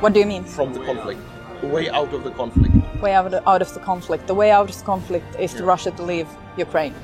What 0.00 0.12
do 0.12 0.20
you 0.20 0.26
mean? 0.26 0.44
from 0.44 0.72
the 0.72 0.80
conflict, 0.80 1.20
way 1.62 1.90
out 1.90 2.14
of 2.14 2.22
the 2.22 2.30
conflict. 2.30 2.72
Way 3.02 3.14
out 3.14 3.34
of, 3.34 3.44
out 3.48 3.62
of 3.62 3.74
the 3.74 3.80
conflict. 3.80 4.28
The 4.28 4.34
way 4.34 4.52
out 4.52 4.70
of 4.70 4.78
the 4.78 4.84
conflict 4.84 5.34
is 5.40 5.52
to 5.54 5.58
Yeah. 5.58 5.70
Russia 5.70 5.90
to 5.90 6.02
leave 6.04 6.28
Ukraine. 6.56 6.94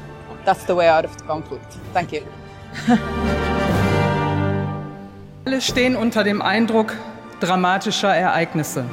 That's 0.45 0.65
the 0.65 0.77
way 0.77 0.89
out 0.89 1.05
of 1.05 1.17
the 1.17 1.25
conflict. 1.25 1.77
Thank 1.93 2.13
you. 2.13 2.23
Alle 5.45 5.61
stehen 5.61 5.97
unter 5.97 6.23
dem 6.23 6.41
Eindruck 6.41 6.97
dramatischer 7.41 8.15
Ereignisse. 8.15 8.85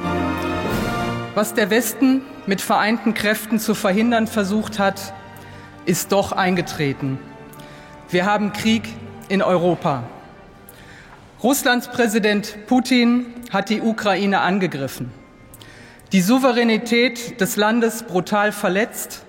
Was 1.34 1.54
der 1.54 1.70
Westen 1.70 2.22
mit 2.46 2.60
vereinten 2.60 3.14
Kräften 3.14 3.60
zu 3.60 3.74
verhindern 3.74 4.26
versucht 4.26 4.80
hat, 4.80 5.14
ist 5.86 6.10
doch 6.10 6.32
eingetreten. 6.32 7.18
Wir 8.10 8.26
haben 8.26 8.52
Krieg 8.52 8.88
in 9.28 9.42
Europa. 9.42 10.02
Russlands 11.42 11.88
Präsident 11.88 12.66
Putin 12.66 13.26
hat 13.52 13.68
die 13.68 13.82
Ukraine 13.82 14.40
angegriffen, 14.40 15.10
die 16.12 16.22
Souveränität 16.22 17.40
des 17.40 17.56
Landes 17.56 18.02
brutal 18.02 18.50
verletzt, 18.50 19.24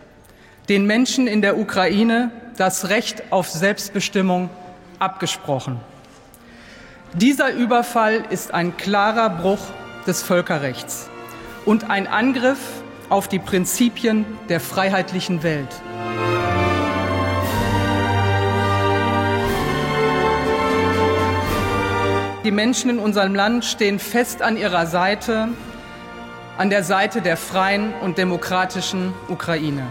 den 0.70 0.86
Menschen 0.86 1.28
in 1.28 1.42
der 1.42 1.58
Ukraine 1.58 2.32
das 2.58 2.90
Recht 2.90 3.24
auf 3.32 3.50
Selbstbestimmung 3.50 4.50
abgesprochen. 5.00 5.80
Dieser 7.14 7.52
Überfall 7.52 8.24
ist 8.30 8.54
ein 8.54 8.78
klarer 8.78 9.30
Bruch 9.30 9.60
des 10.08 10.24
Völkerrechts 10.24 11.10
und 11.66 11.90
ein 11.90 12.08
Angriff 12.08 12.60
auf 13.10 13.28
die 13.28 13.40
Prinzipien 13.40 14.26
der 14.50 14.60
freiheitlichen 14.60 15.44
Welt. 15.44 15.70
Die 22.44 22.52
Menschen 22.52 22.90
in 22.90 23.00
unserem 23.00 23.36
Land 23.36 23.64
stehen 23.64 24.00
fest 24.00 24.42
an 24.42 24.58
ihrer 24.58 24.86
Seite, 24.86 25.48
an 26.58 26.70
der 26.70 26.84
Seite 26.84 27.22
der 27.22 27.38
freien 27.38 27.94
und 28.02 28.18
demokratischen 28.18 29.14
Ukraine. 29.30 29.88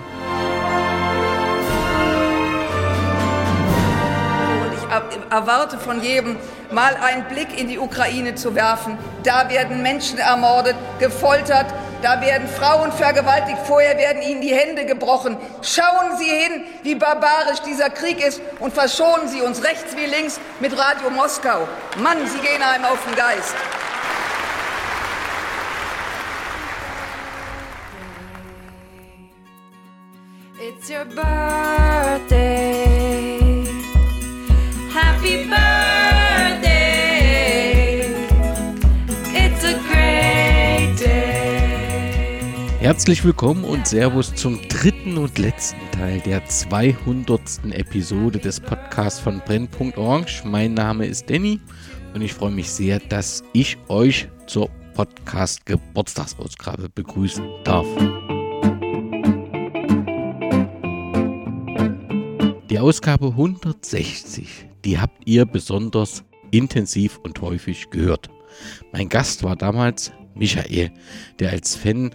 Ich 4.75 5.33
erwarte 5.33 5.79
von 5.79 6.03
jedem, 6.03 6.37
mal 6.71 6.95
einen 6.97 7.25
Blick 7.25 7.59
in 7.59 7.69
die 7.69 7.79
Ukraine 7.79 8.35
zu 8.35 8.55
werfen. 8.55 8.99
Da 9.23 9.49
werden 9.49 9.81
Menschen 9.81 10.19
ermordet, 10.19 10.77
gefoltert, 10.99 11.73
da 12.03 12.21
werden 12.21 12.49
Frauen 12.49 12.93
vergewaltigt, 12.93 13.59
vorher 13.65 13.97
werden 13.97 14.23
ihnen 14.23 14.41
die 14.41 14.55
Hände 14.55 14.85
gebrochen. 14.85 15.37
Schauen 15.63 16.17
Sie 16.19 16.29
hin, 16.29 16.65
wie 16.83 16.95
barbarisch 16.97 17.61
dieser 17.61 17.91
Krieg 17.91 18.25
ist 18.25 18.41
und 18.59 18.75
verschonen 18.75 19.29
Sie 19.29 19.41
uns 19.41 19.63
rechts 19.65 19.97
wie 19.97 20.07
links 20.07 20.41
mit 20.61 20.77
Radio 20.77 21.11
Moskau. 21.11 21.69
Mann, 21.99 22.27
Sie 22.27 22.39
gehen 22.41 22.63
einem 22.63 22.85
auf 22.85 22.99
den 23.05 23.15
Geist. 23.15 23.55
It's 30.61 30.91
your 30.91 31.05
birthday. 31.05 32.43
Happy 34.93 35.45
birthday. 35.49 36.02
Herzlich 42.93 43.25
willkommen 43.25 43.65
und 43.65 43.87
Servus 43.87 44.35
zum 44.35 44.61
dritten 44.69 45.17
und 45.17 45.39
letzten 45.39 45.81
Teil 45.93 46.21
der 46.21 46.45
200. 46.45 47.41
Episode 47.71 48.39
des 48.39 48.61
Podcasts 48.61 49.19
von 49.19 49.41
Brennpunkt 49.47 49.97
Orange. 49.97 50.43
Mein 50.45 50.75
Name 50.75 51.07
ist 51.07 51.31
Danny 51.31 51.59
und 52.13 52.21
ich 52.21 52.35
freue 52.35 52.51
mich 52.51 52.71
sehr, 52.71 52.99
dass 52.99 53.45
ich 53.55 53.79
euch 53.89 54.29
zur 54.47 54.69
Podcast 54.93 55.65
Geburtstagsausgabe 55.65 56.91
begrüßen 56.91 57.43
darf. 57.65 57.87
Die 62.69 62.79
Ausgabe 62.79 63.29
160, 63.29 64.69
die 64.85 65.01
habt 65.01 65.27
ihr 65.27 65.47
besonders 65.47 66.25
intensiv 66.51 67.19
und 67.23 67.41
häufig 67.41 67.89
gehört. 67.89 68.29
Mein 68.93 69.09
Gast 69.09 69.43
war 69.45 69.57
damals 69.57 70.13
Michael, 70.35 70.91
der 71.39 71.51
als 71.51 71.75
Fan 71.75 72.11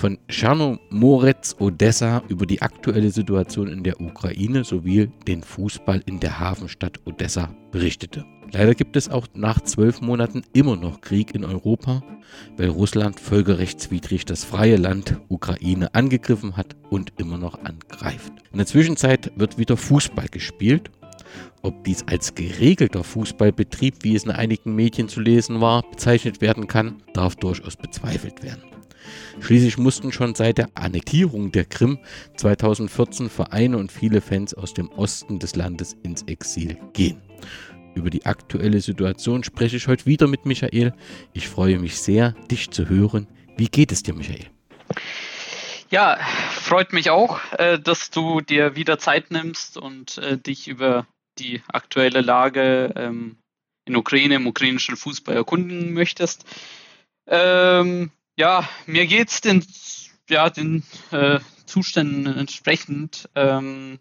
von 0.00 0.16
Tschernomorets 0.28 1.60
Odessa 1.60 2.22
über 2.28 2.46
die 2.46 2.62
aktuelle 2.62 3.10
Situation 3.10 3.68
in 3.68 3.82
der 3.82 4.00
Ukraine 4.00 4.64
sowie 4.64 5.10
den 5.28 5.42
Fußball 5.42 6.02
in 6.06 6.18
der 6.20 6.40
Hafenstadt 6.40 7.00
Odessa 7.04 7.54
berichtete. 7.70 8.24
Leider 8.50 8.74
gibt 8.74 8.96
es 8.96 9.10
auch 9.10 9.26
nach 9.34 9.60
zwölf 9.60 10.00
Monaten 10.00 10.42
immer 10.54 10.76
noch 10.76 11.02
Krieg 11.02 11.34
in 11.34 11.44
Europa, 11.44 12.02
weil 12.56 12.70
Russland 12.70 13.20
völkerrechtswidrig 13.20 14.24
das 14.24 14.42
freie 14.42 14.76
Land 14.76 15.20
Ukraine 15.28 15.94
angegriffen 15.94 16.56
hat 16.56 16.76
und 16.88 17.12
immer 17.18 17.36
noch 17.36 17.62
angreift. 17.62 18.32
In 18.52 18.58
der 18.58 18.66
Zwischenzeit 18.66 19.30
wird 19.36 19.58
wieder 19.58 19.76
Fußball 19.76 20.28
gespielt 20.28 20.90
ob 21.62 21.84
dies 21.84 22.02
als 22.08 22.34
geregelter 22.34 23.04
Fußballbetrieb, 23.04 23.96
wie 24.02 24.16
es 24.16 24.24
in 24.24 24.30
einigen 24.30 24.74
Medien 24.74 25.08
zu 25.08 25.20
lesen 25.20 25.60
war, 25.60 25.82
bezeichnet 25.88 26.40
werden 26.40 26.66
kann, 26.66 27.02
darf 27.12 27.36
durchaus 27.36 27.76
bezweifelt 27.76 28.42
werden. 28.42 28.69
Schließlich 29.40 29.78
mussten 29.78 30.12
schon 30.12 30.34
seit 30.34 30.58
der 30.58 30.70
Annektierung 30.74 31.52
der 31.52 31.64
Krim 31.64 31.98
2014 32.36 33.30
Vereine 33.30 33.78
und 33.78 33.92
viele 33.92 34.20
Fans 34.20 34.54
aus 34.54 34.74
dem 34.74 34.90
Osten 34.90 35.38
des 35.38 35.54
Landes 35.56 35.96
ins 36.02 36.22
Exil 36.22 36.76
gehen. 36.92 37.20
Über 37.94 38.10
die 38.10 38.26
aktuelle 38.26 38.80
Situation 38.80 39.44
spreche 39.44 39.76
ich 39.76 39.88
heute 39.88 40.06
wieder 40.06 40.26
mit 40.26 40.46
Michael. 40.46 40.92
Ich 41.32 41.48
freue 41.48 41.78
mich 41.78 42.00
sehr, 42.00 42.32
dich 42.50 42.70
zu 42.70 42.88
hören. 42.88 43.26
Wie 43.56 43.68
geht 43.68 43.92
es 43.92 44.02
dir, 44.02 44.14
Michael? 44.14 44.46
Ja, 45.90 46.18
freut 46.52 46.92
mich 46.92 47.10
auch, 47.10 47.40
äh, 47.58 47.78
dass 47.78 48.10
du 48.10 48.40
dir 48.40 48.76
wieder 48.76 48.98
Zeit 48.98 49.32
nimmst 49.32 49.76
und 49.76 50.18
äh, 50.18 50.38
dich 50.38 50.68
über 50.68 51.06
die 51.38 51.62
aktuelle 51.66 52.20
Lage 52.20 52.92
ähm, 52.94 53.38
in 53.86 53.96
Ukraine, 53.96 54.36
im 54.36 54.46
ukrainischen 54.46 54.96
Fußball 54.96 55.34
erkunden 55.34 55.92
möchtest. 55.92 56.44
Ähm, 57.26 58.12
ja, 58.40 58.66
mir 58.86 59.06
geht's 59.06 59.42
den, 59.42 59.64
ja, 60.30 60.48
den 60.48 60.82
äh, 61.10 61.40
Zuständen 61.66 62.26
entsprechend. 62.38 63.28
Ähm, 63.34 63.98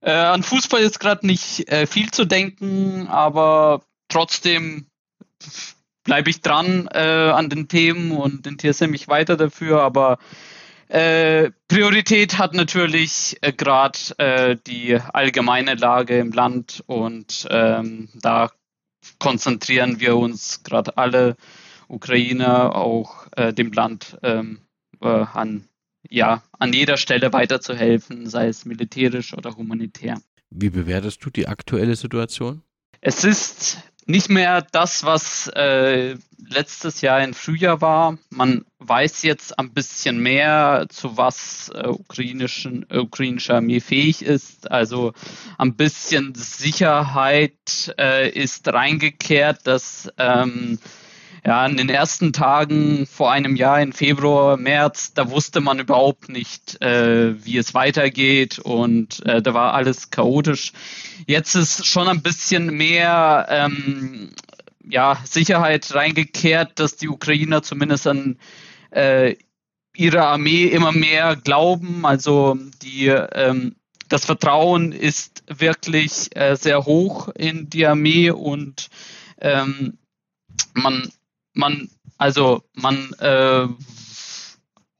äh, 0.00 0.10
an 0.10 0.42
Fußball 0.42 0.82
ist 0.82 0.98
gerade 0.98 1.24
nicht 1.24 1.70
äh, 1.70 1.86
viel 1.86 2.10
zu 2.10 2.24
denken, 2.24 3.06
aber 3.06 3.82
trotzdem 4.08 4.86
bleibe 6.02 6.30
ich 6.30 6.40
dran 6.40 6.88
äh, 6.92 7.30
an 7.30 7.48
den 7.48 7.68
Themen 7.68 8.10
und 8.10 8.48
interessiere 8.48 8.90
mich 8.90 9.06
weiter 9.06 9.36
dafür, 9.36 9.80
aber 9.82 10.18
äh, 10.88 11.52
Priorität 11.68 12.38
hat 12.38 12.54
natürlich 12.54 13.36
äh, 13.42 13.52
gerade 13.52 14.56
die 14.66 14.98
allgemeine 15.12 15.74
Lage 15.74 16.18
im 16.18 16.32
Land 16.32 16.82
und 16.86 17.46
ähm, 17.50 18.08
da 18.14 18.50
konzentrieren 19.18 20.00
wir 20.00 20.16
uns 20.16 20.62
gerade 20.64 20.96
alle 20.96 21.36
Ukrainer, 21.88 22.74
auch 22.76 23.26
äh, 23.36 23.52
dem 23.52 23.72
Land 23.72 24.18
ähm, 24.22 24.60
äh, 25.00 25.06
an, 25.06 25.64
ja, 26.08 26.42
an 26.58 26.72
jeder 26.72 26.96
Stelle 26.96 27.32
weiterzuhelfen, 27.32 28.28
sei 28.28 28.48
es 28.48 28.64
militärisch 28.64 29.34
oder 29.34 29.56
humanitär. 29.56 30.20
Wie 30.50 30.70
bewertest 30.70 31.24
du 31.24 31.30
die 31.30 31.48
aktuelle 31.48 31.96
Situation? 31.96 32.62
Es 33.00 33.24
ist 33.24 33.78
nicht 34.06 34.30
mehr 34.30 34.62
das, 34.72 35.04
was 35.04 35.48
äh, 35.48 36.16
letztes 36.38 37.02
Jahr 37.02 37.22
im 37.22 37.34
Frühjahr 37.34 37.82
war. 37.82 38.16
Man 38.30 38.64
weiß 38.78 39.22
jetzt 39.22 39.58
ein 39.58 39.74
bisschen 39.74 40.18
mehr, 40.22 40.86
zu 40.88 41.18
was 41.18 41.70
äh, 41.74 41.88
ukrainischen, 41.88 42.86
äh, 42.88 42.98
ukrainische 42.98 43.54
Armee 43.54 43.80
fähig 43.80 44.22
ist. 44.22 44.70
Also 44.70 45.12
ein 45.58 45.76
bisschen 45.76 46.34
Sicherheit 46.34 47.94
äh, 47.98 48.30
ist 48.30 48.66
reingekehrt, 48.66 49.66
dass 49.66 50.10
ähm, 50.16 50.78
ja, 51.48 51.64
in 51.64 51.78
den 51.78 51.88
ersten 51.88 52.34
Tagen 52.34 53.06
vor 53.06 53.32
einem 53.32 53.56
Jahr, 53.56 53.80
im 53.80 53.92
Februar, 53.92 54.58
März, 54.58 55.14
da 55.14 55.30
wusste 55.30 55.62
man 55.62 55.78
überhaupt 55.78 56.28
nicht, 56.28 56.78
äh, 56.82 57.42
wie 57.42 57.56
es 57.56 57.72
weitergeht 57.72 58.58
und 58.58 59.24
äh, 59.24 59.40
da 59.40 59.54
war 59.54 59.72
alles 59.72 60.10
chaotisch. 60.10 60.74
Jetzt 61.26 61.54
ist 61.54 61.86
schon 61.86 62.06
ein 62.06 62.20
bisschen 62.20 62.76
mehr 62.76 63.46
ähm, 63.48 64.28
ja, 64.86 65.22
Sicherheit 65.24 65.94
reingekehrt, 65.94 66.78
dass 66.78 66.96
die 66.96 67.08
Ukrainer 67.08 67.62
zumindest 67.62 68.06
an 68.06 68.36
äh, 68.90 69.36
ihre 69.96 70.26
Armee 70.26 70.64
immer 70.64 70.92
mehr 70.92 71.34
glauben. 71.34 72.04
Also 72.04 72.58
die, 72.82 73.06
ähm, 73.06 73.74
das 74.10 74.26
Vertrauen 74.26 74.92
ist 74.92 75.44
wirklich 75.48 76.36
äh, 76.36 76.56
sehr 76.56 76.84
hoch 76.84 77.28
in 77.28 77.70
die 77.70 77.86
Armee 77.86 78.32
und 78.32 78.90
ähm, 79.40 79.96
man, 80.74 81.10
man, 81.58 81.90
also 82.16 82.62
man 82.74 83.12
äh, 83.18 83.66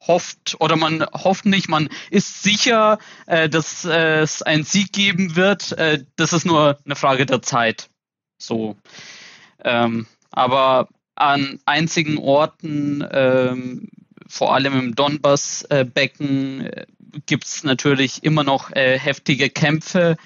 hofft 0.06 0.56
oder 0.58 0.76
man 0.76 1.06
hofft 1.12 1.46
nicht, 1.46 1.68
man 1.68 1.88
ist 2.10 2.42
sicher, 2.42 2.98
äh, 3.26 3.48
dass 3.48 3.84
äh, 3.84 4.20
es 4.20 4.42
einen 4.42 4.64
Sieg 4.64 4.92
geben 4.92 5.36
wird. 5.36 5.72
Äh, 5.72 6.04
das 6.16 6.32
ist 6.32 6.44
nur 6.44 6.78
eine 6.84 6.96
Frage 6.96 7.26
der 7.26 7.42
Zeit. 7.42 7.88
So. 8.38 8.76
Ähm, 9.64 10.06
aber 10.30 10.88
an 11.14 11.60
einzigen 11.64 12.18
Orten, 12.18 13.06
ähm, 13.10 13.88
vor 14.26 14.54
allem 14.54 14.78
im 14.78 14.94
Donbass-Becken, 14.94 16.66
äh, 16.66 16.86
gibt 17.26 17.44
es 17.44 17.64
natürlich 17.64 18.22
immer 18.24 18.44
noch 18.44 18.70
äh, 18.72 18.98
heftige 18.98 19.50
Kämpfe. 19.50 20.16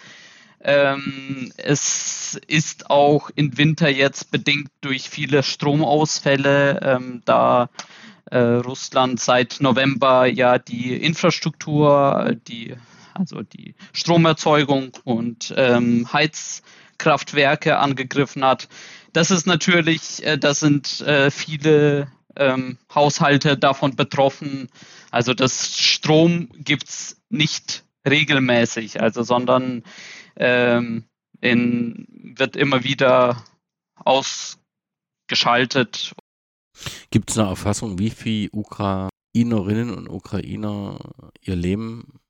Ähm, 0.64 1.52
es 1.56 2.40
ist 2.46 2.90
auch 2.90 3.30
im 3.34 3.58
Winter 3.58 3.88
jetzt 3.88 4.30
bedingt 4.30 4.70
durch 4.80 5.10
viele 5.10 5.42
Stromausfälle, 5.42 6.80
ähm, 6.82 7.22
da 7.24 7.68
äh, 8.30 8.38
Russland 8.38 9.20
seit 9.20 9.56
November 9.60 10.26
ja 10.26 10.58
die 10.58 10.94
Infrastruktur, 10.96 12.36
die 12.48 12.76
also 13.14 13.42
die 13.42 13.74
Stromerzeugung 13.92 14.92
und 15.04 15.52
ähm, 15.56 16.08
Heizkraftwerke 16.12 17.78
angegriffen 17.78 18.44
hat. 18.44 18.68
Das 19.12 19.30
ist 19.30 19.46
natürlich, 19.46 20.24
äh, 20.24 20.38
das 20.38 20.60
sind 20.60 21.00
äh, 21.02 21.30
viele 21.30 22.08
ähm, 22.36 22.78
Haushalte 22.94 23.58
davon 23.58 23.96
betroffen. 23.96 24.68
Also 25.10 25.34
das 25.34 25.78
Strom 25.78 26.48
gibt's 26.54 27.20
nicht 27.28 27.84
regelmäßig, 28.08 29.00
also 29.00 29.22
sondern 29.22 29.82
ähm, 30.36 31.04
in, 31.40 32.06
wird 32.36 32.56
immer 32.56 32.84
wieder 32.84 33.42
ausgeschaltet. 33.96 36.14
Gibt 37.10 37.30
es 37.30 37.38
eine 37.38 37.48
Erfassung, 37.48 37.98
wie 37.98 38.10
viele 38.10 38.50
Ukrainerinnen 38.52 39.94
und 39.94 40.08
Ukrainer 40.08 40.98
ihr 41.40 41.56
Leben 41.56 42.20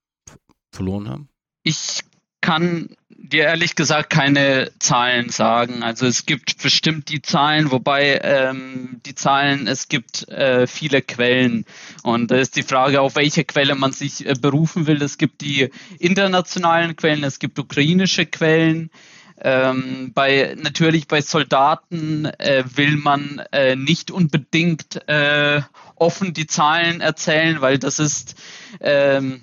verloren 0.74 1.08
haben? 1.08 1.28
Ich 1.62 2.00
kann 2.42 2.90
dir 3.08 3.44
ehrlich 3.44 3.76
gesagt 3.76 4.10
keine 4.10 4.70
Zahlen 4.78 5.30
sagen. 5.30 5.82
Also 5.82 6.06
es 6.06 6.26
gibt 6.26 6.62
bestimmt 6.62 7.08
die 7.08 7.22
Zahlen, 7.22 7.70
wobei 7.70 8.20
ähm, 8.22 9.00
die 9.06 9.14
Zahlen, 9.14 9.66
es 9.66 9.88
gibt 9.88 10.28
äh, 10.28 10.66
viele 10.66 11.00
Quellen. 11.00 11.64
Und 12.02 12.30
da 12.30 12.36
ist 12.36 12.56
die 12.56 12.62
Frage, 12.62 13.00
auf 13.00 13.16
welche 13.16 13.44
Quelle 13.44 13.74
man 13.74 13.92
sich 13.92 14.26
äh, 14.26 14.34
berufen 14.34 14.86
will. 14.86 15.00
Es 15.02 15.16
gibt 15.16 15.40
die 15.40 15.70
internationalen 15.98 16.94
Quellen, 16.94 17.24
es 17.24 17.38
gibt 17.38 17.58
ukrainische 17.58 18.26
Quellen. 18.26 18.90
Ähm, 19.40 20.12
bei 20.14 20.54
natürlich 20.60 21.08
bei 21.08 21.20
Soldaten 21.20 22.26
äh, 22.26 22.64
will 22.74 22.96
man 22.96 23.42
äh, 23.50 23.76
nicht 23.76 24.10
unbedingt 24.10 25.08
äh, 25.08 25.62
offen 25.96 26.34
die 26.34 26.46
Zahlen 26.46 27.00
erzählen, 27.00 27.60
weil 27.60 27.78
das 27.78 27.98
ist 27.98 28.36
ähm, 28.80 29.40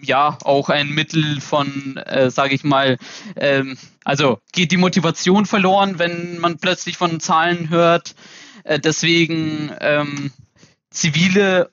ja 0.00 0.38
auch 0.44 0.68
ein 0.68 0.90
Mittel 0.90 1.40
von, 1.40 1.96
äh, 1.96 2.30
sage 2.30 2.54
ich 2.54 2.64
mal, 2.64 2.98
ähm, 3.36 3.76
also 4.04 4.40
geht 4.52 4.72
die 4.72 4.76
Motivation 4.76 5.46
verloren, 5.46 5.98
wenn 5.98 6.38
man 6.38 6.58
plötzlich 6.58 6.96
von 6.96 7.20
Zahlen 7.20 7.68
hört. 7.70 8.14
Äh, 8.64 8.80
deswegen 8.80 9.72
ähm, 9.80 10.32
zivile 10.90 11.70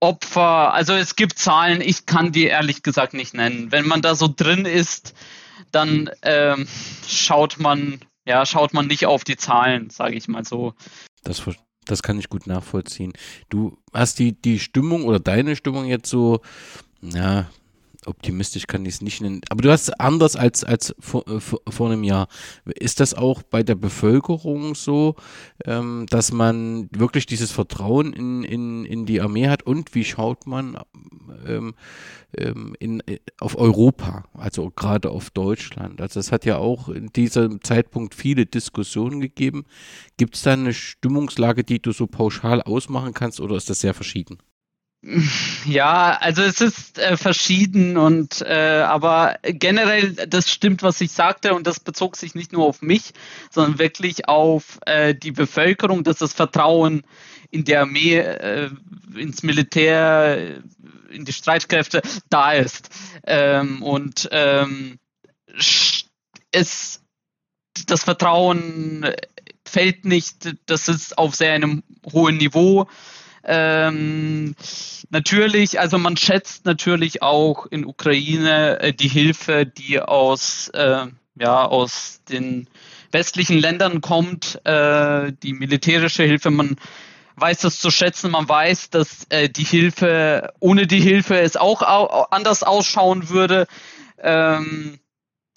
Opfer, 0.00 0.74
also 0.74 0.92
es 0.92 1.16
gibt 1.16 1.38
Zahlen, 1.38 1.80
ich 1.80 2.06
kann 2.06 2.30
die 2.30 2.44
ehrlich 2.44 2.82
gesagt 2.82 3.14
nicht 3.14 3.34
nennen. 3.34 3.72
Wenn 3.72 3.86
man 3.86 4.02
da 4.02 4.14
so 4.14 4.32
drin 4.34 4.66
ist, 4.66 5.14
dann 5.72 6.10
ähm, 6.22 6.66
schaut 7.08 7.58
man, 7.58 8.00
ja, 8.26 8.44
schaut 8.44 8.74
man 8.74 8.86
nicht 8.86 9.06
auf 9.06 9.24
die 9.24 9.36
Zahlen, 9.36 9.90
sage 9.90 10.16
ich 10.16 10.28
mal 10.28 10.44
so. 10.44 10.74
Das, 11.22 11.42
das 11.86 12.02
kann 12.02 12.18
ich 12.18 12.28
gut 12.28 12.46
nachvollziehen. 12.46 13.14
Du 13.48 13.78
hast 13.92 14.18
die, 14.18 14.40
die 14.40 14.58
Stimmung 14.58 15.04
oder 15.04 15.18
deine 15.18 15.56
Stimmung 15.56 15.86
jetzt 15.86 16.10
so, 16.10 16.40
ja, 17.02 17.46
optimistisch 18.06 18.66
kann 18.66 18.84
ich 18.86 18.94
es 18.94 19.00
nicht 19.02 19.20
nennen, 19.20 19.40
aber 19.48 19.62
du 19.62 19.70
hast 19.70 20.00
anders 20.00 20.36
als, 20.36 20.64
als 20.64 20.94
vor, 20.98 21.26
äh, 21.28 21.40
vor, 21.40 21.60
vor 21.68 21.90
einem 21.90 22.04
Jahr. 22.04 22.28
Ist 22.64 23.00
das 23.00 23.14
auch 23.14 23.42
bei 23.42 23.62
der 23.62 23.74
Bevölkerung 23.74 24.74
so, 24.74 25.16
ähm, 25.64 26.06
dass 26.08 26.32
man 26.32 26.88
wirklich 26.92 27.26
dieses 27.26 27.50
Vertrauen 27.50 28.12
in, 28.12 28.42
in, 28.44 28.84
in 28.84 29.06
die 29.06 29.20
Armee 29.20 29.48
hat 29.48 29.64
und 29.64 29.94
wie 29.94 30.04
schaut 30.04 30.46
man 30.46 30.78
ähm, 31.46 31.74
ähm, 32.36 32.76
in, 32.78 33.00
äh, 33.06 33.18
auf 33.40 33.58
Europa, 33.58 34.24
also 34.34 34.70
gerade 34.70 35.10
auf 35.10 35.30
Deutschland? 35.30 36.00
Also 36.00 36.20
es 36.20 36.32
hat 36.32 36.44
ja 36.44 36.58
auch 36.58 36.88
in 36.88 37.08
diesem 37.08 37.62
Zeitpunkt 37.62 38.14
viele 38.14 38.46
Diskussionen 38.46 39.20
gegeben. 39.20 39.64
Gibt 40.16 40.36
es 40.36 40.42
da 40.42 40.52
eine 40.52 40.74
Stimmungslage, 40.74 41.64
die 41.64 41.80
du 41.80 41.92
so 41.92 42.06
pauschal 42.06 42.62
ausmachen 42.62 43.14
kannst 43.14 43.40
oder 43.40 43.56
ist 43.56 43.70
das 43.70 43.80
sehr 43.80 43.94
verschieden? 43.94 44.38
Ja, 45.64 46.18
also 46.20 46.42
es 46.42 46.60
ist 46.60 46.98
äh, 46.98 47.16
verschieden 47.16 47.96
und 47.96 48.42
äh, 48.42 48.82
aber 48.84 49.38
generell, 49.42 50.12
das 50.12 50.50
stimmt, 50.50 50.82
was 50.82 51.00
ich 51.00 51.12
sagte 51.12 51.54
und 51.54 51.64
das 51.66 51.78
bezog 51.78 52.16
sich 52.16 52.34
nicht 52.34 52.52
nur 52.52 52.64
auf 52.64 52.82
mich, 52.82 53.12
sondern 53.50 53.78
wirklich 53.78 54.28
auf 54.28 54.80
äh, 54.84 55.14
die 55.14 55.30
Bevölkerung, 55.30 56.02
dass 56.02 56.18
das 56.18 56.32
Vertrauen 56.32 57.02
in 57.52 57.64
die 57.64 57.76
Armee, 57.76 58.16
äh, 58.16 58.70
ins 59.14 59.44
Militär, 59.44 60.60
in 61.10 61.24
die 61.24 61.32
Streitkräfte 61.32 62.02
da 62.28 62.52
ist. 62.52 62.88
Ähm, 63.26 63.82
und 63.82 64.28
ähm, 64.32 64.98
es 66.50 67.00
das 67.86 68.04
Vertrauen 68.04 69.06
fällt 69.64 70.04
nicht, 70.04 70.56
das 70.66 70.88
ist 70.88 71.16
auf 71.18 71.34
sehr 71.36 71.52
einem 71.52 71.84
hohen 72.12 72.38
Niveau. 72.38 72.88
Ähm, 73.48 74.56
natürlich, 75.10 75.78
also 75.78 75.98
man 75.98 76.16
schätzt 76.16 76.66
natürlich 76.66 77.22
auch 77.22 77.66
in 77.66 77.86
Ukraine 77.86 78.80
äh, 78.80 78.92
die 78.92 79.08
Hilfe, 79.08 79.64
die 79.66 80.00
aus, 80.00 80.68
äh, 80.70 81.06
ja, 81.36 81.64
aus 81.64 82.20
den 82.28 82.68
westlichen 83.12 83.58
Ländern 83.58 84.00
kommt, 84.00 84.60
äh, 84.64 85.32
die 85.42 85.52
militärische 85.52 86.24
Hilfe. 86.24 86.50
Man 86.50 86.76
weiß 87.36 87.60
das 87.60 87.78
zu 87.78 87.90
schätzen, 87.90 88.32
man 88.32 88.48
weiß, 88.48 88.90
dass 88.90 89.26
äh, 89.28 89.48
die 89.48 89.64
Hilfe, 89.64 90.52
ohne 90.58 90.88
die 90.88 91.00
Hilfe 91.00 91.38
es 91.38 91.56
auch 91.56 91.82
au 91.82 92.26
anders 92.30 92.64
ausschauen 92.64 93.28
würde. 93.28 93.68
Ähm, 94.18 94.98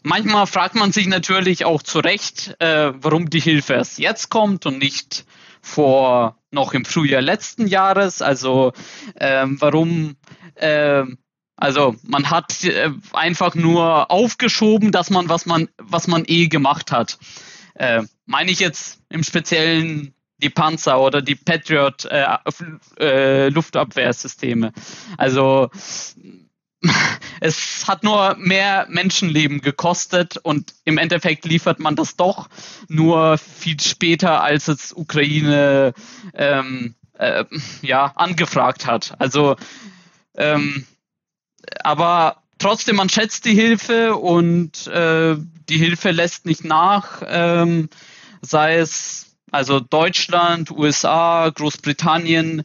manchmal 0.04 0.46
fragt 0.46 0.76
man 0.76 0.92
sich 0.92 1.08
natürlich 1.08 1.66
auch 1.66 1.82
zu 1.82 2.00
Recht, 2.00 2.56
äh, 2.60 2.92
warum 2.94 3.32
die 3.32 3.40
Hilfe 3.40 3.74
erst 3.74 3.98
jetzt 3.98 4.30
kommt 4.30 4.68
und 4.68 4.78
nicht 4.78 5.26
vor 5.62 6.39
noch 6.52 6.74
im 6.74 6.86
Frühjahr 6.86 7.22
letzten 7.22 7.68
Jahres. 7.68 8.22
Also 8.22 8.74
ähm, 9.20 9.58
warum? 9.60 10.16
ähm, 10.58 11.18
also 11.56 11.96
man 12.04 12.30
hat 12.30 12.64
äh, 12.64 12.92
einfach 13.12 13.54
nur 13.54 14.10
aufgeschoben, 14.10 14.92
dass 14.92 15.10
man 15.10 15.28
was 15.28 15.46
man 15.46 15.68
was 15.78 16.08
man 16.08 16.24
eh 16.26 16.48
gemacht 16.48 16.92
hat. 16.92 17.20
Äh, 17.76 18.04
meine 18.26 18.52
ich 18.52 18.60
jetzt 18.60 19.02
im 19.10 19.24
Speziellen 19.24 20.14
die 20.38 20.50
Panzer 20.50 21.02
oder 21.02 21.22
die 21.22 21.36
Patriot 21.36 22.06
äh, 22.06 22.26
äh, 22.98 23.50
Luftabwehrsysteme. 23.50 24.72
Also 25.18 25.70
es 27.42 27.88
hat 27.88 28.04
nur 28.04 28.36
mehr 28.38 28.88
Menschenleben 28.90 29.62
gekostet 29.62 30.38
und 30.38 30.74
im 30.86 30.98
Endeffekt 30.98 31.46
liefert 31.46 31.80
man 31.80 31.96
das 31.96 32.16
doch 32.16 32.50
nur 32.88 33.38
viel 33.38 33.80
später, 33.80 34.42
als 34.42 34.68
es 34.68 34.94
Ukraine 34.94 35.94
ähm, 36.34 36.96
äh, 37.18 37.44
ja, 37.82 38.14
angefragt 38.16 38.86
hat. 38.86 39.16
Also, 39.20 39.58
ähm, 40.36 40.86
aber 41.84 42.44
trotzdem, 42.60 42.96
man 42.96 43.10
schätzt 43.10 43.46
die 43.46 43.56
Hilfe 43.56 44.16
und 44.16 44.88
äh, 44.88 45.36
die 45.70 45.78
Hilfe 45.78 46.12
lässt 46.12 46.46
nicht 46.46 46.64
nach, 46.64 47.22
ähm, 47.26 47.90
sei 48.42 48.78
es 48.78 49.36
also 49.52 49.80
Deutschland, 49.80 50.72
USA, 50.72 51.50
Großbritannien, 51.50 52.64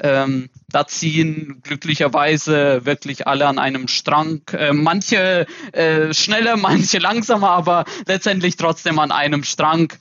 ähm, 0.00 0.48
da 0.68 0.86
ziehen 0.86 1.60
glücklicherweise 1.62 2.84
wirklich 2.84 3.26
alle 3.26 3.46
an 3.46 3.58
einem 3.58 3.88
Strang. 3.88 4.42
Äh, 4.52 4.72
manche 4.72 5.46
äh, 5.72 6.12
schneller, 6.14 6.56
manche 6.56 6.98
langsamer, 6.98 7.50
aber 7.50 7.84
letztendlich 8.06 8.56
trotzdem 8.56 8.98
an 8.98 9.12
einem 9.12 9.44
Strang. 9.44 9.92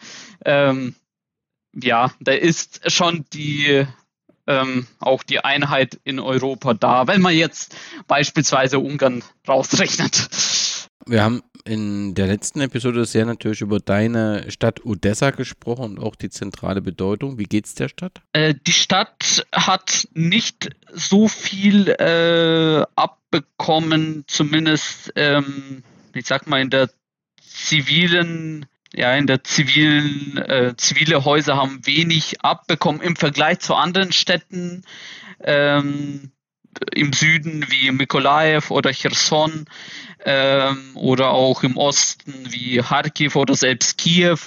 Ähm, 0.46 0.96
ja, 1.74 2.12
da 2.20 2.32
ist 2.32 2.92
schon 2.92 3.26
die 3.34 3.86
ähm, 4.48 4.88
auch 5.00 5.24
die 5.24 5.44
Einheit 5.44 6.00
in 6.06 6.20
Europa 6.20 6.74
da, 6.74 7.08
wenn 7.08 7.22
man 7.22 7.36
jetzt 7.36 7.76
beispielsweise 8.08 8.80
Ungarn 8.80 9.24
rausrechnet. 9.48 10.30
Wir 11.06 11.24
haben 11.24 11.44
in 11.68 12.16
der 12.16 12.28
letzten 12.28 12.62
Episode 12.62 13.06
sehr 13.06 13.26
natürlich 13.26 13.62
über 13.62 13.80
deine 13.80 14.50
Stadt 14.50 14.86
Odessa 14.86 15.32
gesprochen 15.32 15.98
und 15.98 16.00
auch 16.00 16.16
die 16.16 16.30
zentrale 16.30 16.82
Bedeutung. 16.82 17.38
Wie 17.38 17.44
geht's 17.44 17.76
der 17.76 17.90
Stadt? 17.90 18.22
Äh, 18.34 18.56
die 18.66 18.74
Stadt 18.74 19.46
hat 19.52 20.08
nicht 20.14 20.70
so 20.94 21.28
viel 21.28 21.90
äh, 21.90 22.86
abbekommen, 22.96 24.24
zumindest, 24.28 25.14
ähm, 25.16 25.84
ich 26.14 26.26
sag 26.26 26.48
mal, 26.48 26.62
in 26.62 26.70
der 26.70 26.90
zivilen, 27.40 28.66
ja, 28.94 29.14
in 29.16 29.28
der 29.28 29.44
zivilen, 29.44 30.38
äh, 30.38 30.74
zivile 30.78 31.26
Häuser 31.26 31.58
haben 31.58 31.86
wenig 31.86 32.42
abbekommen 32.42 33.02
im 33.02 33.16
Vergleich 33.16 33.60
zu 33.60 33.76
anderen 33.76 34.12
Städten. 34.12 34.84
Ähm, 35.44 36.32
im 36.94 37.14
Süden 37.14 37.66
wie 37.70 37.92
Mykolaiv 37.92 38.72
oder 38.72 38.92
Cherson 38.92 39.66
ähm, 40.26 40.92
oder 40.96 41.30
auch 41.32 41.64
im 41.64 41.78
Osten 41.78 42.34
wie 42.50 42.78
Kharkiv 42.78 43.36
oder 43.36 43.56
selbst 43.56 43.98
Kiew. 43.98 44.38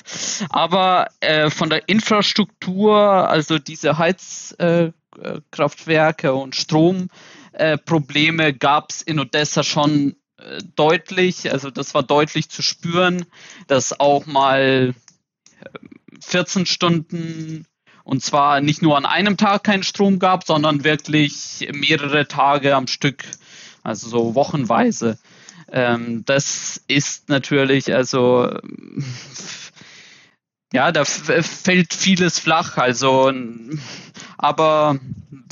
Aber 0.49 1.09
äh, 1.21 1.51
von 1.51 1.69
der 1.71 1.89
Infrastruktur, 1.89 3.29
also 3.29 3.59
diese 3.59 3.99
Heizkraftwerke 3.99 6.29
äh, 6.29 6.31
und 6.31 6.57
Stromprobleme 6.57 8.55
gab 8.55 8.91
es 8.91 9.03
in 9.03 9.21
Odessa 9.21 9.63
schon 9.63 10.17
äh, 10.39 10.59
deutlich. 10.77 11.53
Also 11.53 11.71
das 11.71 11.95
war 11.95 12.03
deutlich 12.03 12.49
zu 12.51 12.63
spüren, 12.63 13.27
dass 13.67 13.99
auch 13.99 14.27
mal 14.27 14.95
14 16.21 16.67
Stunden 16.67 17.67
und 18.11 18.25
zwar 18.25 18.61
nicht 18.61 18.83
nur 18.83 18.97
an 18.97 19.07
einem 19.07 19.37
Tag 19.37 19.63
keinen 19.63 19.85
Strom 19.85 20.19
gab, 20.19 20.45
sondern 20.45 20.83
wirklich 20.83 21.69
mehrere 21.73 22.27
Tage 22.27 22.75
am 22.75 22.89
Stück, 22.89 23.23
also 23.85 24.09
so 24.09 24.35
wochenweise. 24.35 25.17
Ähm, 25.71 26.25
das 26.27 26.83
ist 26.89 27.29
natürlich, 27.29 27.95
also 27.95 28.51
ja, 30.73 30.93
da 30.93 31.05
fällt 31.05 31.95
vieles 31.95 32.39
flach. 32.39 32.77
Also, 32.77 33.33
aber 34.39 34.99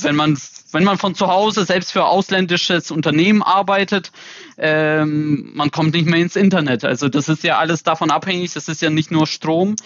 wenn 0.00 0.16
man 0.16 0.36
wenn 0.72 0.84
man 0.84 0.98
von 0.98 1.14
zu 1.14 1.28
Hause 1.28 1.64
selbst 1.64 1.92
für 1.92 2.04
ausländisches 2.04 2.90
Unternehmen 2.90 3.42
arbeitet, 3.42 4.12
ähm, 4.58 5.50
man 5.54 5.70
kommt 5.70 5.94
nicht 5.94 6.06
mehr 6.06 6.20
ins 6.20 6.36
Internet. 6.36 6.84
Also 6.84 7.08
das 7.08 7.28
ist 7.28 7.42
ja 7.42 7.58
alles 7.58 7.82
davon 7.82 8.10
abhängig. 8.10 8.52
Das 8.52 8.68
ist 8.68 8.82
ja 8.82 8.90
nicht 8.90 9.10
nur 9.10 9.26
Strom, 9.26 9.76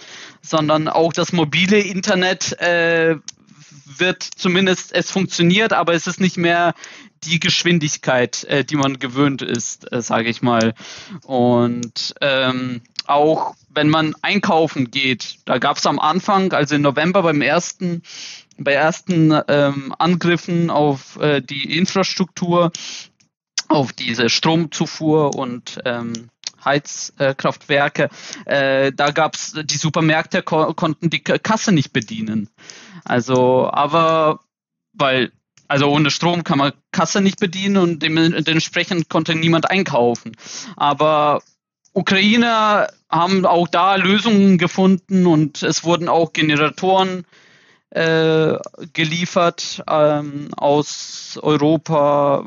sondern 0.41 0.89
auch 0.89 1.12
das 1.12 1.33
mobile 1.33 1.79
Internet 1.79 2.59
äh, 2.61 3.17
wird 3.85 4.23
zumindest 4.23 4.93
es 4.93 5.11
funktioniert, 5.11 5.73
aber 5.73 5.95
es 5.95 6.07
ist 6.07 6.21
nicht 6.21 6.37
mehr 6.37 6.75
die 7.25 7.39
Geschwindigkeit, 7.39 8.45
äh, 8.45 8.65
die 8.65 8.77
man 8.77 8.99
gewöhnt 8.99 9.43
ist, 9.43 9.93
äh, 9.93 10.03
sage 10.03 10.29
ich 10.29 10.43
mal. 10.43 10.75
Und 11.23 12.15
ähm, 12.21 12.83
auch 13.06 13.54
wenn 13.68 13.88
man 13.88 14.14
einkaufen 14.23 14.90
geht, 14.90 15.38
da 15.44 15.59
gab 15.59 15.78
es 15.78 15.87
am 15.87 15.99
Anfang, 15.99 16.52
also 16.52 16.75
im 16.75 16.82
November 16.82 17.23
beim 17.23 17.42
ersten, 17.42 18.02
bei 18.59 18.73
ersten 18.73 19.35
ähm, 19.49 19.94
Angriffen 19.99 20.71
auf 20.71 21.18
äh, 21.21 21.40
die 21.40 21.76
Infrastruktur, 21.76 22.71
auf 23.68 23.92
diese 23.92 24.28
Stromzufuhr 24.28 25.35
und 25.35 25.80
ähm, 25.85 26.28
Heizkraftwerke, 26.64 28.09
äh, 28.44 28.92
da 28.92 29.11
gab 29.11 29.35
es 29.35 29.54
die 29.64 29.76
Supermärkte 29.76 30.42
ko 30.42 30.75
konnten 30.75 31.11
die 31.11 31.21
Kasse 31.21 31.73
nicht 31.73 31.92
bedienen. 31.92 32.49
Also, 33.04 33.68
aber 33.73 34.40
weil 34.92 35.32
also 35.73 35.87
ohne 35.87 36.11
Strom 36.11 36.44
kann 36.44 36.59
man 36.59 36.73
Kasse 36.92 37.23
nicht 37.23 37.40
bedienen 37.40 37.78
und 37.78 38.02
dementsprechend 38.02 39.09
konnte 39.09 39.35
niemand 39.35 39.71
einkaufen. 39.71 40.37
Aber 40.76 41.40
Ukrainer 41.93 42.89
haben 43.11 43.45
auch 43.45 43.69
da 43.69 43.97
Lösungen 43.97 44.59
gefunden 44.59 45.27
und 45.27 45.63
es 45.63 45.85
wurden 45.85 46.09
auch 46.09 46.33
Generatoren 46.33 47.27
äh, 47.91 48.57
geliefert 48.95 49.83
ähm, 49.87 50.49
aus 50.57 51.39
Europa. 51.43 52.47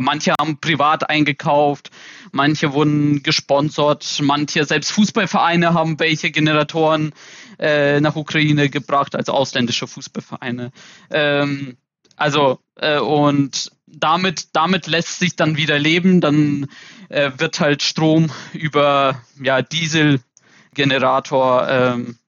Manche 0.00 0.34
haben 0.38 0.60
privat 0.60 1.08
eingekauft, 1.08 1.90
manche 2.32 2.74
wurden 2.74 3.22
gesponsert, 3.22 4.18
manche 4.22 4.64
selbst 4.64 4.92
Fußballvereine 4.92 5.72
haben 5.72 5.98
welche 5.98 6.30
Generatoren 6.30 7.14
äh, 7.58 8.00
nach 8.00 8.16
Ukraine 8.16 8.68
gebracht, 8.68 9.16
also 9.16 9.32
ausländische 9.32 9.86
Fußballvereine. 9.86 10.72
Ähm, 11.10 11.78
also 12.16 12.58
äh, 12.76 12.98
und 12.98 13.72
damit, 13.86 14.54
damit 14.54 14.86
lässt 14.86 15.18
sich 15.18 15.36
dann 15.36 15.56
wieder 15.56 15.78
leben. 15.78 16.20
Dann 16.20 16.66
äh, 17.08 17.30
wird 17.36 17.60
halt 17.60 17.82
Strom 17.82 18.30
über 18.52 19.20
ja, 19.42 19.62
Dieselgenerator 19.62 21.68
ähm, 21.68 22.18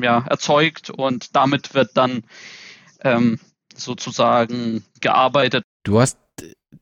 ja, 0.00 0.24
erzeugt 0.28 0.90
und 0.90 1.34
damit 1.34 1.74
wird 1.74 1.90
dann 1.94 2.22
ähm, 3.02 3.38
sozusagen 3.74 4.84
gearbeitet. 5.00 5.64
Du 5.84 6.00
hast 6.00 6.18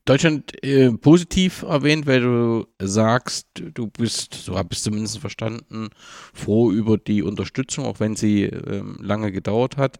Deutschland 0.05 0.63
äh, 0.63 0.91
positiv 0.91 1.63
erwähnt, 1.63 2.07
weil 2.07 2.21
du 2.21 2.67
sagst, 2.79 3.47
du 3.55 3.87
bist, 3.87 4.33
so 4.33 4.57
habe 4.57 4.69
ich 4.71 4.77
es 4.77 4.83
zumindest 4.83 5.19
verstanden, 5.19 5.89
froh 6.33 6.71
über 6.71 6.97
die 6.97 7.23
Unterstützung, 7.23 7.85
auch 7.85 7.99
wenn 7.99 8.15
sie 8.15 8.43
ähm, 8.43 8.97
lange 9.01 9.31
gedauert 9.31 9.77
hat. 9.77 9.99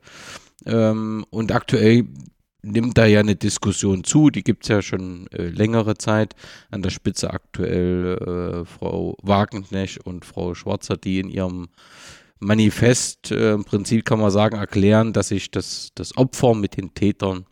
Ähm, 0.65 1.25
und 1.29 1.51
aktuell 1.51 2.05
nimmt 2.71 2.97
da 2.97 3.05
ja 3.05 3.19
eine 3.19 3.35
Diskussion 3.35 4.03
zu, 4.03 4.29
die 4.29 4.43
gibt 4.43 4.63
es 4.63 4.69
ja 4.69 4.81
schon 4.81 5.27
äh, 5.31 5.47
längere 5.47 5.97
Zeit. 5.97 6.35
An 6.69 6.81
der 6.81 6.89
Spitze 6.89 7.31
aktuell 7.31 8.17
äh, 8.17 8.65
Frau 8.65 9.17
Wagenknecht 9.21 10.05
und 10.05 10.25
Frau 10.25 10.53
Schwarzer, 10.53 10.97
die 10.97 11.19
in 11.19 11.29
ihrem 11.29 11.69
Manifest 12.39 13.31
äh, 13.31 13.53
im 13.53 13.65
Prinzip 13.65 14.05
kann 14.05 14.19
man 14.19 14.31
sagen, 14.31 14.57
erklären, 14.57 15.13
dass 15.13 15.29
sich 15.29 15.49
das, 15.49 15.91
das 15.95 16.15
Opfer 16.17 16.53
mit 16.53 16.77
den 16.77 16.93
Tätern 16.93 17.45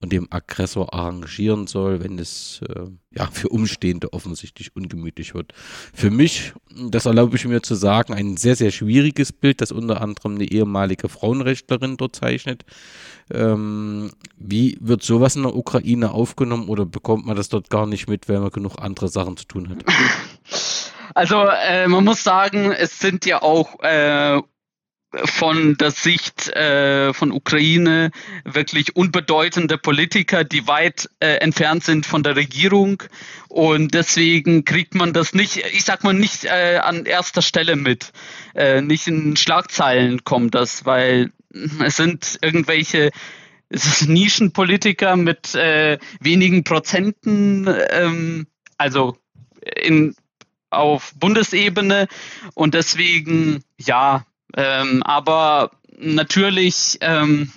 und 0.00 0.12
dem 0.12 0.28
Aggressor 0.30 0.92
arrangieren 0.92 1.66
soll, 1.66 2.02
wenn 2.02 2.18
es 2.18 2.60
äh, 2.68 2.86
ja 3.10 3.28
für 3.32 3.48
Umstehende 3.48 4.12
offensichtlich 4.12 4.76
ungemütlich 4.76 5.34
wird. 5.34 5.54
Für 5.94 6.10
mich, 6.10 6.52
das 6.88 7.06
erlaube 7.06 7.36
ich 7.36 7.44
mir 7.46 7.62
zu 7.62 7.74
sagen, 7.74 8.12
ein 8.12 8.36
sehr, 8.36 8.54
sehr 8.54 8.70
schwieriges 8.70 9.32
Bild, 9.32 9.60
das 9.60 9.72
unter 9.72 10.02
anderem 10.02 10.34
eine 10.34 10.44
ehemalige 10.44 11.08
Frauenrechtlerin 11.08 11.96
dort 11.96 12.16
zeichnet. 12.16 12.64
Ähm, 13.32 14.10
wie 14.36 14.76
wird 14.80 15.02
sowas 15.02 15.36
in 15.36 15.42
der 15.44 15.56
Ukraine 15.56 16.10
aufgenommen 16.10 16.68
oder 16.68 16.84
bekommt 16.84 17.24
man 17.24 17.36
das 17.36 17.48
dort 17.48 17.70
gar 17.70 17.86
nicht 17.86 18.06
mit, 18.06 18.28
weil 18.28 18.40
man 18.40 18.50
genug 18.50 18.78
andere 18.78 19.08
Sachen 19.08 19.36
zu 19.36 19.46
tun 19.46 19.70
hat? 19.70 19.84
Also 21.16 21.46
äh, 21.46 21.86
man 21.86 22.02
muss 22.02 22.24
sagen, 22.24 22.72
es 22.72 22.98
sind 22.98 23.24
ja 23.24 23.40
auch 23.40 23.78
äh, 23.84 24.40
von 25.24 25.76
der 25.76 25.90
Sicht 25.90 26.48
äh, 26.48 27.12
von 27.12 27.32
Ukraine 27.32 28.10
wirklich 28.44 28.96
unbedeutende 28.96 29.78
Politiker, 29.78 30.44
die 30.44 30.66
weit 30.66 31.08
äh, 31.20 31.36
entfernt 31.36 31.84
sind 31.84 32.06
von 32.06 32.22
der 32.22 32.36
Regierung. 32.36 33.02
Und 33.48 33.94
deswegen 33.94 34.64
kriegt 34.64 34.94
man 34.94 35.12
das 35.12 35.34
nicht, 35.34 35.56
ich 35.56 35.84
sag 35.84 36.04
mal, 36.04 36.14
nicht 36.14 36.44
äh, 36.44 36.78
an 36.82 37.06
erster 37.06 37.42
Stelle 37.42 37.76
mit. 37.76 38.12
Äh, 38.54 38.80
nicht 38.80 39.06
in 39.06 39.36
Schlagzeilen 39.36 40.24
kommt 40.24 40.54
das, 40.54 40.84
weil 40.84 41.32
es 41.84 41.96
sind 41.96 42.38
irgendwelche 42.42 43.10
Nischenpolitiker 44.06 45.16
mit 45.16 45.54
äh, 45.54 45.98
wenigen 46.20 46.64
Prozenten, 46.64 47.68
ähm, 47.90 48.46
also 48.76 49.16
in, 49.82 50.14
auf 50.70 51.14
Bundesebene. 51.14 52.08
Und 52.54 52.74
deswegen, 52.74 53.62
ja, 53.78 54.24
ähm, 54.56 55.02
aber 55.02 55.70
natürlich, 55.98 56.98
ähm, 57.00 57.52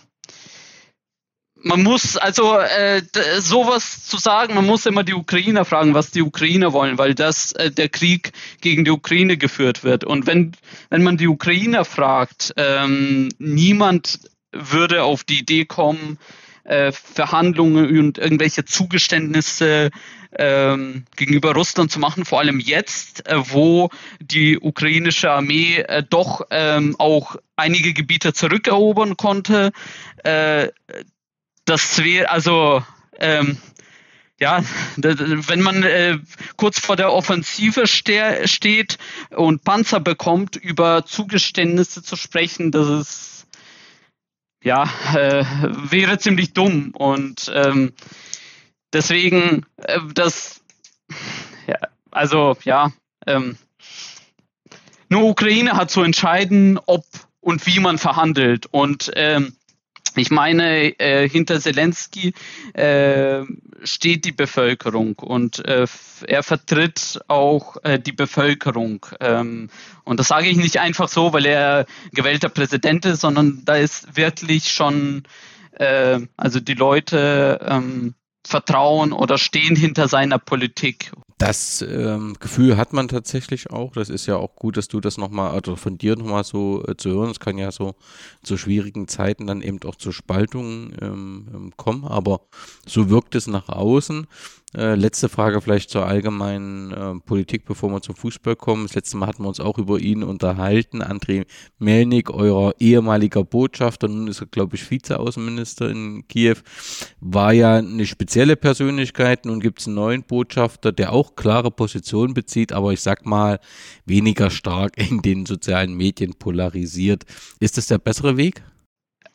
man 1.56 1.84
muss 1.84 2.18
also 2.18 2.58
äh, 2.60 3.02
sowas 3.40 4.06
zu 4.06 4.18
sagen, 4.18 4.54
man 4.54 4.66
muss 4.66 4.86
immer 4.86 5.04
die 5.04 5.14
Ukrainer 5.14 5.66
fragen, 5.66 5.94
was 5.94 6.12
die 6.12 6.22
Ukrainer 6.22 6.72
wollen, 6.74 6.98
weil 6.98 7.14
das 7.14 7.52
äh, 7.54 7.72
der 7.72 7.90
Krieg 7.90 8.32
gegen 8.62 8.86
die 8.86 8.92
Ukraine 8.92 9.38
geführt 9.38 9.84
wird. 9.84 10.04
Und 10.04 10.28
wenn 10.28 10.54
wenn 10.90 11.04
man 11.04 11.18
die 11.18 11.28
Ukrainer 11.28 11.84
fragt, 11.86 12.54
ähm, 12.58 13.30
niemand 13.38 14.20
würde 14.52 15.04
auf 15.04 15.24
die 15.24 15.40
Idee 15.40 15.66
kommen, 15.66 16.18
äh, 16.68 16.92
Verhandlungen 16.92 17.98
und 17.98 18.18
irgendwelche 18.18 18.66
Zugeständnisse 18.66 19.90
ähm, 20.38 21.06
gegenüber 21.16 21.54
Russland 21.54 21.92
zu 21.92 22.00
machen, 22.00 22.26
vor 22.26 22.40
allem 22.40 22.60
jetzt, 22.60 23.28
äh, 23.28 23.38
wo 23.52 23.90
die 24.20 24.60
ukrainische 24.60 25.32
Armee 25.32 25.78
äh, 25.78 26.04
doch 26.08 26.42
ähm, 26.52 26.96
auch 27.00 27.38
einige 27.56 27.94
Gebiete 27.94 28.34
zurückerobern 28.34 29.18
konnte. 29.18 29.72
Äh, 30.24 30.70
das 31.66 32.04
wäre 32.04 32.30
also 32.30 32.84
ähm, 33.20 33.58
ja, 34.40 34.64
wenn 34.98 35.62
man 35.62 35.82
äh, 35.82 36.20
kurz 36.58 36.80
vor 36.80 36.96
der 36.96 37.12
Offensive 37.12 37.88
ste 37.88 38.48
steht 38.48 39.00
und 39.32 39.64
Panzer 39.64 40.00
bekommt, 40.00 40.56
über 40.56 41.06
Zugeständnisse 41.06 42.04
zu 42.04 42.16
sprechen, 42.16 42.72
das 42.72 42.88
ist 42.88 43.37
ja, 44.68 44.84
äh, 45.16 45.46
wäre 45.90 46.20
ziemlich 46.20 46.52
dumm. 46.52 46.92
Und 46.94 47.50
ähm, 47.56 47.94
deswegen, 48.92 49.66
äh, 49.78 50.00
das, 50.14 50.62
ja, 51.68 51.78
also 52.12 52.58
ja, 52.66 52.92
ähm, 53.26 53.58
nur 55.08 55.24
Ukraine 55.24 55.78
hat 55.78 55.90
zu 55.90 56.04
entscheiden, 56.04 56.78
ob 56.86 57.06
und 57.40 57.66
wie 57.66 57.80
man 57.80 57.98
verhandelt. 57.98 58.66
Und 58.66 59.10
ähm, 59.16 59.56
ich 60.18 60.32
meine, 60.32 61.00
äh, 61.00 61.28
hinter 61.28 61.60
Zelensky 61.60 62.34
äh, 62.74 63.44
steht 63.84 64.26
die 64.26 64.32
Bevölkerung 64.32 65.16
und 65.20 65.64
äh, 65.66 65.86
er 66.26 66.44
vertritt 66.44 67.20
auch 67.28 67.78
äh, 67.84 68.00
die 68.00 68.12
Bevölkerung. 68.12 69.06
Ähm, 69.20 69.70
und 70.04 70.20
das 70.20 70.28
sage 70.28 70.48
ich 70.48 70.58
nicht 70.58 70.80
einfach 70.80 71.10
so, 71.10 71.34
weil 71.34 71.46
er 71.46 71.86
gewählter 72.14 72.50
Präsident 72.50 73.06
ist, 73.06 73.22
sondern 73.22 73.64
da 73.66 73.76
ist 73.76 74.16
wirklich 74.16 74.72
schon 74.72 75.24
äh, 75.74 76.20
also 76.38 76.60
die 76.60 76.74
Leute 76.74 77.60
ähm, 77.68 78.16
vertrauen 78.46 79.12
oder 79.12 79.38
stehen 79.38 79.76
hinter 79.76 80.08
seiner 80.08 80.40
Politik. 80.40 81.12
Das 81.38 81.86
ähm, 81.88 82.36
Gefühl 82.40 82.78
hat 82.78 82.94
man 82.94 83.08
tatsächlich 83.08 83.70
auch. 83.70 83.92
Das 83.94 84.10
ist 84.10 84.26
ja 84.26 84.38
auch 84.38 84.56
gut, 84.56 84.76
dass 84.76 84.88
du 84.88 85.00
das 85.00 85.20
nochmal, 85.20 85.52
also 85.52 85.76
von 85.76 86.00
dir 86.00 86.16
nochmal 86.16 86.44
so 86.44 86.84
äh, 86.88 86.98
zu 86.98 87.12
hören. 87.12 87.30
Es 87.30 87.40
kann 87.40 87.60
ja 87.60 87.72
so 87.72 87.94
zu 88.42 88.58
schwierigen 88.58 89.08
Zeiten 89.08 89.46
dann 89.46 89.62
eben 89.62 89.80
auch 89.86 89.96
zur 89.96 90.14
Spaltung 90.14 90.94
ähm, 91.00 91.48
ähm 91.54 91.74
kommen, 91.78 92.06
aber 92.06 92.42
so 92.88 93.12
wirkt 93.12 93.36
es 93.36 93.46
nach 93.46 93.70
außen. 93.70 94.26
Äh, 94.76 94.96
letzte 94.96 95.30
Frage 95.30 95.62
vielleicht 95.62 95.90
zur 95.90 96.06
allgemeinen 96.06 96.92
äh, 96.92 97.20
Politik, 97.26 97.64
bevor 97.64 97.90
wir 97.90 98.02
zum 98.02 98.16
Fußball 98.16 98.58
kommen. 98.58 98.84
Das 98.84 98.96
letzte 98.96 99.16
Mal 99.16 99.28
hatten 99.28 99.44
wir 99.44 99.48
uns 99.48 99.62
auch 99.62 99.78
über 99.78 99.98
ihn 99.98 100.24
unterhalten. 100.24 101.02
André 101.02 101.46
Melnik, 101.80 102.30
euer 102.30 102.74
ehemaliger 102.78 103.46
Botschafter, 103.46 104.10
nun 104.10 104.28
ist 104.28 104.42
er, 104.42 104.48
glaube 104.48 104.76
ich, 104.76 104.92
Vizeaußenminister 104.92 105.90
in 105.90 106.28
Kiew, 106.28 106.58
war 107.22 107.54
ja 107.54 107.78
eine 107.78 108.06
spezielle 108.06 108.58
Persönlichkeit. 108.58 109.46
Nun 109.46 109.62
gibt 109.62 109.80
es 109.80 109.88
einen 109.88 109.96
neuen 109.96 110.24
Botschafter, 110.24 110.92
der 110.92 111.14
auch 111.14 111.27
klare 111.36 111.72
Positionen 111.72 112.34
bezieht, 112.34 112.72
aber 112.72 112.94
ich 112.94 113.02
sag 113.02 113.26
mal, 113.26 113.60
weniger 114.06 114.50
stark 114.50 114.98
in 114.98 115.22
den 115.22 115.46
sozialen 115.46 115.96
Medien 115.96 116.34
polarisiert. 116.36 117.26
Ist 117.60 117.78
das 117.78 117.88
der 117.88 117.98
bessere 117.98 118.38
Weg? 118.38 118.64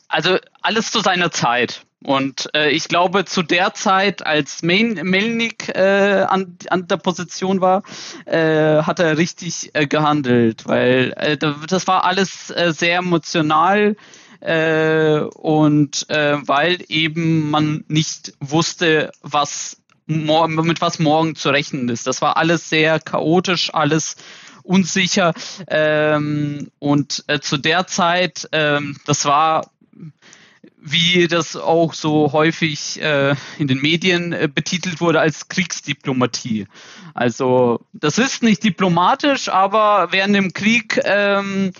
Also 0.08 0.36
alles 0.60 0.90
zu 0.90 1.00
seiner 1.00 1.30
Zeit. 1.30 1.86
Und 2.04 2.50
äh, 2.54 2.70
ich 2.70 2.88
glaube, 2.88 3.24
zu 3.24 3.42
der 3.42 3.74
Zeit, 3.74 4.26
als 4.26 4.62
Melnik 4.62 5.68
äh, 5.68 6.26
an, 6.28 6.56
an 6.68 6.88
der 6.88 6.96
Position 6.96 7.60
war, 7.60 7.82
äh, 8.26 8.82
hat 8.82 8.98
er 8.98 9.18
richtig 9.18 9.70
äh, 9.74 9.86
gehandelt, 9.86 10.66
weil 10.66 11.14
äh, 11.16 11.36
das 11.36 11.86
war 11.86 12.04
alles 12.04 12.50
äh, 12.50 12.72
sehr 12.72 12.98
emotional 12.98 13.96
und 14.44 16.06
weil 16.08 16.78
eben 16.88 17.48
man 17.48 17.84
nicht 17.86 18.32
wusste, 18.40 19.12
was 19.20 19.81
mit 20.06 20.80
was 20.80 20.98
morgen 20.98 21.34
zu 21.34 21.50
rechnen 21.50 21.88
ist. 21.88 22.06
Das 22.06 22.22
war 22.22 22.36
alles 22.36 22.68
sehr 22.68 23.00
chaotisch, 23.00 23.72
alles 23.72 24.16
unsicher 24.62 25.34
ähm, 25.68 26.70
und 26.78 27.24
äh, 27.26 27.40
zu 27.40 27.56
der 27.56 27.86
Zeit, 27.86 28.48
ähm, 28.52 28.96
das 29.06 29.24
war 29.24 29.70
wie 30.84 31.28
das 31.28 31.56
auch 31.56 31.94
so 31.94 32.32
häufig 32.32 33.00
äh, 33.00 33.36
in 33.58 33.68
den 33.68 33.80
Medien 33.80 34.32
äh, 34.32 34.48
betitelt 34.52 35.00
wurde 35.00 35.20
als 35.20 35.48
Kriegsdiplomatie. 35.48 36.66
Also 37.14 37.80
das 37.92 38.18
ist 38.18 38.42
nicht 38.42 38.64
diplomatisch, 38.64 39.48
aber 39.48 40.08
während 40.10 40.34
dem 40.34 40.52
Krieg 40.52 41.00
ähm, 41.04 41.72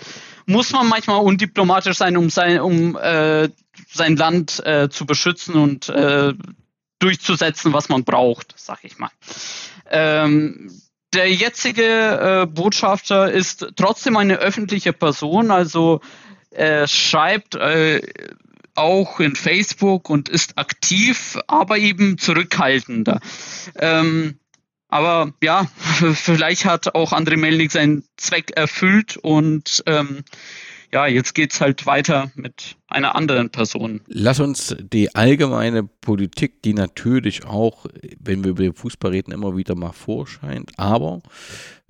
muss 0.45 0.71
man 0.71 0.87
manchmal 0.87 1.19
undiplomatisch 1.19 1.97
sein, 1.97 2.15
um 2.15 2.29
sein, 2.29 2.61
um 2.61 2.95
äh, 2.95 3.49
sein 3.89 4.15
Land 4.15 4.65
äh, 4.65 4.89
zu 4.89 5.05
beschützen 5.05 5.55
und 5.55 5.89
äh, 5.89 6.33
durchzusetzen, 7.03 7.73
was 7.73 7.89
man 7.89 8.03
braucht, 8.03 8.53
sag 8.57 8.79
ich 8.83 8.97
mal. 8.97 9.11
Ähm, 9.89 10.71
der 11.13 11.31
jetzige 11.31 11.83
äh, 11.83 12.45
Botschafter 12.47 13.31
ist 13.31 13.67
trotzdem 13.75 14.17
eine 14.17 14.37
öffentliche 14.37 14.93
Person, 14.93 15.51
also 15.51 16.01
er 16.49 16.87
schreibt 16.87 17.55
äh, 17.55 18.01
auch 18.75 19.19
in 19.19 19.35
Facebook 19.35 20.09
und 20.09 20.29
ist 20.29 20.57
aktiv, 20.57 21.37
aber 21.47 21.77
eben 21.77 22.17
zurückhaltender. 22.17 23.19
Ähm, 23.75 24.39
aber 24.87 25.33
ja, 25.41 25.65
vielleicht 26.13 26.65
hat 26.65 26.95
auch 26.95 27.13
André 27.13 27.37
Melnik 27.37 27.71
seinen 27.71 28.03
Zweck 28.17 28.51
erfüllt 28.55 29.17
und 29.17 29.83
ähm, 29.85 30.23
ja, 30.91 31.07
jetzt 31.07 31.33
geht's 31.33 31.59
halt 31.59 31.85
weiter 31.87 32.31
mit 32.35 32.77
einer 32.93 33.15
anderen 33.15 33.49
Person. 33.49 34.01
Lass 34.07 34.39
uns 34.39 34.75
die 34.79 35.13
allgemeine 35.15 35.83
Politik, 35.83 36.61
die 36.63 36.73
natürlich 36.73 37.45
auch, 37.45 37.85
wenn 38.19 38.43
wir 38.43 38.51
über 38.51 38.63
den 38.63 38.73
Fußball 38.73 39.11
reden, 39.11 39.31
immer 39.31 39.55
wieder 39.57 39.75
mal 39.75 39.91
vorscheint, 39.91 40.71
aber 40.77 41.21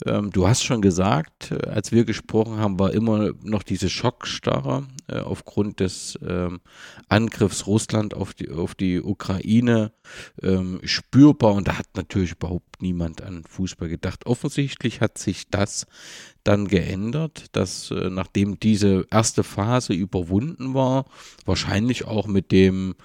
ähm, 0.06 0.32
du 0.32 0.48
hast 0.48 0.64
schon 0.64 0.82
gesagt, 0.82 1.52
äh, 1.52 1.68
als 1.68 1.92
wir 1.92 2.04
gesprochen 2.06 2.58
haben, 2.58 2.80
war 2.80 2.94
immer 2.94 3.32
noch 3.44 3.64
diese 3.64 3.90
Schockstarre 3.90 4.88
äh, 5.08 5.20
aufgrund 5.20 5.80
des 5.80 6.18
ähm, 6.28 6.62
Angriffs 7.08 7.68
Russland 7.68 8.14
auf 8.14 8.34
die, 8.34 8.50
auf 8.50 8.76
die 8.76 9.02
Ukraine 9.02 9.92
ähm, 10.42 10.82
spürbar 10.84 11.54
und 11.54 11.68
da 11.68 11.78
hat 11.78 11.88
natürlich 11.96 12.34
überhaupt 12.34 12.82
niemand 12.82 13.22
an 13.22 13.44
Fußball 13.48 13.88
gedacht. 13.88 14.26
Offensichtlich 14.26 15.00
hat 15.00 15.18
sich 15.18 15.50
das 15.50 15.88
dann 16.44 16.68
geändert, 16.68 17.46
dass 17.54 17.92
äh, 17.92 18.10
nachdem 18.10 18.60
diese 18.60 19.06
erste 19.10 19.44
Phase 19.44 19.94
überwunden 19.94 20.74
war, 20.74 20.93
wahrscheinlich 21.46 22.06
auch 22.06 22.28
mit 22.28 22.52
dem 22.52 22.96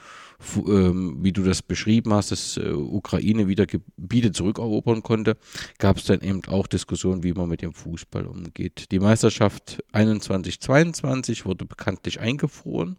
ähm, 0.57 1.19
wie 1.21 1.33
du 1.33 1.43
das 1.43 1.63
beschrieben 1.63 2.15
hast, 2.15 2.31
dass 2.31 2.57
äh, 2.57 2.71
Ukraine 2.71 3.49
wieder 3.49 3.67
Gebiete 3.67 4.31
zurückerobern 4.31 5.03
konnte, 5.03 5.37
gab 5.79 5.97
es 5.97 6.05
dann 6.05 6.21
eben 6.21 6.43
auch 6.47 6.69
Diskussionen, 6.69 7.25
wie 7.25 7.33
man 7.33 7.49
mit 7.49 7.63
dem 7.63 7.73
Fußball 7.75 8.25
umgeht. 8.25 8.93
Die 8.93 9.01
Meisterschaft 9.01 9.83
21-22 9.93 11.45
wurde 11.45 11.65
bekanntlich 11.65 12.21
eingefroren. 12.21 12.97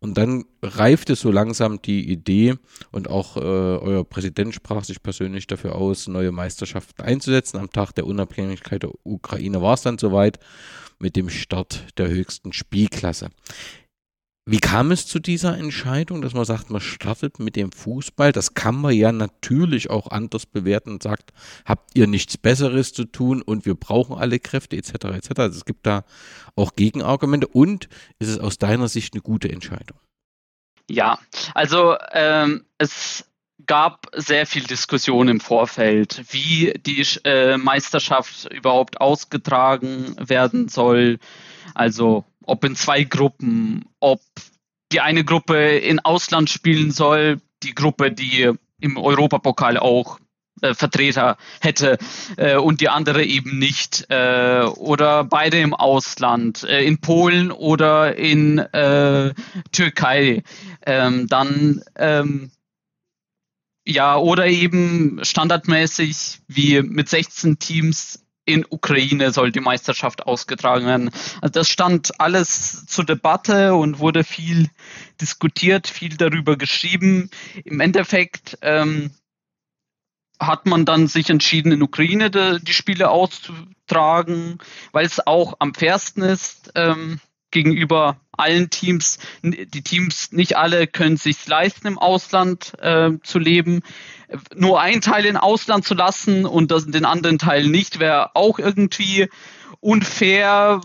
Und 0.00 0.18
dann 0.18 0.46
reifte 0.62 1.14
so 1.14 1.30
langsam 1.30 1.80
die 1.80 2.10
Idee 2.10 2.54
und 2.90 3.08
auch 3.08 3.36
äh, 3.36 3.40
euer 3.40 4.04
Präsident 4.04 4.52
sprach 4.52 4.82
sich 4.82 5.00
persönlich 5.00 5.46
dafür 5.46 5.76
aus, 5.76 6.08
neue 6.08 6.32
Meisterschaften 6.32 7.02
einzusetzen. 7.02 7.58
Am 7.58 7.70
Tag 7.70 7.92
der 7.92 8.06
Unabhängigkeit 8.06 8.82
der 8.82 8.90
Ukraine 9.04 9.62
war 9.62 9.74
es 9.74 9.82
dann 9.82 9.98
soweit 9.98 10.40
mit 10.98 11.14
dem 11.14 11.28
Start 11.28 11.86
der 11.98 12.08
höchsten 12.08 12.52
Spielklasse. 12.52 13.28
Wie 14.44 14.58
kam 14.58 14.90
es 14.90 15.06
zu 15.06 15.20
dieser 15.20 15.56
Entscheidung, 15.56 16.20
dass 16.20 16.34
man 16.34 16.44
sagt, 16.44 16.68
man 16.68 16.80
startet 16.80 17.38
mit 17.38 17.54
dem 17.54 17.70
Fußball? 17.70 18.32
Das 18.32 18.54
kann 18.54 18.74
man 18.74 18.92
ja 18.92 19.12
natürlich 19.12 19.88
auch 19.88 20.08
anders 20.08 20.46
bewerten 20.46 20.90
und 20.90 21.02
sagt, 21.02 21.32
habt 21.64 21.90
ihr 21.94 22.08
nichts 22.08 22.36
Besseres 22.36 22.92
zu 22.92 23.04
tun 23.04 23.40
und 23.40 23.66
wir 23.66 23.76
brauchen 23.76 24.18
alle 24.18 24.40
Kräfte 24.40 24.76
etc. 24.76 24.92
etc. 25.14 25.30
Also 25.36 25.58
es 25.58 25.64
gibt 25.64 25.86
da 25.86 26.04
auch 26.56 26.74
Gegenargumente 26.74 27.46
und 27.46 27.88
ist 28.18 28.30
es 28.30 28.40
aus 28.40 28.58
deiner 28.58 28.88
Sicht 28.88 29.14
eine 29.14 29.22
gute 29.22 29.48
Entscheidung? 29.48 29.98
Ja, 30.90 31.20
also 31.54 31.96
ähm, 32.10 32.64
es 32.78 33.24
gab 33.66 34.08
sehr 34.16 34.46
viel 34.46 34.64
Diskussion 34.64 35.28
im 35.28 35.38
Vorfeld, 35.38 36.24
wie 36.32 36.74
die 36.84 37.06
äh, 37.22 37.56
Meisterschaft 37.58 38.52
überhaupt 38.52 39.00
ausgetragen 39.00 40.16
werden 40.18 40.66
soll. 40.66 41.20
Also 41.74 42.24
ob 42.46 42.64
in 42.64 42.76
zwei 42.76 43.04
Gruppen, 43.04 43.84
ob 44.00 44.20
die 44.92 45.00
eine 45.00 45.24
Gruppe 45.24 45.78
in 45.78 46.00
Ausland 46.00 46.50
spielen 46.50 46.90
soll, 46.90 47.40
die 47.62 47.74
Gruppe, 47.74 48.12
die 48.12 48.50
im 48.80 48.96
Europapokal 48.96 49.78
auch 49.78 50.18
äh, 50.60 50.74
Vertreter 50.74 51.36
hätte 51.60 51.98
äh, 52.36 52.56
und 52.56 52.80
die 52.80 52.88
andere 52.88 53.24
eben 53.24 53.58
nicht 53.58 54.06
äh, 54.10 54.62
oder 54.62 55.24
beide 55.24 55.60
im 55.60 55.74
Ausland 55.74 56.62
äh, 56.64 56.84
in 56.84 57.00
Polen 57.00 57.50
oder 57.50 58.16
in 58.16 58.58
äh, 58.58 59.34
Türkei 59.72 60.42
ähm, 60.86 61.26
dann 61.28 61.82
ähm, 61.96 62.50
ja 63.84 64.16
oder 64.16 64.46
eben 64.46 65.20
standardmäßig 65.22 66.42
wie 66.48 66.82
mit 66.82 67.08
16 67.08 67.58
Teams 67.58 68.21
in 68.44 68.66
Ukraine 68.68 69.30
soll 69.30 69.52
die 69.52 69.60
Meisterschaft 69.60 70.26
ausgetragen 70.26 70.86
werden. 70.86 71.10
Also 71.40 71.52
das 71.52 71.68
stand 71.68 72.20
alles 72.20 72.86
zur 72.86 73.04
Debatte 73.04 73.74
und 73.74 73.98
wurde 73.98 74.24
viel 74.24 74.68
diskutiert, 75.20 75.86
viel 75.86 76.16
darüber 76.16 76.56
geschrieben. 76.56 77.30
Im 77.64 77.80
Endeffekt 77.80 78.58
ähm, 78.62 79.12
hat 80.40 80.66
man 80.66 80.84
dann 80.84 81.06
sich 81.06 81.30
entschieden, 81.30 81.72
in 81.72 81.82
Ukraine 81.82 82.30
de, 82.30 82.58
die 82.60 82.72
Spiele 82.72 83.10
auszutragen, 83.10 84.58
weil 84.90 85.06
es 85.06 85.24
auch 85.24 85.54
am 85.60 85.74
fairsten 85.74 86.22
ist 86.22 86.72
ähm, 86.74 87.20
gegenüber 87.52 88.16
allen 88.36 88.70
Teams. 88.70 89.18
Die 89.42 89.82
Teams, 89.82 90.32
nicht 90.32 90.56
alle 90.56 90.86
können 90.86 91.16
sich 91.16 91.46
leisten, 91.46 91.86
im 91.86 91.98
Ausland 91.98 92.72
äh, 92.80 93.10
zu 93.22 93.38
leben 93.38 93.82
nur 94.54 94.80
einen 94.80 95.00
Teil 95.00 95.26
in 95.26 95.36
Ausland 95.36 95.84
zu 95.84 95.94
lassen 95.94 96.46
und 96.46 96.70
das, 96.70 96.86
den 96.86 97.04
anderen 97.04 97.38
Teil 97.38 97.66
nicht, 97.66 97.98
wäre 97.98 98.34
auch 98.34 98.58
irgendwie 98.58 99.28
unfair. 99.80 100.80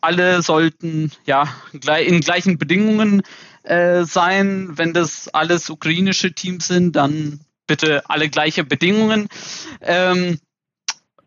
Alle 0.00 0.42
sollten 0.42 1.12
ja 1.26 1.48
in 1.72 2.20
gleichen 2.20 2.58
Bedingungen 2.58 3.22
äh, 3.62 4.04
sein. 4.04 4.70
Wenn 4.76 4.92
das 4.92 5.28
alles 5.28 5.70
ukrainische 5.70 6.32
Teams 6.32 6.68
sind, 6.68 6.96
dann 6.96 7.40
bitte 7.66 8.08
alle 8.08 8.28
gleiche 8.28 8.64
Bedingungen. 8.64 9.28
Ähm, 9.80 10.38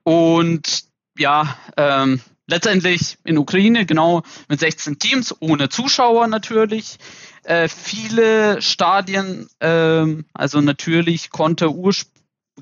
und 0.04 0.86
ja, 1.18 1.58
ähm, 1.78 2.22
letztendlich 2.48 3.18
in 3.24 3.38
Ukraine 3.38 3.86
genau 3.86 4.24
mit 4.50 4.60
16 4.60 5.00
Teams, 5.00 5.36
ohne 5.40 5.70
Zuschauer 5.70 6.28
natürlich. 6.28 6.98
Äh, 7.44 7.68
viele 7.68 8.62
Stadien, 8.62 9.48
äh, 9.60 10.06
also 10.34 10.62
natürlich 10.62 11.30
konnte 11.30 11.74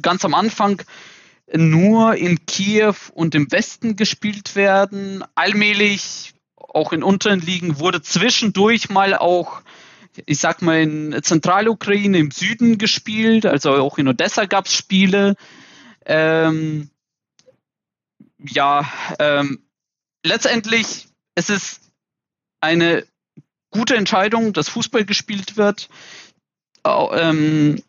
ganz 0.02 0.26
am 0.26 0.34
Anfang 0.34 0.82
nur 1.54 2.16
in 2.16 2.46
Kiew 2.46 2.96
und 3.14 3.36
im 3.36 3.52
Westen 3.52 3.96
gespielt 3.96 4.56
werden. 4.56 5.24
Allmählich, 5.36 6.34
auch 6.56 6.94
in 6.94 7.04
unteren 7.04 7.42
Ligen, 7.42 7.80
wurde 7.80 8.02
zwischendurch 8.02 8.90
mal 8.90 9.16
auch 9.16 9.62
ich 10.26 10.40
sag 10.40 10.62
mal, 10.62 10.82
in 10.82 11.24
Zentralukraine 11.24 12.18
im 12.18 12.32
Süden 12.32 12.78
gespielt, 12.78 13.46
also 13.46 13.72
auch 13.72 13.98
in 13.98 14.10
Odessa 14.10 14.46
gab 14.46 14.66
es 14.66 14.74
Spiele. 14.74 15.36
Ähm, 16.06 16.90
ja, 18.40 18.92
ähm, 19.20 19.60
letztendlich 20.24 21.08
es 21.36 21.50
ist 21.50 21.82
eine 22.60 23.06
gute 23.72 23.96
Entscheidung, 23.96 24.54
dass 24.54 24.70
Fußball 24.70 25.06
gespielt 25.06 25.58
wird, 25.58 25.90
ähm, 26.86 27.82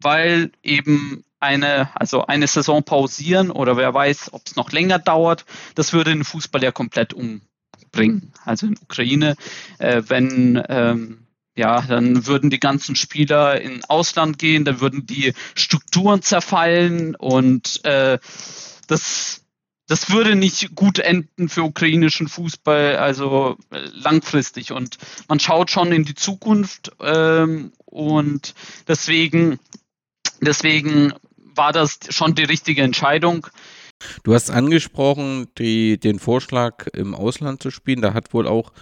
weil 0.00 0.50
eben 0.62 1.24
eine, 1.38 1.90
also 1.94 2.26
eine 2.26 2.46
Saison 2.46 2.82
pausieren 2.82 3.50
oder 3.50 3.76
wer 3.76 3.92
weiß, 3.94 4.32
ob 4.32 4.42
es 4.46 4.56
noch 4.56 4.72
länger 4.72 4.98
dauert, 4.98 5.44
das 5.74 5.92
würde 5.92 6.10
den 6.10 6.24
Fußball 6.24 6.62
ja 6.62 6.72
komplett 6.72 7.14
umbringen. 7.14 8.32
Also 8.44 8.66
in 8.66 8.78
Ukraine, 8.78 9.36
äh, 9.78 10.02
wenn 10.06 10.62
ähm, 10.68 11.26
ja, 11.56 11.82
dann 11.82 12.26
würden 12.26 12.48
die 12.48 12.60
ganzen 12.60 12.94
Spieler 12.96 13.60
in 13.60 13.84
Ausland 13.84 14.38
gehen, 14.38 14.64
dann 14.64 14.80
würden 14.80 15.06
die 15.06 15.34
Strukturen 15.54 16.22
zerfallen 16.22 17.14
und 17.16 17.84
äh, 17.84 18.18
das 18.86 19.39
das 19.90 20.08
würde 20.08 20.36
nicht 20.36 20.76
gut 20.76 21.00
enden 21.00 21.48
für 21.48 21.64
ukrainischen 21.64 22.28
Fußball, 22.28 22.94
also 22.94 23.56
äh, 23.72 23.80
langfristig. 23.92 24.70
Und 24.70 24.98
man 25.26 25.40
schaut 25.40 25.72
schon 25.72 25.90
in 25.90 26.04
die 26.04 26.14
Zukunft 26.14 26.92
ähm, 27.00 27.72
und 27.86 28.54
deswegen, 28.86 29.58
deswegen 30.40 31.12
war 31.56 31.72
das 31.72 31.98
schon 32.10 32.36
die 32.36 32.44
richtige 32.44 32.82
Entscheidung. 32.82 33.48
Du 34.22 34.32
hast 34.32 34.48
angesprochen, 34.48 35.48
die, 35.58 35.98
den 35.98 36.20
Vorschlag 36.20 36.86
im 36.92 37.12
Ausland 37.12 37.60
zu 37.60 37.72
spielen. 37.72 38.00
Da 38.00 38.14
hat 38.14 38.32
wohl 38.32 38.46
auch 38.46 38.72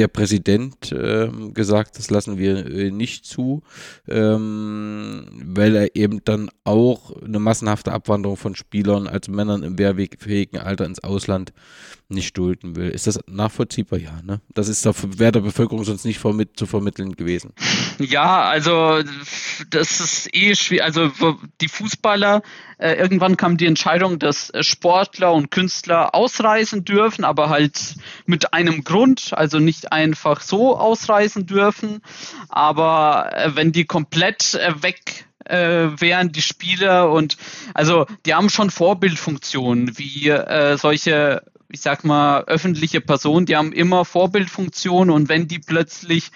der 0.00 0.08
Präsident 0.08 0.92
äh, 0.92 1.28
gesagt, 1.52 1.98
das 1.98 2.08
lassen 2.08 2.38
wir 2.38 2.64
äh, 2.66 2.90
nicht 2.90 3.26
zu, 3.26 3.62
ähm, 4.08 5.26
weil 5.44 5.76
er 5.76 5.94
eben 5.94 6.24
dann 6.24 6.50
auch 6.64 7.22
eine 7.22 7.38
massenhafte 7.38 7.92
Abwanderung 7.92 8.38
von 8.38 8.54
Spielern, 8.54 9.06
also 9.06 9.30
Männern 9.30 9.62
im 9.62 9.78
wehrfähigen 9.78 10.58
Alter 10.58 10.86
ins 10.86 11.04
Ausland 11.04 11.52
nicht 12.10 12.36
dulden 12.36 12.76
will. 12.76 12.88
Ist 12.88 13.06
das 13.06 13.20
nachvollziehbar? 13.26 13.98
Ja, 13.98 14.20
ne? 14.22 14.40
Das 14.54 14.68
ist 14.68 14.84
der, 14.84 14.94
wäre 15.18 15.32
der 15.32 15.40
Bevölkerung 15.40 15.84
sonst 15.84 16.04
nicht 16.04 16.18
vermitt, 16.18 16.56
zu 16.56 16.66
vermitteln 16.66 17.16
gewesen. 17.16 17.52
Ja, 17.98 18.42
also 18.42 19.02
das 19.68 20.00
ist 20.00 20.34
eh 20.34 20.54
schwierig. 20.54 20.84
Also 20.84 21.10
die 21.60 21.68
Fußballer, 21.68 22.42
äh, 22.78 22.94
irgendwann 22.94 23.36
kam 23.36 23.56
die 23.56 23.66
Entscheidung, 23.66 24.18
dass 24.18 24.52
Sportler 24.60 25.32
und 25.32 25.50
Künstler 25.50 26.14
ausreisen 26.14 26.84
dürfen, 26.84 27.24
aber 27.24 27.48
halt 27.50 27.96
mit 28.26 28.52
einem 28.52 28.84
Grund, 28.84 29.32
also 29.32 29.58
nicht 29.58 29.92
einfach 29.92 30.40
so 30.40 30.78
ausreisen 30.78 31.46
dürfen. 31.46 32.00
Aber 32.48 33.30
äh, 33.34 33.54
wenn 33.54 33.72
die 33.72 33.84
komplett 33.84 34.54
äh, 34.54 34.82
weg 34.82 35.26
äh, 35.44 35.88
wären 36.00 36.32
die 36.32 36.42
Spieler 36.42 37.10
und 37.10 37.36
also 37.74 38.06
die 38.26 38.34
haben 38.34 38.50
schon 38.50 38.70
Vorbildfunktionen 38.70 39.98
wie 39.98 40.28
äh, 40.28 40.76
solche 40.76 41.42
ich 41.72 41.80
sag 41.80 42.04
mal, 42.04 42.44
öffentliche 42.44 43.00
Personen, 43.00 43.46
die 43.46 43.56
haben 43.56 43.72
immer 43.72 44.04
Vorbildfunktionen 44.04 45.14
und 45.14 45.28
wenn 45.28 45.48
die 45.48 45.58
plötzlich 45.58 46.30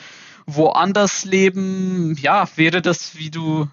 woanders 0.47 1.25
leben, 1.25 2.17
ja, 2.21 2.49
wäre 2.57 2.83
das, 2.83 3.17
wie 3.17 3.31
du 3.31 3.69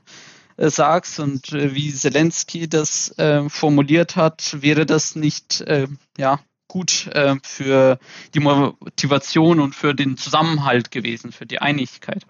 äh, 0.57 0.69
sagst 0.69 1.19
und 1.19 1.51
äh, 1.53 1.73
wie 1.73 1.93
Zelensky 1.93 2.67
das 2.67 3.17
äh, 3.17 3.49
formuliert 3.49 4.15
hat, 4.15 4.57
wäre 4.61 4.85
das 4.85 5.15
nicht, 5.15 5.61
äh, 5.61 5.87
ja, 6.17 6.39
gut 6.67 7.07
äh, 7.07 7.35
für 7.43 7.99
die 8.33 8.39
Motivation 8.39 9.59
und 9.59 9.75
für 9.75 9.93
den 9.93 10.15
Zusammenhalt 10.15 10.89
gewesen, 10.91 11.33
für 11.33 11.45
die 11.45 11.59
Einigkeit. 11.59 12.25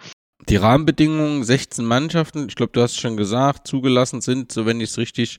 Die 0.49 0.55
Rahmenbedingungen, 0.55 1.43
16 1.43 1.85
Mannschaften, 1.85 2.47
ich 2.47 2.55
glaube, 2.55 2.71
du 2.73 2.81
hast 2.81 2.99
schon 2.99 3.15
gesagt, 3.15 3.67
zugelassen 3.67 4.21
sind, 4.21 4.51
so 4.51 4.65
wenn 4.65 4.81
ich 4.81 4.89
es 4.89 4.97
richtig 4.97 5.37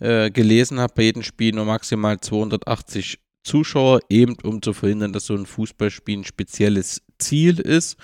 äh, 0.00 0.30
gelesen 0.30 0.78
habe, 0.78 0.92
bei 0.94 1.04
jedem 1.04 1.22
Spiel 1.22 1.54
nur 1.54 1.64
maximal 1.64 2.20
280 2.20 3.18
Zuschauer, 3.42 4.00
eben 4.08 4.36
um 4.42 4.62
zu 4.62 4.72
verhindern, 4.72 5.12
dass 5.12 5.26
so 5.26 5.34
ein 5.34 5.46
Fußballspiel 5.46 6.18
ein 6.18 6.24
spezielles 6.24 7.02
Ziel 7.18 7.60
ist. 7.60 7.96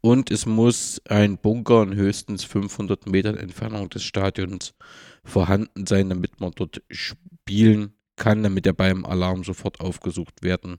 Und 0.00 0.30
es 0.30 0.44
muss 0.44 1.00
ein 1.08 1.38
Bunker 1.38 1.82
in 1.82 1.94
höchstens 1.94 2.44
500 2.44 3.06
Metern 3.06 3.38
Entfernung 3.38 3.88
des 3.88 4.02
Stadions 4.02 4.74
vorhanden 5.24 5.86
sein, 5.86 6.10
damit 6.10 6.40
man 6.40 6.52
dort 6.54 6.82
spielen 6.90 7.94
kann, 8.16 8.42
damit 8.42 8.66
er 8.66 8.74
beim 8.74 9.06
Alarm 9.06 9.44
sofort 9.44 9.80
aufgesucht 9.80 10.42
werden 10.42 10.78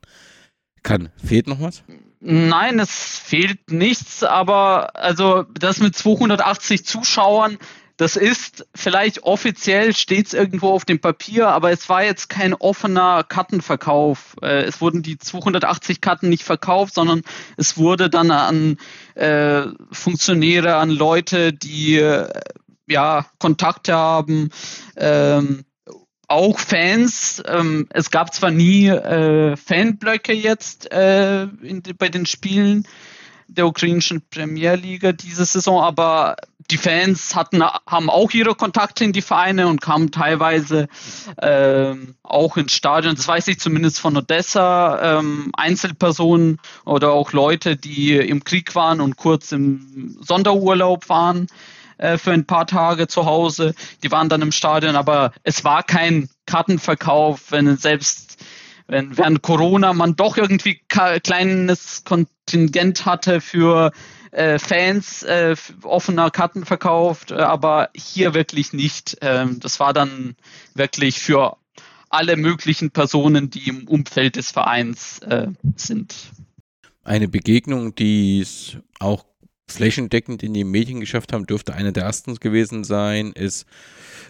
kann. 0.84 1.10
Fehlt 1.24 1.48
noch 1.48 1.60
was? 1.60 1.84
Nein, 2.20 2.80
es 2.80 3.18
fehlt 3.18 3.72
nichts, 3.72 4.24
aber 4.24 4.96
also 4.96 5.44
das 5.54 5.80
mit 5.80 5.96
280 5.96 6.86
Zuschauern, 6.86 7.58
das 7.98 8.18
ist 8.18 8.68
vielleicht 8.76 9.24
offiziell 9.24 9.96
steht 9.96 10.28
es 10.28 10.34
irgendwo 10.34 10.70
auf 10.70 10.84
dem 10.84 11.00
Papier, 11.00 11.48
aber 11.48 11.72
es 11.72 11.88
war 11.88 12.04
jetzt 12.04 12.28
kein 12.28 12.54
offener 12.54 13.24
Kartenverkauf. 13.24 14.36
Äh, 14.42 14.64
es 14.64 14.82
wurden 14.82 15.02
die 15.02 15.18
280 15.18 16.02
Karten 16.02 16.28
nicht 16.28 16.44
verkauft, 16.44 16.94
sondern 16.96 17.22
es 17.56 17.78
wurde 17.78 18.10
dann 18.10 18.32
an 18.32 18.78
äh, 19.16 19.64
Funktionäre, 19.92 20.76
an 20.76 20.90
Leute, 20.90 21.54
die 21.54 21.96
äh, 21.96 22.30
ja 22.88 23.26
Kontakte 23.40 23.94
haben, 23.94 24.50
ähm, 24.98 25.64
auch 26.28 26.60
Fans. 26.60 27.42
Ähm, 27.48 27.88
es 27.92 28.12
gab 28.12 28.34
zwar 28.34 28.52
nie 28.52 28.88
äh, 28.88 29.56
Fanblöcke 29.56 30.34
jetzt 30.34 30.92
äh, 30.92 31.44
in, 31.44 31.82
bei 31.98 32.10
den 32.10 32.26
Spielen 32.26 32.86
der 33.48 33.68
ukrainischen 33.68 34.22
Premierliga 34.30 35.12
diese 35.12 35.46
Saison, 35.46 35.82
aber 35.82 36.36
die 36.72 36.78
Fans 36.78 37.36
hatten, 37.36 37.64
haben 37.64 38.10
auch 38.10 38.32
ihre 38.32 38.56
Kontakte 38.56 39.04
in 39.04 39.14
die 39.14 39.22
Vereine 39.22 39.68
und 39.68 39.82
kamen 39.82 40.12
teilweise 40.12 40.88
ähm, 41.42 42.16
auch 42.24 42.58
ins 42.58 42.74
Stadion. 42.74 43.16
Das 43.16 43.28
weiß 43.28 43.48
ich 43.50 43.60
zumindest 43.60 44.00
von 44.00 44.18
Odessa. 44.18 45.20
Ähm, 45.20 45.52
Einzelpersonen 45.56 46.60
oder 46.86 47.12
auch 47.12 47.34
Leute, 47.34 47.76
die 47.76 48.16
im 48.16 48.44
Krieg 48.44 48.74
waren 48.76 49.00
und 49.00 49.16
kurz 49.16 49.52
im 49.52 50.18
Sonderurlaub 50.22 51.08
waren 51.10 51.48
äh, 51.98 52.18
für 52.18 52.32
ein 52.32 52.46
paar 52.46 52.66
Tage 52.66 53.08
zu 53.08 53.26
Hause. 53.26 53.76
Die 54.04 54.12
waren 54.12 54.30
dann 54.30 54.42
im 54.42 54.52
Stadion, 54.52 54.96
aber 54.96 55.34
es 55.44 55.64
war 55.64 55.84
kein 55.84 56.30
Kartenverkauf, 56.46 57.52
wenn 57.52 57.78
selbst 57.78 58.44
wenn 58.88 59.18
während 59.18 59.42
Corona 59.42 59.94
man 59.94 60.16
doch 60.16 60.38
irgendwie 60.38 60.80
kleines 60.88 62.04
Kontingent 62.04 63.06
hatte 63.06 63.42
für 63.42 63.92
äh, 64.36 64.60
Fans 64.60 65.24
äh, 65.24 65.56
offener 65.84 66.30
Karten 66.30 66.66
verkauft, 66.66 67.32
äh, 67.32 67.36
aber 67.36 67.90
hier 67.96 68.34
wirklich 68.34 68.74
nicht. 68.74 69.18
Ähm, 69.22 69.60
das 69.60 69.80
war 69.80 69.94
dann 69.94 70.36
wirklich 70.74 71.20
für 71.20 71.58
alle 72.10 72.36
möglichen 72.36 72.92
Personen, 72.92 73.50
die 73.50 73.70
im 73.70 73.88
Umfeld 73.88 74.36
des 74.36 74.52
Vereins 74.52 75.20
äh, 75.20 75.48
sind. 75.76 76.16
Eine 77.04 77.28
Begegnung, 77.28 77.96
die 77.96 78.42
es 78.42 78.78
auch 79.00 79.26
flächendeckend 79.68 80.44
in 80.44 80.54
die 80.54 80.64
Medien 80.64 81.00
geschafft 81.00 81.34
haben, 81.34 81.48
dürfte 81.48 81.74
eine 81.74 81.92
der 81.92 82.04
ersten 82.04 82.36
gewesen 82.36 82.84
sein, 82.84 83.32
ist 83.32 83.66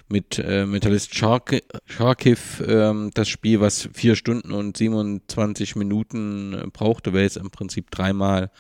mit 0.08 0.40
äh, 0.40 0.66
Metallist 0.66 1.16
Charkiv 1.16 2.64
ähm, 2.66 3.12
das 3.14 3.28
Spiel, 3.28 3.60
was 3.60 3.90
vier 3.94 4.16
Stunden 4.16 4.52
und 4.52 4.78
27 4.78 5.76
Minuten 5.76 6.54
äh, 6.54 6.68
brauchte, 6.72 7.12
weil 7.14 7.26
es 7.26 7.38
im 7.38 7.50
Prinzip 7.50 7.92
dreimal 7.92 8.52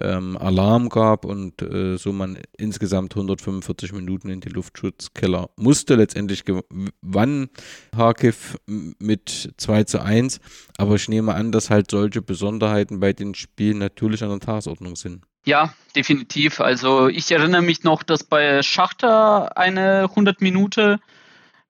ähm, 0.00 0.36
Alarm 0.36 0.88
gab 0.88 1.24
und 1.24 1.62
äh, 1.62 1.96
so 1.96 2.12
man 2.12 2.38
insgesamt 2.56 3.14
145 3.14 3.92
Minuten 3.92 4.28
in 4.28 4.40
die 4.40 4.48
Luftschutzkeller 4.48 5.50
musste. 5.56 5.94
Letztendlich 5.94 6.44
gewann 6.44 7.48
Harkiv 7.94 8.58
mit 8.66 9.52
2 9.56 9.84
zu 9.84 10.02
1, 10.02 10.40
aber 10.78 10.94
ich 10.96 11.08
nehme 11.08 11.34
an, 11.34 11.52
dass 11.52 11.70
halt 11.70 11.90
solche 11.90 12.22
Besonderheiten 12.22 13.00
bei 13.00 13.12
den 13.12 13.34
Spielen 13.34 13.78
natürlich 13.78 14.22
an 14.22 14.30
der 14.30 14.40
Tagesordnung 14.40 14.96
sind. 14.96 15.24
Ja, 15.44 15.72
definitiv. 15.94 16.60
Also 16.60 17.08
ich 17.08 17.30
erinnere 17.30 17.62
mich 17.62 17.84
noch, 17.84 18.02
dass 18.02 18.24
bei 18.24 18.62
Schachter 18.62 19.56
eine 19.56 20.02
100 20.10 20.40
Minute 20.40 20.98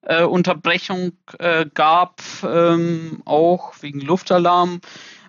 äh, 0.07 0.23
Unterbrechung 0.23 1.12
äh, 1.39 1.67
gab, 1.75 2.23
ähm, 2.43 3.23
auch 3.25 3.75
wegen 3.81 4.01
Luftalarm. 4.01 4.81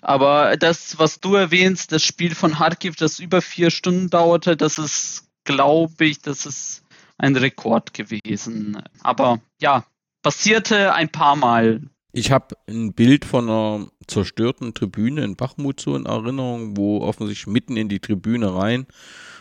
Aber 0.07 0.55
das, 0.55 0.97
was 0.99 1.19
du 1.19 1.35
erwähnst, 1.35 1.91
das 1.91 2.01
Spiel 2.01 2.33
von 2.33 2.53
Kharkiv, 2.53 2.95
das 2.95 3.19
über 3.19 3.41
vier 3.41 3.71
Stunden 3.71 4.09
dauerte, 4.09 4.55
das 4.55 4.77
ist, 4.77 5.27
glaube 5.43 6.05
ich, 6.05 6.21
das 6.21 6.45
ist 6.45 6.81
ein 7.17 7.35
Rekord 7.35 7.93
gewesen. 7.93 8.81
Aber 9.01 9.41
ja, 9.59 9.83
passierte 10.21 10.93
ein 10.93 11.09
paar 11.09 11.35
Mal. 11.35 11.81
Ich 12.13 12.31
habe 12.31 12.55
ein 12.69 12.93
Bild 12.93 13.25
von 13.25 13.49
einer 13.49 13.87
zerstörten 14.07 14.73
Tribüne 14.73 15.25
in 15.25 15.35
Bachmut 15.35 15.81
so 15.81 15.93
in 15.97 16.05
Erinnerung, 16.05 16.77
wo 16.77 17.01
offensichtlich 17.01 17.47
mitten 17.47 17.75
in 17.75 17.89
die 17.89 17.99
Tribüne 17.99 18.55
rein 18.55 18.87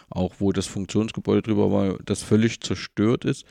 auch 0.09 0.35
wo 0.38 0.53
das 0.53 0.66
Funktionsgebäude 0.66 1.42
drüber 1.42 1.71
war, 1.71 1.99
das 2.05 2.23
völlig 2.23 2.61
zerstört 2.61 3.25
ist. 3.25 3.45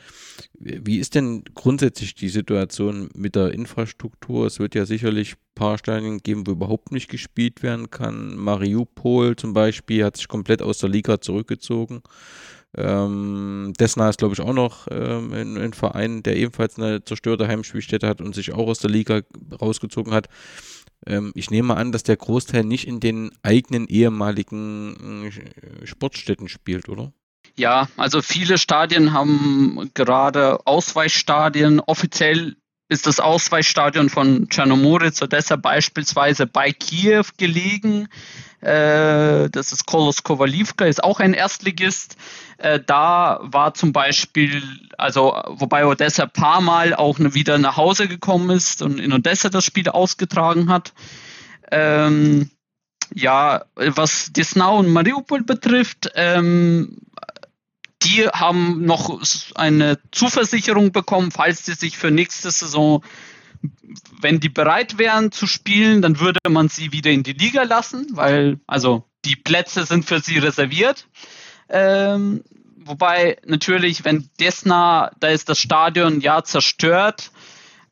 Wie 0.58 0.98
ist 0.98 1.14
denn 1.14 1.44
grundsätzlich 1.54 2.14
die 2.14 2.28
Situation 2.28 3.10
mit 3.14 3.36
der 3.36 3.52
Infrastruktur? 3.52 4.46
Es 4.46 4.58
wird 4.58 4.74
ja 4.74 4.86
sicherlich 4.86 5.34
ein 5.34 5.54
paar 5.54 5.78
Stadien 5.78 6.18
geben, 6.18 6.46
wo 6.46 6.52
überhaupt 6.52 6.92
nicht 6.92 7.08
gespielt 7.08 7.62
werden 7.62 7.90
kann. 7.90 8.36
Mariupol 8.36 9.36
zum 9.36 9.52
Beispiel 9.52 10.04
hat 10.04 10.16
sich 10.16 10.28
komplett 10.28 10.62
aus 10.62 10.78
der 10.78 10.88
Liga 10.88 11.20
zurückgezogen. 11.20 12.02
Ähm, 12.76 13.72
Desna 13.78 14.08
ist, 14.10 14.18
glaube 14.18 14.34
ich, 14.34 14.40
auch 14.40 14.52
noch 14.52 14.86
ähm, 14.90 15.32
ein, 15.32 15.56
ein, 15.56 15.72
Verein, 15.72 16.22
der 16.22 16.36
ebenfalls 16.36 16.78
eine 16.78 17.02
zerstörte 17.02 17.48
Heimspielstätte 17.48 18.06
hat 18.06 18.20
und 18.20 18.34
sich 18.34 18.52
auch 18.52 18.68
aus 18.68 18.80
der 18.80 18.90
Liga 18.90 19.22
rausgezogen 19.60 20.12
hat. 20.12 20.28
Ähm, 21.06 21.32
ich 21.34 21.50
nehme 21.50 21.76
an, 21.76 21.92
dass 21.92 22.02
der 22.02 22.16
Großteil 22.16 22.64
nicht 22.64 22.86
in 22.86 23.00
den 23.00 23.30
eigenen 23.42 23.86
ehemaligen 23.86 25.26
äh, 25.26 25.86
Sportstätten 25.86 26.48
spielt, 26.48 26.88
oder? 26.88 27.12
Ja, 27.56 27.88
also 27.96 28.20
viele 28.20 28.58
Stadien 28.58 29.12
haben 29.12 29.90
gerade 29.94 30.66
Ausweichstadien. 30.66 31.80
Offiziell 31.80 32.56
ist 32.88 33.06
das 33.06 33.18
Ausweichstadion 33.18 34.10
von 34.10 34.48
Czernomoritz 34.48 35.22
Odessa 35.22 35.56
beispielsweise 35.56 36.46
bei 36.46 36.72
Kiew 36.72 37.24
gelegen. 37.36 38.08
Äh, 38.60 39.48
das 39.50 39.72
ist 39.72 39.86
Kolos 39.86 40.22
Kowalivka, 40.22 40.86
ist 40.86 41.02
auch 41.02 41.20
ein 41.20 41.34
Erstligist. 41.34 42.16
Äh, 42.58 42.80
da 42.84 43.38
war 43.42 43.74
zum 43.74 43.92
Beispiel, 43.92 44.62
also 44.96 45.36
wobei 45.46 45.86
Odessa 45.86 46.24
ein 46.24 46.30
paar 46.30 46.60
Mal 46.60 46.94
auch 46.94 47.18
wieder 47.18 47.58
nach 47.58 47.76
Hause 47.76 48.08
gekommen 48.08 48.50
ist 48.50 48.82
und 48.82 48.98
in 48.98 49.12
Odessa 49.12 49.48
das 49.50 49.64
Spiel 49.64 49.88
ausgetragen 49.88 50.70
hat. 50.70 50.94
Ähm, 51.70 52.50
ja, 53.14 53.64
was 53.74 54.32
Desnau 54.32 54.78
und 54.78 54.88
Mariupol 54.88 55.42
betrifft, 55.42 56.10
ähm, 56.14 56.98
die 58.02 58.28
haben 58.28 58.84
noch 58.84 59.22
eine 59.54 59.98
Zuversicherung 60.12 60.92
bekommen, 60.92 61.30
falls 61.30 61.64
sie 61.64 61.74
sich 61.74 61.96
für 61.96 62.10
nächste 62.10 62.50
Saison, 62.50 63.02
wenn 64.20 64.38
die 64.40 64.48
bereit 64.48 64.98
wären 64.98 65.32
zu 65.32 65.46
spielen, 65.46 66.02
dann 66.02 66.20
würde 66.20 66.38
man 66.48 66.68
sie 66.68 66.92
wieder 66.92 67.10
in 67.10 67.22
die 67.22 67.32
Liga 67.32 67.62
lassen, 67.62 68.06
weil 68.10 68.60
also 68.66 69.04
die 69.24 69.36
Plätze 69.36 69.84
sind 69.84 70.04
für 70.04 70.20
sie 70.20 70.38
reserviert. 70.38 71.08
Ähm, 71.68 72.42
wobei 72.76 73.38
natürlich, 73.44 74.04
wenn 74.04 74.28
Desna, 74.40 75.10
da 75.20 75.28
ist 75.28 75.48
das 75.48 75.58
Stadion 75.58 76.20
ja 76.20 76.42
zerstört, 76.44 77.30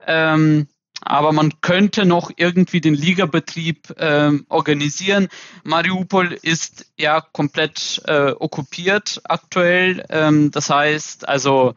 ähm, 0.06 0.68
aber 1.00 1.32
man 1.32 1.60
könnte 1.60 2.06
noch 2.06 2.30
irgendwie 2.36 2.80
den 2.80 2.94
Ligabetrieb 2.94 3.94
ähm, 3.98 4.46
organisieren. 4.48 5.28
Mariupol 5.62 6.32
ist 6.40 6.86
ja 6.98 7.20
komplett 7.20 8.00
äh, 8.06 8.32
okkupiert 8.32 9.20
aktuell. 9.24 10.04
Ähm, 10.08 10.50
das 10.50 10.70
heißt, 10.70 11.28
also 11.28 11.74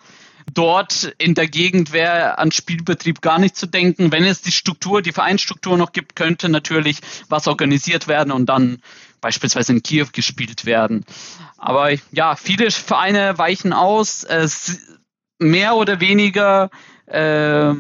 dort 0.54 1.14
in 1.18 1.36
der 1.36 1.48
Gegend 1.48 1.92
wäre 1.92 2.38
an 2.38 2.52
Spielbetrieb 2.52 3.22
gar 3.22 3.38
nicht 3.38 3.58
zu 3.58 3.68
denken. 3.68 4.12
Wenn 4.12 4.24
es 4.24 4.42
die 4.42 4.52
Struktur, 4.52 5.02
die 5.02 5.12
Vereinsstruktur 5.12 5.78
noch 5.78 5.92
gibt, 5.92 6.16
könnte 6.16 6.48
natürlich 6.48 7.00
was 7.28 7.48
organisiert 7.48 8.08
werden 8.08 8.32
und 8.32 8.48
dann 8.48 8.82
beispielsweise 9.22 9.74
in 9.74 9.84
Kiew 9.84 10.08
gespielt 10.12 10.66
werden. 10.66 11.06
Aber 11.58 11.92
ja, 12.12 12.36
viele 12.36 12.72
Vereine 12.72 13.38
weichen 13.38 13.74
aus. 13.74 14.24
Äh, 14.24 14.48
mehr 15.40 15.76
oder 15.76 16.00
weniger 16.00 16.70
äh, 17.06 17.74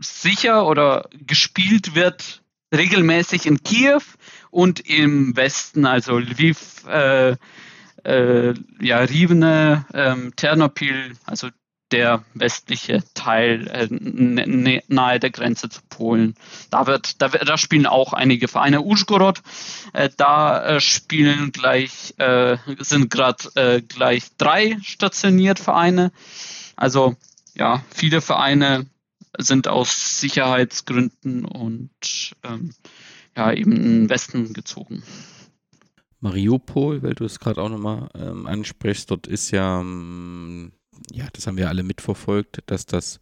sicher 0.00 0.66
oder 0.66 1.08
gespielt 1.12 1.94
wird 1.94 2.42
regelmäßig 2.74 3.46
in 3.46 3.62
Kiew 3.62 4.02
und 4.50 4.80
im 4.80 5.36
Westen, 5.36 5.86
also 5.86 6.18
Lviv, 6.18 6.84
äh, 6.86 7.36
äh, 8.04 8.54
ja, 8.80 8.98
Rivne, 8.98 9.86
ähm, 9.94 10.34
Ternopil, 10.36 11.14
also 11.24 11.48
der 11.92 12.24
westliche 12.34 13.02
Teil 13.14 13.68
äh, 13.68 13.88
nahe 14.88 15.20
der 15.20 15.30
Grenze 15.30 15.68
zu 15.68 15.80
Polen. 15.88 16.34
Da 16.70 16.86
wird, 16.86 17.20
da, 17.20 17.28
da 17.28 17.58
spielen 17.58 17.86
auch 17.86 18.12
einige 18.12 18.48
Vereine. 18.48 18.82
Uschgorod, 18.82 19.42
äh, 19.92 20.08
da 20.16 20.64
äh, 20.64 20.80
spielen 20.80 21.52
gleich, 21.52 22.14
äh, 22.18 22.56
sind 22.78 23.10
gerade 23.10 23.44
äh, 23.54 23.82
gleich 23.82 24.36
drei 24.38 24.78
stationiert 24.82 25.58
Vereine. 25.58 26.12
Also 26.76 27.16
ja, 27.54 27.84
viele 27.94 28.20
Vereine 28.20 28.86
sind 29.38 29.68
aus 29.68 30.20
Sicherheitsgründen 30.20 31.44
und 31.44 31.90
ähm, 32.42 32.72
ja, 33.36 33.52
eben 33.52 33.72
in 33.72 33.82
den 33.82 34.10
Westen 34.10 34.52
gezogen. 34.52 35.02
Mariupol, 36.20 37.02
weil 37.02 37.14
du 37.14 37.24
es 37.24 37.40
gerade 37.40 37.60
auch 37.60 37.68
nochmal 37.68 38.08
ähm, 38.14 38.46
ansprichst, 38.46 39.10
dort 39.10 39.26
ist 39.26 39.50
ja, 39.50 39.80
ähm, 39.80 40.72
ja, 41.10 41.26
das 41.32 41.46
haben 41.46 41.56
wir 41.56 41.68
alle 41.68 41.82
mitverfolgt, 41.82 42.62
dass 42.66 42.86
das 42.86 43.20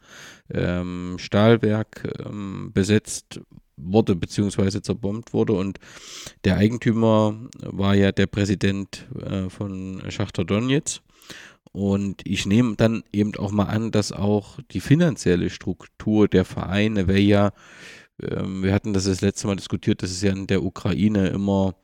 ähm, 0.53 1.17
Stahlwerk 1.19 2.13
ähm, 2.25 2.71
besetzt 2.73 3.41
wurde 3.77 4.15
beziehungsweise 4.15 4.83
zerbombt 4.83 5.33
wurde. 5.33 5.55
Und 5.55 5.79
der 6.45 6.57
Eigentümer 6.57 7.35
war 7.61 7.95
ja 7.95 8.13
der 8.13 8.27
Präsident 8.27 9.07
äh, 9.19 9.49
von 9.49 10.03
Schachter 10.09 10.45
Donetsk 10.45 11.03
und 11.73 12.23
ich 12.25 12.47
nehme 12.47 12.77
dann 12.77 13.05
eben 13.13 13.35
auch 13.37 13.53
mal 13.53 13.67
an, 13.67 13.91
dass 13.91 14.13
auch 14.13 14.59
die 14.73 14.81
finanzielle 14.81 15.51
Struktur 15.51 16.27
der 16.27 16.45
Vereine, 16.45 17.07
wäre 17.07 17.21
ja, 17.21 17.53
ähm, 18.21 18.63
wir 18.63 18.73
hatten 18.73 18.93
das 18.93 19.05
das 19.05 19.21
letzte 19.21 19.47
Mal 19.47 19.57
diskutiert, 19.57 20.03
dass 20.03 20.11
es 20.11 20.23
ja 20.23 20.33
in 20.33 20.47
der 20.47 20.65
Ukraine 20.65 21.29
immer 21.29 21.75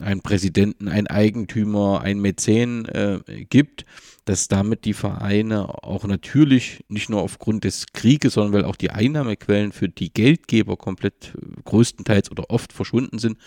einen 0.00 0.20
Präsidenten, 0.20 0.88
einen 0.88 1.06
Eigentümer, 1.06 2.00
einen 2.00 2.20
Mäzen 2.20 2.86
äh, 2.86 3.20
gibt, 3.48 3.84
dass 4.24 4.48
damit 4.48 4.84
die 4.84 4.92
Vereine 4.92 5.82
auch 5.82 6.04
natürlich 6.04 6.84
nicht 6.88 7.08
nur 7.08 7.22
aufgrund 7.22 7.64
des 7.64 7.86
Krieges, 7.92 8.34
sondern 8.34 8.52
weil 8.52 8.64
auch 8.64 8.76
die 8.76 8.90
Einnahmequellen 8.90 9.72
für 9.72 9.88
die 9.88 10.12
Geldgeber 10.12 10.76
komplett 10.76 11.34
äh, 11.34 11.60
größtenteils 11.64 12.30
oder 12.30 12.50
oft 12.50 12.72
verschwunden 12.72 13.18
sind, 13.18 13.38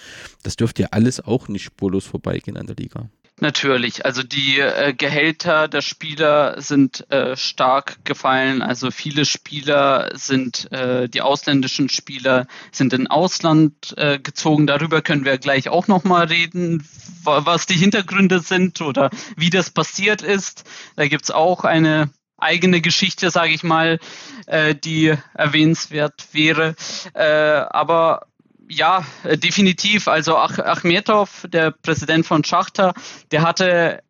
das 0.43 0.55
dürfte 0.55 0.83
ja 0.83 0.87
alles 0.91 1.19
auch 1.19 1.47
nicht 1.47 1.63
spurlos 1.63 2.05
vorbeigehen 2.05 2.57
an 2.57 2.67
der 2.67 2.75
Liga. 2.75 3.09
Natürlich, 3.43 4.05
also 4.05 4.21
die 4.21 4.59
äh, 4.59 4.93
Gehälter 4.93 5.67
der 5.67 5.81
Spieler 5.81 6.61
sind 6.61 7.09
äh, 7.09 7.35
stark 7.35 8.05
gefallen. 8.05 8.61
Also 8.61 8.91
viele 8.91 9.25
Spieler 9.25 10.11
sind, 10.13 10.71
äh, 10.71 11.09
die 11.09 11.23
ausländischen 11.23 11.89
Spieler 11.89 12.45
sind 12.71 12.93
in 12.93 13.07
Ausland 13.07 13.95
äh, 13.97 14.19
gezogen. 14.19 14.67
Darüber 14.67 15.01
können 15.01 15.25
wir 15.25 15.39
gleich 15.39 15.69
auch 15.69 15.87
nochmal 15.87 16.27
reden, 16.27 16.87
was 17.23 17.65
die 17.65 17.73
Hintergründe 17.73 18.41
sind 18.41 18.79
oder 18.79 19.09
wie 19.35 19.49
das 19.49 19.71
passiert 19.71 20.21
ist. 20.21 20.63
Da 20.95 21.07
gibt's 21.07 21.31
auch 21.31 21.63
eine 21.63 22.11
eigene 22.37 22.79
Geschichte, 22.79 23.31
sage 23.31 23.53
ich 23.53 23.63
mal, 23.63 23.99
äh, 24.45 24.75
die 24.75 25.15
erwähnenswert 25.33 26.27
wäre. 26.31 26.75
Äh, 27.15 27.23
aber 27.23 28.27
ja, 28.71 29.05
äh, 29.23 29.37
definitiv. 29.37 30.07
Also 30.07 30.37
Ach 30.37 30.57
Achmetov, 30.59 31.45
der 31.49 31.71
Präsident 31.71 32.25
von 32.25 32.43
Schachter, 32.43 32.93
der 33.31 33.41
hatte 33.41 34.01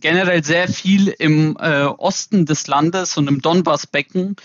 generell 0.00 0.44
sehr 0.44 0.68
viel 0.68 1.08
im 1.08 1.56
äh, 1.58 1.84
Osten 1.84 2.46
des 2.46 2.66
Landes 2.66 3.16
und 3.16 3.28
im 3.28 3.40
Donbassbecken. 3.40 4.36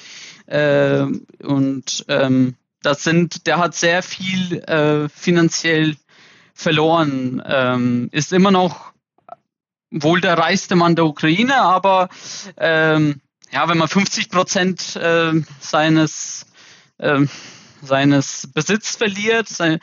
Äh, 0.46 1.06
und 1.44 2.06
ähm, 2.08 2.56
das 2.84 3.04
sind, 3.04 3.48
der 3.48 3.58
hat 3.58 3.76
sehr 3.76 4.04
viel 4.04 4.60
äh, 4.64 5.10
finanziell 5.10 5.98
verloren, 6.54 7.42
ähm, 7.46 8.10
ist 8.12 8.34
immer 8.34 8.52
noch 8.52 8.92
wohl 9.90 10.22
der 10.22 10.38
reichste 10.38 10.76
Mann 10.76 10.96
der 10.96 11.06
Ukraine, 11.06 11.56
aber 11.56 12.10
ähm, 12.58 13.20
ja, 13.52 13.68
wenn 13.68 13.78
man 13.78 13.88
50 13.88 14.30
Prozent 14.30 14.96
äh, 14.96 15.34
seines 15.60 16.46
äh, 16.98 17.26
seines 17.82 18.50
Besitz 18.54 18.96
verliert, 18.96 19.48
sein 19.48 19.80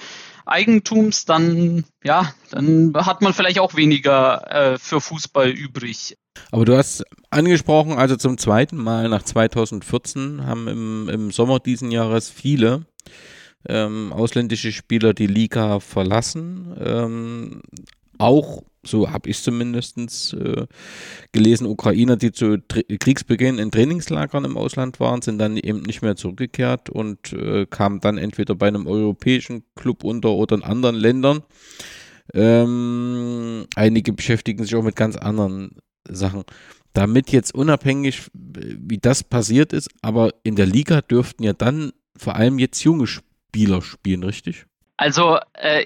Eigentums, 0.47 1.25
dann 1.25 1.85
ja, 2.03 2.33
dann 2.51 2.93
hat 2.95 3.21
man 3.21 3.35
vielleicht 3.35 3.59
auch 3.59 3.75
weniger 3.77 4.73
äh, 4.75 4.79
für 4.79 5.01
Fußball 5.01 5.51
übrig. 5.51 6.17
Aber 6.51 6.65
du 6.65 6.77
hast 6.77 7.05
angesprochen, 7.31 7.93
also 7.93 8.17
zum 8.17 8.39
zweiten 8.39 8.77
Mal 8.77 9.09
nach 9.09 9.23
2014 9.23 10.47
haben 10.47 10.69
im, 10.69 11.09
im 11.09 11.31
Sommer 11.31 11.59
diesen 11.61 11.91
Jahres 11.91 12.31
viele 12.31 12.87
ähm, 13.69 14.13
ausländische 14.13 14.73
Spieler 14.73 15.15
die 15.15 15.27
Liga 15.27 15.81
verlassen. 15.81 16.77
Ähm, 16.81 17.63
auch 18.19 18.63
so 18.89 19.11
habe 19.11 19.29
ich 19.29 19.43
zumindest 19.43 19.97
äh, 20.35 20.67
gelesen, 21.33 21.67
Ukrainer, 21.67 22.17
die 22.17 22.33
zu 22.33 22.59
Tra 22.67 22.81
Kriegsbeginn 22.99 23.59
in 23.59 23.71
Trainingslagern 23.71 24.45
im 24.45 24.57
Ausland 24.57 25.01
waren, 25.01 25.23
sind 25.23 25.39
dann 25.39 25.57
eben 25.57 25.83
nicht 25.83 26.03
mehr 26.03 26.17
zurückgekehrt 26.17 26.91
und 26.91 27.33
äh, 27.33 27.67
kamen 27.67 28.01
dann 28.01 28.19
entweder 28.19 28.55
bei 28.55 28.69
einem 28.69 28.87
europäischen 28.87 29.65
Club 29.75 30.05
unter 30.05 30.31
oder 30.31 30.57
in 30.57 30.63
anderen 30.63 30.97
Ländern. 30.97 31.43
Ähm, 32.35 33.67
einige 33.75 34.13
beschäftigen 34.13 34.63
sich 34.63 34.75
auch 34.75 34.83
mit 34.83 34.97
ganz 34.97 35.17
anderen 35.17 35.77
Sachen. 36.09 36.45
Damit 36.93 37.31
jetzt 37.31 37.55
unabhängig, 37.55 38.29
wie 38.35 38.99
das 38.99 39.23
passiert 39.23 39.73
ist, 39.73 39.89
aber 40.03 40.35
in 40.43 40.57
der 40.57 40.67
Liga 40.67 41.01
dürften 41.01 41.45
ja 41.45 41.53
dann 41.53 41.93
vor 42.17 42.35
allem 42.37 42.59
jetzt 42.59 42.83
junge 42.83 43.07
Spieler 43.07 43.83
spielen, 43.83 44.25
richtig? 44.25 44.67
Also 44.97 45.39
äh, 45.55 45.85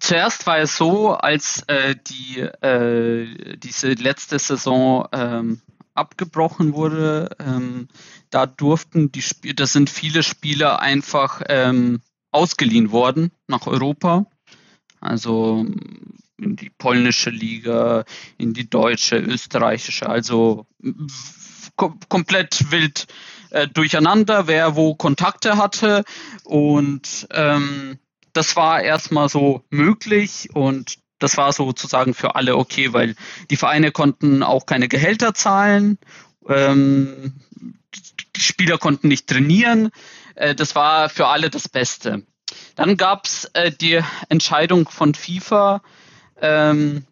zuerst 0.00 0.46
war 0.46 0.58
es 0.58 0.76
so, 0.76 1.14
als 1.14 1.62
äh, 1.66 1.94
die, 1.96 2.40
äh, 2.40 3.56
diese 3.58 3.92
letzte 3.92 4.38
Saison 4.38 5.08
ähm, 5.12 5.60
abgebrochen 5.94 6.74
wurde, 6.74 7.30
ähm, 7.40 7.88
da 8.30 8.46
durften 8.46 9.10
die 9.10 9.22
Spieler, 9.22 9.54
das 9.54 9.72
sind 9.72 9.90
viele 9.90 10.22
Spieler 10.22 10.80
einfach 10.80 11.42
ähm, 11.48 12.00
ausgeliehen 12.30 12.92
worden 12.92 13.32
nach 13.46 13.66
Europa. 13.66 14.26
Also 15.00 15.66
in 16.38 16.56
die 16.56 16.70
polnische 16.70 17.30
Liga, 17.30 18.04
in 18.36 18.54
die 18.54 18.68
deutsche, 18.68 19.16
österreichische, 19.18 20.08
also 20.08 20.66
kom 21.76 21.98
komplett 22.08 22.70
wild 22.70 23.06
äh, 23.50 23.66
durcheinander, 23.68 24.46
wer 24.46 24.76
wo 24.76 24.94
Kontakte 24.94 25.56
hatte. 25.56 26.04
Und 26.44 27.26
ähm, 27.30 27.98
das 28.38 28.54
war 28.54 28.80
erstmal 28.82 29.28
so 29.28 29.64
möglich 29.68 30.50
und 30.54 30.98
das 31.18 31.36
war 31.36 31.52
sozusagen 31.52 32.14
für 32.14 32.36
alle 32.36 32.56
okay, 32.56 32.92
weil 32.92 33.16
die 33.50 33.56
Vereine 33.56 33.90
konnten 33.90 34.44
auch 34.44 34.64
keine 34.64 34.86
Gehälter 34.86 35.34
zahlen, 35.34 35.98
ähm, 36.48 37.34
die 38.36 38.40
Spieler 38.40 38.78
konnten 38.78 39.08
nicht 39.08 39.26
trainieren. 39.26 39.90
Äh, 40.36 40.54
das 40.54 40.76
war 40.76 41.08
für 41.08 41.26
alle 41.26 41.50
das 41.50 41.68
Beste. 41.68 42.22
Dann 42.76 42.96
gab 42.96 43.26
es 43.26 43.46
äh, 43.54 43.72
die 43.72 44.00
Entscheidung 44.28 44.88
von 44.88 45.16
FIFA, 45.16 45.82
ähm, 46.40 47.06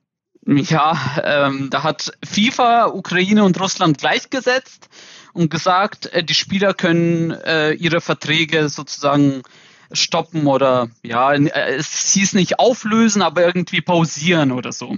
ja, 0.47 0.97
ähm, 1.25 1.71
da 1.71 1.83
hat 1.83 2.13
FIFA 2.25 2.87
Ukraine 2.95 3.43
und 3.43 3.61
Russland 3.61 3.99
gleichgesetzt 3.99 4.89
und 5.33 5.51
gesagt, 5.51 6.07
äh, 6.07 6.23
die 6.23 6.35
Spieler 6.35 6.73
können 6.73 7.33
äh, 7.33 7.73
ihre 7.73 8.01
Verträge 8.01 8.69
sozusagen 8.69 9.43
stoppen 9.93 10.47
oder 10.47 10.89
ja, 11.03 11.33
äh, 11.33 11.75
es 11.75 12.13
hieß 12.13 12.35
nicht 12.35 12.59
auflösen, 12.59 13.23
aber 13.23 13.45
irgendwie 13.45 13.81
pausieren 13.81 14.53
oder 14.53 14.73
so. 14.73 14.97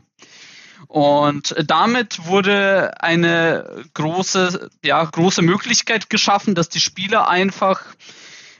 Und 0.87 1.55
damit 1.66 2.27
wurde 2.27 3.03
eine 3.03 3.85
große, 3.92 4.70
ja, 4.83 5.05
große 5.05 5.42
Möglichkeit 5.42 6.09
geschaffen, 6.09 6.55
dass 6.55 6.70
die 6.70 6.81
Spieler 6.81 7.29
einfach 7.29 7.83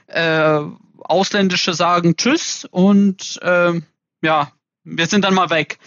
äh, 0.07 0.59
Ausländische 0.99 1.73
sagen 1.73 2.17
Tschüss 2.17 2.65
und 2.69 3.39
äh, 3.41 3.81
ja, 4.21 4.51
wir 4.83 5.07
sind 5.07 5.23
dann 5.23 5.33
mal 5.33 5.49
weg. 5.49 5.77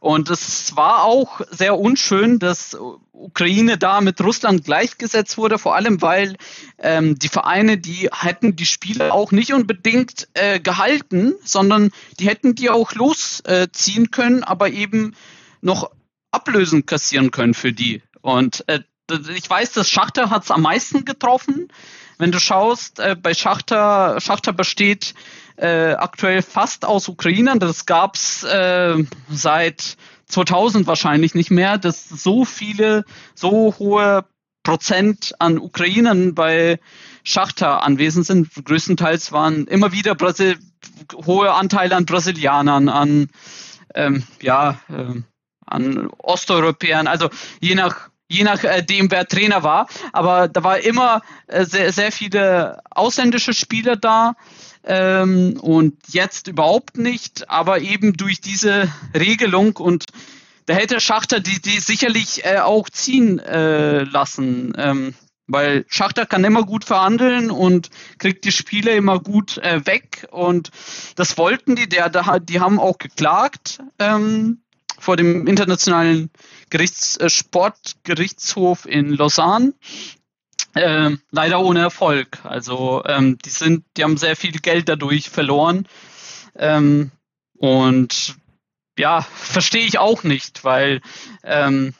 Und 0.00 0.28
es 0.30 0.76
war 0.76 1.04
auch 1.04 1.40
sehr 1.50 1.78
unschön, 1.78 2.38
dass 2.38 2.76
Ukraine 3.12 3.78
da 3.78 4.00
mit 4.00 4.20
Russland 4.20 4.64
gleichgesetzt 4.64 5.38
wurde, 5.38 5.58
vor 5.58 5.76
allem 5.76 6.02
weil 6.02 6.36
ähm, 6.78 7.18
die 7.18 7.28
Vereine, 7.28 7.78
die 7.78 8.08
hätten 8.12 8.56
die 8.56 8.66
Spiele 8.66 9.12
auch 9.12 9.32
nicht 9.32 9.52
unbedingt 9.52 10.28
äh, 10.34 10.58
gehalten, 10.60 11.34
sondern 11.44 11.90
die 12.18 12.28
hätten 12.28 12.54
die 12.54 12.70
auch 12.70 12.92
losziehen 12.94 14.04
äh, 14.04 14.08
können, 14.08 14.42
aber 14.42 14.70
eben 14.70 15.14
noch 15.60 15.90
Ablösen 16.32 16.86
kassieren 16.86 17.30
können 17.30 17.54
für 17.54 17.72
die. 17.72 18.02
Und 18.20 18.64
äh, 18.68 18.80
ich 19.34 19.48
weiß, 19.48 19.72
dass 19.72 19.90
Schachter 19.90 20.30
hat 20.30 20.44
es 20.44 20.50
am 20.50 20.62
meisten 20.62 21.04
getroffen. 21.04 21.68
Wenn 22.18 22.32
du 22.32 22.38
schaust, 22.38 23.00
äh, 23.00 23.16
bei 23.20 23.34
Schachter, 23.34 24.20
Schachter 24.20 24.52
besteht 24.52 25.14
äh, 25.60 25.92
aktuell 25.92 26.42
fast 26.42 26.84
aus 26.84 27.08
Ukrainern. 27.08 27.58
Das 27.58 27.86
gab's 27.86 28.42
äh, 28.44 28.96
seit 29.28 29.96
2000 30.26 30.86
wahrscheinlich 30.86 31.34
nicht 31.34 31.50
mehr, 31.50 31.78
dass 31.78 32.08
so 32.08 32.44
viele, 32.44 33.04
so 33.34 33.74
hohe 33.78 34.24
Prozent 34.62 35.34
an 35.38 35.58
Ukrainern 35.58 36.34
bei 36.34 36.78
Schachter 37.24 37.82
anwesend 37.82 38.26
sind. 38.26 38.48
Größtenteils 38.64 39.32
waren 39.32 39.66
immer 39.66 39.92
wieder 39.92 40.14
Brasil 40.14 40.58
hohe 41.26 41.52
Anteile 41.52 41.96
an 41.96 42.06
Brasilianern, 42.06 42.88
an 42.88 43.28
ähm, 43.94 44.24
ja, 44.40 44.80
äh, 44.88 45.20
an 45.66 46.08
Osteuropäern, 46.18 47.06
also 47.06 47.28
je 47.60 47.74
nach 47.74 48.10
je 48.28 48.44
nachdem, 48.44 49.06
äh, 49.06 49.10
wer 49.10 49.26
Trainer 49.26 49.62
war. 49.62 49.88
Aber 50.12 50.48
da 50.48 50.62
war 50.62 50.78
immer 50.78 51.22
äh, 51.48 51.64
sehr, 51.64 51.92
sehr 51.92 52.12
viele 52.12 52.80
ausländische 52.90 53.52
Spieler 53.52 53.96
da 53.96 54.36
ähm, 54.84 55.58
und 55.60 55.96
jetzt 56.08 56.48
überhaupt 56.48 56.96
nicht, 56.96 57.48
aber 57.50 57.80
eben 57.80 58.14
durch 58.14 58.40
diese 58.40 58.92
Regelung 59.14 59.76
und 59.76 60.06
da 60.66 60.74
hätte 60.74 61.00
Schachter 61.00 61.40
die, 61.40 61.60
die 61.60 61.80
sicherlich 61.80 62.44
äh, 62.44 62.58
auch 62.58 62.88
ziehen 62.88 63.40
äh, 63.40 64.04
lassen. 64.04 64.72
Ähm, 64.76 65.14
weil 65.48 65.84
Schachter 65.88 66.26
kann 66.26 66.44
immer 66.44 66.64
gut 66.64 66.84
verhandeln 66.84 67.50
und 67.50 67.90
kriegt 68.18 68.44
die 68.44 68.52
Spiele 68.52 68.92
immer 68.92 69.18
gut 69.18 69.58
äh, 69.58 69.84
weg. 69.84 70.28
Und 70.30 70.70
das 71.16 71.36
wollten 71.38 71.74
die, 71.74 71.88
der, 71.88 72.08
die 72.38 72.60
haben 72.60 72.78
auch 72.78 72.98
geklagt 72.98 73.80
ähm, 73.98 74.62
vor 74.98 75.16
dem 75.16 75.48
Internationalen 75.48 76.30
Gerichts, 76.70 77.16
äh, 77.16 77.28
Sportgerichtshof 77.28 78.86
in 78.86 79.12
Lausanne. 79.14 79.74
Äh, 80.74 81.16
leider 81.30 81.60
ohne 81.60 81.80
Erfolg. 81.80 82.38
Also 82.44 83.02
ähm, 83.06 83.38
die 83.44 83.50
sind, 83.50 83.84
die 83.96 84.04
haben 84.04 84.16
sehr 84.16 84.36
viel 84.36 84.52
Geld 84.52 84.88
dadurch 84.88 85.28
verloren. 85.28 85.88
Ähm, 86.56 87.10
und 87.58 88.36
ja, 88.98 89.22
verstehe 89.22 89.84
ich 89.84 89.98
auch 89.98 90.22
nicht, 90.22 90.64
weil 90.64 91.00
ähm, 91.42 91.94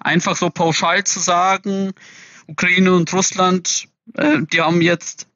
einfach 0.00 0.36
so 0.36 0.50
pauschal 0.50 1.04
zu 1.04 1.20
sagen, 1.20 1.92
Ukraine 2.46 2.94
und 2.94 3.12
Russland, 3.12 3.88
äh, 4.14 4.38
die 4.52 4.60
haben 4.60 4.82
jetzt, 4.82 5.28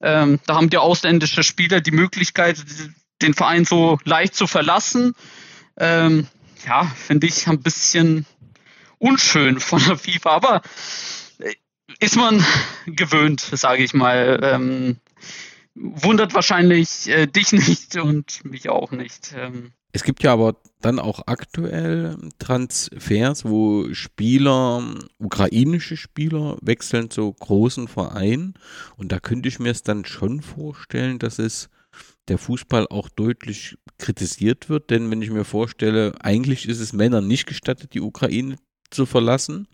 ähm, 0.00 0.40
da 0.46 0.56
haben 0.56 0.70
die 0.70 0.78
ausländische 0.78 1.42
Spieler 1.42 1.80
die 1.80 1.90
Möglichkeit, 1.90 2.64
den 3.22 3.34
Verein 3.34 3.64
so 3.64 3.98
leicht 4.04 4.34
zu 4.34 4.46
verlassen. 4.46 5.14
Ähm, 5.76 6.26
ja, 6.66 6.84
finde 6.84 7.26
ich 7.26 7.46
ein 7.48 7.60
bisschen 7.60 8.26
unschön 8.98 9.60
von 9.60 9.82
der 9.84 9.98
FIFA, 9.98 10.30
aber 10.30 10.62
ist 12.00 12.16
man 12.16 12.44
gewöhnt, 12.86 13.40
sage 13.40 13.84
ich 13.84 13.94
mal. 13.94 14.40
Ähm, 14.42 14.96
wundert 15.76 16.34
wahrscheinlich 16.34 17.08
äh, 17.08 17.26
dich 17.26 17.52
nicht 17.52 17.96
und 17.96 18.44
mich 18.44 18.68
auch 18.68 18.90
nicht. 18.90 19.34
Ähm. 19.36 19.72
Es 19.92 20.02
gibt 20.02 20.22
ja 20.22 20.32
aber 20.32 20.56
dann 20.80 20.98
auch 20.98 21.22
aktuell 21.26 22.16
Transfers, 22.38 23.44
wo 23.44 23.92
Spieler, 23.92 24.82
ukrainische 25.18 25.96
Spieler 25.96 26.56
wechseln 26.60 27.10
zu 27.10 27.32
großen 27.32 27.88
Vereinen. 27.88 28.54
Und 28.96 29.12
da 29.12 29.20
könnte 29.20 29.48
ich 29.48 29.58
mir 29.58 29.70
es 29.70 29.82
dann 29.82 30.04
schon 30.04 30.42
vorstellen, 30.42 31.18
dass 31.18 31.38
es 31.38 31.68
der 32.28 32.38
Fußball 32.38 32.88
auch 32.88 33.08
deutlich 33.08 33.78
kritisiert 33.98 34.68
wird. 34.68 34.90
Denn 34.90 35.10
wenn 35.10 35.22
ich 35.22 35.30
mir 35.30 35.44
vorstelle, 35.44 36.12
eigentlich 36.20 36.68
ist 36.68 36.80
es 36.80 36.92
Männern 36.92 37.26
nicht 37.26 37.46
gestattet, 37.46 37.94
die 37.94 38.00
Ukraine 38.00 38.56
zu 38.90 39.06
verlassen 39.06 39.66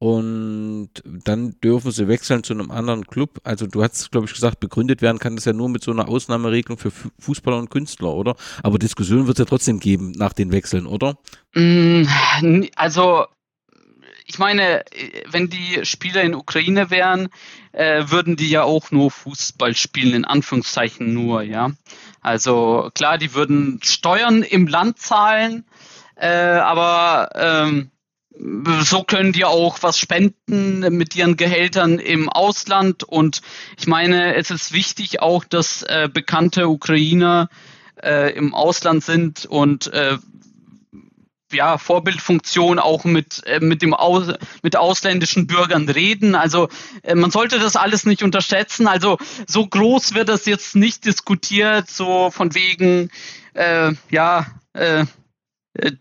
und 0.00 0.88
dann 1.04 1.60
dürfen 1.62 1.92
sie 1.92 2.08
wechseln 2.08 2.42
zu 2.42 2.54
einem 2.54 2.70
anderen 2.70 3.06
Club. 3.06 3.38
Also 3.44 3.66
du 3.66 3.82
hast, 3.82 4.10
glaube 4.10 4.26
ich, 4.26 4.32
gesagt, 4.32 4.58
begründet 4.58 5.02
werden 5.02 5.18
kann 5.18 5.36
das 5.36 5.44
ja 5.44 5.52
nur 5.52 5.68
mit 5.68 5.84
so 5.84 5.90
einer 5.90 6.08
Ausnahmeregelung 6.08 6.78
für 6.78 6.90
Fußballer 7.18 7.58
und 7.58 7.70
Künstler, 7.70 8.14
oder? 8.14 8.34
Aber 8.62 8.78
Diskussionen 8.78 9.26
wird 9.26 9.38
es 9.38 9.44
ja 9.44 9.44
trotzdem 9.44 9.78
geben 9.78 10.12
nach 10.12 10.32
den 10.32 10.52
Wechseln, 10.52 10.86
oder? 10.86 11.18
Mm, 11.54 12.04
also 12.76 13.26
ich 14.24 14.38
meine, 14.38 14.84
wenn 15.30 15.50
die 15.50 15.84
Spieler 15.84 16.22
in 16.22 16.34
Ukraine 16.34 16.90
wären, 16.90 17.28
äh, 17.72 18.04
würden 18.06 18.36
die 18.36 18.48
ja 18.48 18.62
auch 18.62 18.90
nur 18.90 19.10
Fußball 19.10 19.74
spielen, 19.74 20.14
in 20.14 20.24
Anführungszeichen 20.24 21.12
nur, 21.12 21.42
ja. 21.42 21.72
Also 22.22 22.90
klar, 22.94 23.18
die 23.18 23.34
würden 23.34 23.80
Steuern 23.82 24.44
im 24.44 24.66
Land 24.66 24.98
zahlen, 24.98 25.66
äh, 26.16 26.26
aber 26.26 27.28
ähm, 27.34 27.90
so 28.82 29.02
können 29.02 29.32
die 29.32 29.44
auch 29.44 29.78
was 29.82 29.98
spenden 29.98 30.80
mit 30.96 31.14
ihren 31.14 31.36
Gehältern 31.36 31.98
im 31.98 32.28
Ausland. 32.28 33.04
Und 33.04 33.42
ich 33.78 33.86
meine, 33.86 34.34
es 34.34 34.50
ist 34.50 34.72
wichtig 34.72 35.20
auch, 35.20 35.44
dass 35.44 35.82
äh, 35.82 36.08
bekannte 36.12 36.68
Ukrainer 36.68 37.48
äh, 38.02 38.32
im 38.32 38.54
Ausland 38.54 39.04
sind 39.04 39.44
und 39.46 39.92
äh, 39.92 40.16
ja, 41.52 41.78
Vorbildfunktion 41.78 42.78
auch 42.78 43.04
mit, 43.04 43.42
äh, 43.46 43.60
mit, 43.60 43.82
dem 43.82 43.92
Aus, 43.92 44.32
mit 44.62 44.76
ausländischen 44.76 45.46
Bürgern 45.46 45.88
reden. 45.88 46.34
Also 46.34 46.68
äh, 47.02 47.14
man 47.14 47.30
sollte 47.30 47.58
das 47.58 47.76
alles 47.76 48.06
nicht 48.06 48.22
unterschätzen. 48.22 48.86
Also 48.86 49.18
so 49.46 49.66
groß 49.66 50.14
wird 50.14 50.28
das 50.28 50.46
jetzt 50.46 50.76
nicht 50.76 51.04
diskutiert, 51.04 51.90
so 51.90 52.30
von 52.30 52.54
wegen, 52.54 53.10
äh, 53.54 53.92
ja, 54.10 54.46
äh, 54.72 55.04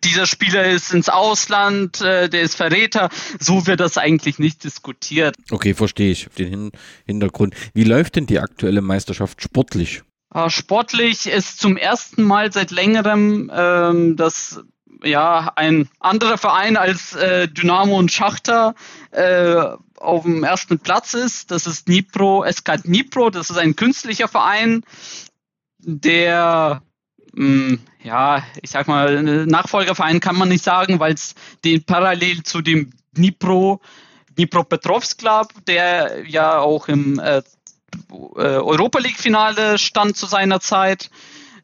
dieser 0.03 0.25
Spieler 0.25 0.65
ist 0.65 0.93
ins 0.93 1.09
Ausland, 1.09 2.01
äh, 2.01 2.29
der 2.29 2.41
ist 2.41 2.55
Verräter. 2.55 3.09
So 3.39 3.67
wird 3.67 3.79
das 3.79 3.97
eigentlich 3.97 4.39
nicht 4.39 4.63
diskutiert. 4.63 5.35
Okay, 5.51 5.73
verstehe 5.73 6.11
ich 6.11 6.27
den 6.37 6.49
Hin 6.49 6.71
Hintergrund. 7.05 7.55
Wie 7.73 7.83
läuft 7.83 8.15
denn 8.15 8.25
die 8.25 8.39
aktuelle 8.39 8.81
Meisterschaft 8.81 9.41
sportlich? 9.41 10.03
Äh, 10.33 10.49
sportlich 10.49 11.27
ist 11.27 11.59
zum 11.59 11.77
ersten 11.77 12.23
Mal 12.23 12.51
seit 12.51 12.71
längerem 12.71 13.51
ähm, 13.53 14.15
das 14.15 14.61
ja 15.03 15.53
ein 15.55 15.87
anderer 15.99 16.37
Verein 16.37 16.75
als 16.75 17.13
äh, 17.15 17.47
Dynamo 17.47 17.97
und 17.97 18.11
Schachter 18.11 18.75
äh, 19.11 19.55
auf 19.95 20.23
dem 20.23 20.43
ersten 20.43 20.79
Platz 20.79 21.13
ist. 21.13 21.51
Das 21.51 21.67
ist 21.67 21.87
Dnipro, 21.87 22.43
SK 22.49 22.83
Dnipro. 22.83 23.29
Das 23.29 23.49
ist 23.49 23.57
ein 23.57 23.75
künstlicher 23.75 24.27
Verein, 24.27 24.83
der 25.79 26.81
ja, 28.03 28.43
ich 28.61 28.69
sag 28.69 28.87
mal, 28.87 29.45
Nachfolgerverein 29.45 30.19
kann 30.19 30.37
man 30.37 30.49
nicht 30.49 30.63
sagen, 30.63 30.99
weil 30.99 31.13
es 31.13 31.35
den 31.63 31.83
parallel 31.83 32.43
zu 32.43 32.61
dem 32.61 32.91
Dnipro, 33.15 33.81
Dnipropetrovsk 34.37 35.19
Club, 35.19 35.53
der 35.65 36.27
ja 36.27 36.59
auch 36.59 36.87
im 36.89 37.19
äh, 37.19 37.37
äh, 37.37 37.41
Europa 38.35 38.99
League 38.99 39.19
Finale 39.19 39.77
stand 39.77 40.17
zu 40.17 40.25
seiner 40.25 40.59
Zeit. 40.59 41.09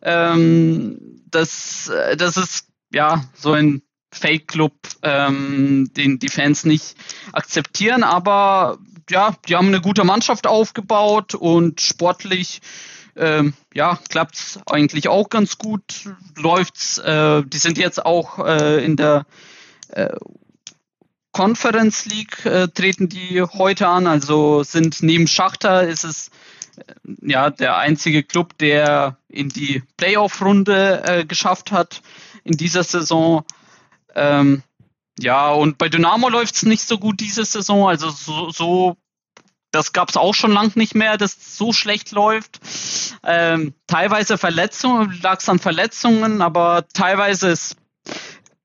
Ähm, 0.02 1.22
das, 1.30 1.90
äh, 1.90 2.16
das 2.16 2.38
ist 2.38 2.68
ja 2.94 3.26
so 3.34 3.54
ein 3.54 3.82
Fake-Club, 4.12 4.74
ähm, 5.02 5.92
den 5.96 6.20
die 6.20 6.30
Fans 6.30 6.64
nicht 6.64 6.96
akzeptieren, 7.34 8.04
aber 8.04 8.78
ja, 9.10 9.36
die 9.48 9.56
haben 9.56 9.68
eine 9.68 9.82
gute 9.82 10.06
Mannschaft 10.06 10.48
aufgebaut 10.48 11.36
und 11.36 11.82
sportlich 11.82 12.62
ähm, 13.16 13.54
ja, 13.74 14.00
klappt 14.10 14.60
eigentlich 14.66 15.08
auch 15.08 15.30
ganz 15.30 15.58
gut, 15.58 16.10
läuft's. 16.36 16.98
Äh, 16.98 17.44
die 17.44 17.58
sind 17.58 17.78
jetzt 17.78 18.06
auch 18.06 18.40
äh, 18.40 18.84
in 18.84 18.98
der 18.98 19.26
äh, 19.90 20.16
Conference 21.32 22.06
League 22.06 22.46
äh, 22.46 22.68
treten 22.70 23.10
die 23.10 23.42
heute 23.42 23.88
an, 23.88 24.08
also 24.08 24.64
sind 24.64 25.04
neben 25.04 25.28
Schachter 25.28 25.88
ist 25.88 26.06
es 26.06 26.30
äh, 26.78 26.84
ja 27.22 27.50
der 27.50 27.78
einzige 27.78 28.24
Club, 28.24 28.58
der 28.58 29.18
in 29.28 29.50
die 29.50 29.84
Playoff-Runde 29.98 31.04
äh, 31.04 31.26
geschafft 31.26 31.72
hat 31.72 32.02
in 32.44 32.58
dieser 32.58 32.84
Saison. 32.84 33.44
Ähm, 34.16 34.64
ja, 35.20 35.52
und 35.52 35.78
bei 35.78 35.90
Dynamo 35.90 36.30
läuft 36.30 36.56
es 36.56 36.64
nicht 36.64 36.88
so 36.88 36.98
gut 36.98 37.20
diese 37.20 37.46
Saison. 37.46 37.88
Also 37.88 38.10
so, 38.10 38.50
so 38.50 38.98
das 39.76 39.92
gab 39.92 40.10
es 40.10 40.18
auch 40.18 40.34
schon 40.34 40.52
lang 40.52 40.76
nicht 40.76 40.96
mehr, 40.96 41.18
dass 41.18 41.58
so 41.58 41.74
schlecht 41.74 42.12
läuft. 42.12 42.60
Ähm, 43.24 43.74
teilweise 43.88 44.38
Verletzungen, 44.38 45.20
lag 45.22 45.40
es 45.40 45.50
an 45.50 45.60
Verletzungen, 45.60 46.42
aber 46.42 46.86
teilweise 46.94 47.50
ist, 47.50 47.76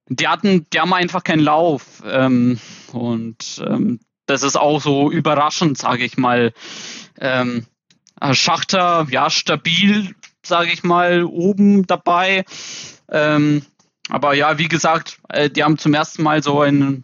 die 0.08 0.28
hatten, 0.28 0.66
die 0.72 0.80
haben 0.80 0.92
einfach 0.92 1.24
keinen 1.24 1.42
Lauf. 1.42 2.02
Ähm, 2.06 2.60
und 2.92 3.62
ähm, 3.66 3.98
das 4.26 4.44
ist 4.44 4.56
auch 4.56 4.80
so 4.80 5.10
überraschend, 5.10 5.78
sage 5.78 6.04
ich 6.04 6.16
mal. 6.16 6.52
Ähm, 7.18 7.66
Schachter, 8.32 9.06
ja, 9.10 9.30
stabil, 9.30 10.14
sage 10.44 10.70
ich 10.72 10.84
mal, 10.84 11.24
oben 11.24 11.86
dabei. 11.86 12.44
Ähm, 13.10 13.64
aber 14.10 14.34
ja, 14.34 14.58
wie 14.58 14.68
gesagt, 14.68 15.18
äh, 15.28 15.50
die 15.50 15.64
haben 15.64 15.78
zum 15.78 15.94
ersten 15.94 16.22
Mal 16.22 16.42
so 16.42 16.60
eine 16.60 17.02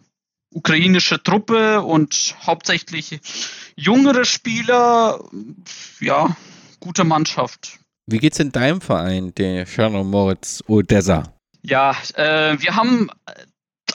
ukrainische 0.51 1.21
Truppe 1.21 1.81
und 1.81 2.35
hauptsächlich 2.45 3.19
jüngere 3.75 4.25
Spieler. 4.25 5.23
Ja, 5.99 6.35
gute 6.79 7.03
Mannschaft. 7.03 7.79
Wie 8.05 8.19
geht's 8.19 8.39
in 8.39 8.51
deinem 8.51 8.81
Verein, 8.81 9.33
der 9.35 9.65
Cherno 9.65 10.03
Moritz 10.03 10.63
Odessa? 10.67 11.33
Ja, 11.61 11.95
äh, 12.15 12.55
wir 12.59 12.75
haben 12.75 13.09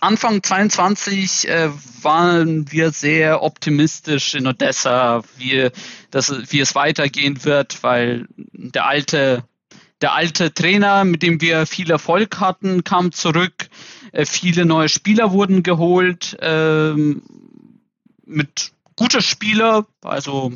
Anfang 0.03 0.43
22 0.43 1.49
äh, 1.49 1.71
waren 2.03 2.71
wir 2.73 2.91
sehr 2.91 3.43
optimistisch 3.43 4.35
in 4.35 4.47
Odessa, 4.47 5.23
wie, 5.39 5.71
dass, 6.11 6.35
wie 6.51 6.61
es 6.61 6.75
weitergehen 6.75 7.45
wird, 7.45 7.83
weil 7.83 8.27
der 8.37 8.87
alte 8.87 9.45
der 10.03 10.15
alte 10.15 10.53
Trainer, 10.53 11.05
mit 11.05 11.23
dem 11.23 11.41
wir 11.41 11.65
viel 11.67 11.91
Erfolg 11.91 12.41
hatten, 12.41 12.85
kam 12.85 13.13
zurück. 13.13 13.69
Äh, 14.13 14.27
viele 14.27 14.67
neue 14.67 14.89
Spieler 14.89 15.33
wurden 15.33 15.63
geholt 15.63 16.37
ähm, 16.41 17.23
mit 18.27 18.73
gute 18.97 19.23
Spieler, 19.23 19.87
also 20.03 20.53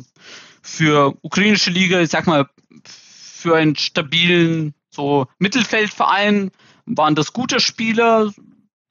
für 0.61 1.17
ukrainische 1.21 1.71
Liga, 1.71 2.01
ich 2.01 2.09
sag 2.09 2.27
mal, 2.27 2.49
für 2.83 3.55
einen 3.55 3.75
stabilen 3.75 4.73
so 4.89 5.27
Mittelfeldverein 5.39 6.51
waren 6.85 7.15
das 7.15 7.33
gute 7.33 7.59
Spieler 7.59 8.33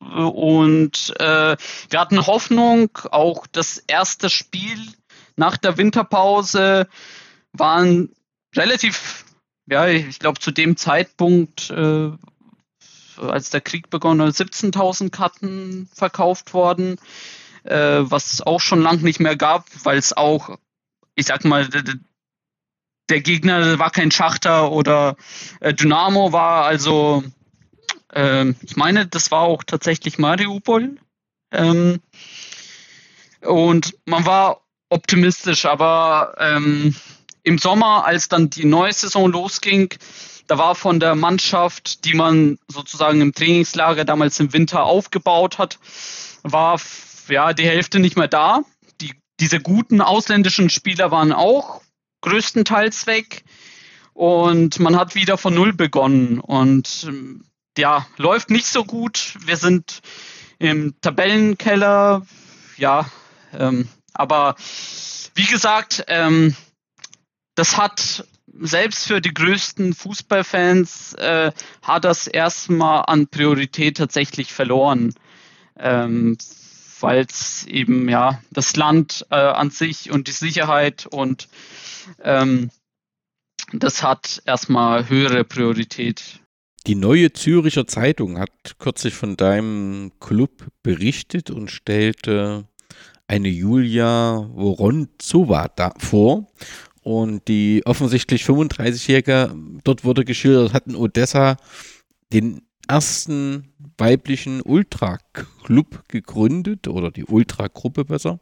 und 0.00 1.14
äh, 1.18 1.56
wir 1.90 2.00
hatten 2.00 2.26
Hoffnung, 2.26 2.90
auch 3.10 3.46
das 3.46 3.78
erste 3.78 4.30
Spiel 4.30 4.78
nach 5.36 5.56
der 5.56 5.76
Winterpause 5.78 6.88
waren 7.52 8.10
relativ 8.54 9.25
ja, 9.66 9.86
ich 9.88 10.18
glaube, 10.18 10.40
zu 10.40 10.50
dem 10.50 10.76
Zeitpunkt, 10.76 11.70
äh, 11.70 12.10
als 13.18 13.50
der 13.50 13.60
Krieg 13.60 13.90
begonnen 13.90 14.26
hat, 14.26 14.34
17.000 14.34 15.10
Karten 15.10 15.88
verkauft 15.92 16.54
worden, 16.54 16.98
äh, 17.64 18.00
was 18.02 18.42
auch 18.42 18.60
schon 18.60 18.82
lang 18.82 19.02
nicht 19.02 19.20
mehr 19.20 19.36
gab, 19.36 19.66
weil 19.84 19.98
es 19.98 20.16
auch, 20.16 20.58
ich 21.14 21.26
sag 21.26 21.44
mal, 21.44 21.68
der 23.08 23.20
Gegner 23.20 23.78
war 23.78 23.90
kein 23.90 24.10
Schachter 24.10 24.70
oder 24.72 25.16
äh, 25.60 25.72
Dynamo 25.72 26.32
war 26.32 26.64
also, 26.64 27.24
äh, 28.12 28.50
ich 28.62 28.76
meine, 28.76 29.06
das 29.06 29.30
war 29.30 29.42
auch 29.42 29.64
tatsächlich 29.64 30.18
Mariupol. 30.18 30.96
Ähm, 31.52 32.00
und 33.40 33.96
man 34.04 34.26
war 34.26 34.62
optimistisch, 34.88 35.66
aber 35.66 36.34
ähm, 36.38 36.94
im 37.46 37.58
Sommer, 37.58 38.04
als 38.04 38.28
dann 38.28 38.50
die 38.50 38.64
neue 38.64 38.92
Saison 38.92 39.30
losging, 39.30 39.94
da 40.48 40.58
war 40.58 40.74
von 40.74 40.98
der 40.98 41.14
Mannschaft, 41.14 42.04
die 42.04 42.14
man 42.14 42.58
sozusagen 42.66 43.20
im 43.20 43.32
Trainingslager 43.32 44.04
damals 44.04 44.40
im 44.40 44.52
Winter 44.52 44.82
aufgebaut 44.82 45.56
hat, 45.58 45.78
war 46.42 46.80
ja 47.28 47.52
die 47.52 47.68
Hälfte 47.68 48.00
nicht 48.00 48.16
mehr 48.16 48.26
da. 48.26 48.62
Die, 49.00 49.14
diese 49.38 49.60
guten 49.60 50.00
ausländischen 50.00 50.70
Spieler 50.70 51.12
waren 51.12 51.32
auch 51.32 51.82
größtenteils 52.22 53.06
weg 53.06 53.44
und 54.12 54.80
man 54.80 54.96
hat 54.96 55.14
wieder 55.14 55.38
von 55.38 55.54
Null 55.54 55.72
begonnen 55.72 56.40
und 56.40 57.08
ja, 57.78 58.06
läuft 58.16 58.50
nicht 58.50 58.66
so 58.66 58.84
gut. 58.84 59.36
Wir 59.44 59.56
sind 59.56 60.00
im 60.58 60.94
Tabellenkeller, 61.00 62.26
ja, 62.76 63.08
ähm, 63.56 63.86
aber 64.14 64.56
wie 65.36 65.46
gesagt, 65.46 66.04
ähm, 66.08 66.56
das 67.56 67.76
hat 67.76 68.24
selbst 68.58 69.06
für 69.06 69.20
die 69.20 69.34
größten 69.34 69.92
Fußballfans 69.92 71.14
äh, 71.14 71.52
hat 71.82 72.04
das 72.04 72.26
erstmal 72.26 73.04
an 73.06 73.26
Priorität 73.26 73.96
tatsächlich 73.96 74.52
verloren, 74.52 75.14
ähm, 75.78 76.38
weil 77.00 77.26
es 77.28 77.66
eben 77.66 78.08
ja 78.08 78.40
das 78.50 78.76
Land 78.76 79.26
äh, 79.30 79.34
an 79.34 79.70
sich 79.70 80.10
und 80.10 80.28
die 80.28 80.32
Sicherheit 80.32 81.06
und 81.06 81.48
ähm, 82.22 82.70
das 83.72 84.02
hat 84.02 84.42
erstmal 84.46 85.08
höhere 85.08 85.44
Priorität. 85.44 86.40
Die 86.86 86.94
neue 86.94 87.32
Züricher 87.32 87.86
Zeitung 87.86 88.38
hat 88.38 88.78
kürzlich 88.78 89.14
von 89.14 89.36
deinem 89.36 90.12
Club 90.20 90.68
berichtet 90.84 91.50
und 91.50 91.70
stellte 91.70 92.68
eine 93.26 93.48
Julia 93.48 94.48
Woronzowa 94.52 95.68
vor. 95.98 96.46
Und 97.06 97.46
die 97.46 97.82
offensichtlich 97.84 98.42
35-Jährige, 98.42 99.54
dort 99.84 100.02
wurde 100.02 100.24
geschildert, 100.24 100.72
hat 100.72 100.88
in 100.88 100.96
Odessa 100.96 101.56
den 102.32 102.62
ersten 102.88 103.72
weiblichen 103.96 104.60
Ultra-Club 104.60 106.02
gegründet 106.08 106.88
oder 106.88 107.12
die 107.12 107.24
Ultra-Gruppe 107.24 108.06
besser. 108.06 108.40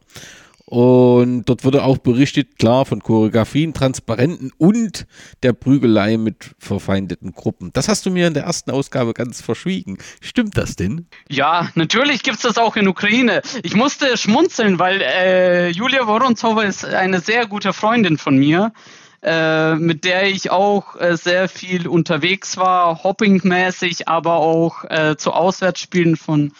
Und 0.67 1.45
dort 1.45 1.63
wurde 1.63 1.83
auch 1.83 1.99
berichtet, 1.99 2.57
klar, 2.57 2.85
von 2.85 2.99
Choreografien, 3.01 3.75
Transparenten 3.75 4.51
und 4.57 5.05
der 5.43 5.53
Prügelei 5.53 6.17
mit 6.17 6.55
verfeindeten 6.57 7.33
Gruppen. 7.33 7.71
Das 7.73 7.87
hast 7.87 8.05
du 8.07 8.09
mir 8.09 8.27
in 8.27 8.33
der 8.33 8.43
ersten 8.43 8.71
Ausgabe 8.71 9.13
ganz 9.13 9.41
verschwiegen. 9.41 9.99
Stimmt 10.21 10.57
das 10.57 10.75
denn? 10.75 11.05
Ja, 11.29 11.69
natürlich 11.75 12.23
gibt 12.23 12.37
es 12.37 12.41
das 12.41 12.57
auch 12.57 12.75
in 12.77 12.87
Ukraine. 12.87 13.43
Ich 13.61 13.75
musste 13.75 14.17
schmunzeln, 14.17 14.79
weil 14.79 15.01
äh, 15.01 15.69
Julia 15.69 16.07
Vorontsova 16.07 16.63
ist 16.63 16.83
eine 16.83 17.19
sehr 17.19 17.45
gute 17.45 17.71
Freundin 17.71 18.17
von 18.17 18.35
mir, 18.35 18.73
äh, 19.21 19.75
mit 19.75 20.03
der 20.03 20.27
ich 20.27 20.49
auch 20.49 20.99
äh, 20.99 21.15
sehr 21.15 21.47
viel 21.47 21.87
unterwegs 21.87 22.57
war, 22.57 23.03
hoppingmäßig, 23.03 24.07
aber 24.07 24.37
auch 24.37 24.83
äh, 24.85 25.15
zu 25.15 25.31
Auswärtsspielen 25.31 26.15
von 26.15 26.53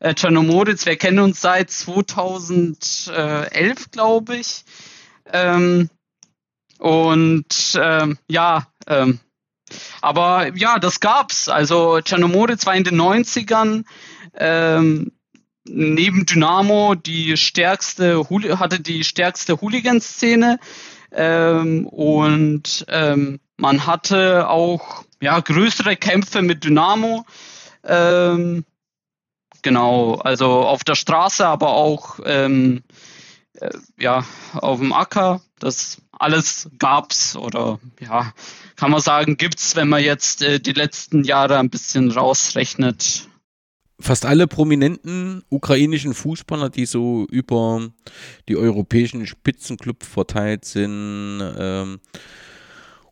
äh, 0.00 0.14
Czernomoritz. 0.14 0.86
Wir 0.86 0.96
kennen 0.96 1.20
uns 1.20 1.40
seit 1.40 1.70
2011, 1.70 3.92
glaube 3.92 4.36
ich. 4.36 4.64
Ähm, 5.32 5.88
und 6.78 7.78
ähm, 7.80 8.18
ja, 8.28 8.66
ähm, 8.86 9.20
aber 10.00 10.56
ja, 10.56 10.78
das 10.78 11.00
gab's. 11.00 11.48
Also 11.48 12.00
Czernomoritz 12.00 12.66
war 12.66 12.74
in 12.74 12.84
den 12.84 13.00
90ern 13.00 13.84
ähm, 14.34 15.12
neben 15.64 16.26
Dynamo 16.26 16.94
die 16.94 17.36
stärkste 17.36 18.24
hatte 18.58 18.80
die 18.80 19.04
stärkste 19.04 19.60
Hooligan-Szene 19.60 20.58
ähm, 21.12 21.86
und 21.86 22.84
ähm, 22.88 23.40
man 23.56 23.86
hatte 23.86 24.48
auch 24.48 25.04
ja 25.20 25.38
größere 25.38 25.96
Kämpfe 25.96 26.42
mit 26.42 26.64
Dynamo. 26.64 27.26
Ähm, 27.84 28.64
Genau, 29.62 30.14
also 30.14 30.46
auf 30.46 30.84
der 30.84 30.94
Straße, 30.94 31.46
aber 31.46 31.70
auch 31.74 32.18
ähm, 32.24 32.82
äh, 33.54 33.70
ja, 33.98 34.24
auf 34.54 34.78
dem 34.78 34.92
Acker. 34.92 35.40
das 35.58 36.00
alles 36.12 36.68
gab's 36.78 37.34
oder 37.34 37.80
ja, 37.98 38.32
kann 38.76 38.90
man 38.90 39.00
sagen, 39.00 39.36
gibt's, 39.36 39.74
wenn 39.74 39.88
man 39.88 40.02
jetzt 40.02 40.42
äh, 40.42 40.60
die 40.60 40.72
letzten 40.72 41.24
Jahre 41.24 41.58
ein 41.58 41.70
bisschen 41.70 42.10
rausrechnet. 42.10 43.26
Fast 43.98 44.24
alle 44.24 44.46
prominenten 44.46 45.42
ukrainischen 45.50 46.14
Fußballer, 46.14 46.70
die 46.70 46.86
so 46.86 47.26
über 47.30 47.90
die 48.48 48.56
europäischen 48.56 49.26
Spitzenclubs 49.26 50.06
verteilt 50.06 50.64
sind, 50.64 51.42
ähm, 51.58 52.00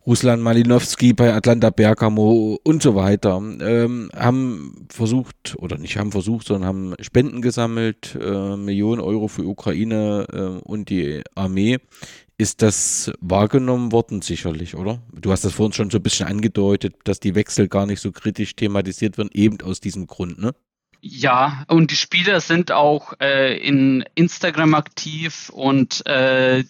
Ruslan 0.09 0.41
Malinowski 0.41 1.13
bei 1.13 1.35
Atlanta 1.35 1.69
Bergamo 1.69 2.59
und 2.63 2.81
so 2.81 2.95
weiter, 2.95 3.37
ähm, 3.37 4.09
haben 4.15 4.87
versucht, 4.89 5.55
oder 5.59 5.77
nicht 5.77 5.97
haben 5.97 6.11
versucht, 6.11 6.47
sondern 6.47 6.67
haben 6.67 6.95
Spenden 6.99 7.43
gesammelt, 7.43 8.17
äh, 8.19 8.57
Millionen 8.57 9.01
Euro 9.01 9.27
für 9.27 9.43
Ukraine 9.43 10.25
äh, 10.33 10.67
und 10.67 10.89
die 10.89 11.21
Armee. 11.35 11.77
Ist 12.39 12.63
das 12.63 13.11
wahrgenommen 13.21 13.91
worden? 13.91 14.23
Sicherlich, 14.23 14.73
oder? 14.73 15.03
Du 15.13 15.31
hast 15.31 15.45
das 15.45 15.53
vorhin 15.53 15.73
schon 15.73 15.91
so 15.91 15.99
ein 15.99 16.03
bisschen 16.03 16.25
angedeutet, 16.25 16.95
dass 17.03 17.19
die 17.19 17.35
Wechsel 17.35 17.67
gar 17.67 17.85
nicht 17.85 18.01
so 18.01 18.11
kritisch 18.11 18.55
thematisiert 18.55 19.19
werden, 19.19 19.29
eben 19.31 19.61
aus 19.61 19.79
diesem 19.79 20.07
Grund, 20.07 20.39
ne? 20.39 20.55
Ja, 21.01 21.65
und 21.67 21.91
die 21.91 21.95
Spieler 21.95 22.41
sind 22.41 22.71
auch 22.71 23.13
äh, 23.21 23.57
in 23.57 24.03
Instagram 24.15 24.73
aktiv 24.73 25.49
und 25.53 26.03
äh, 26.07 26.63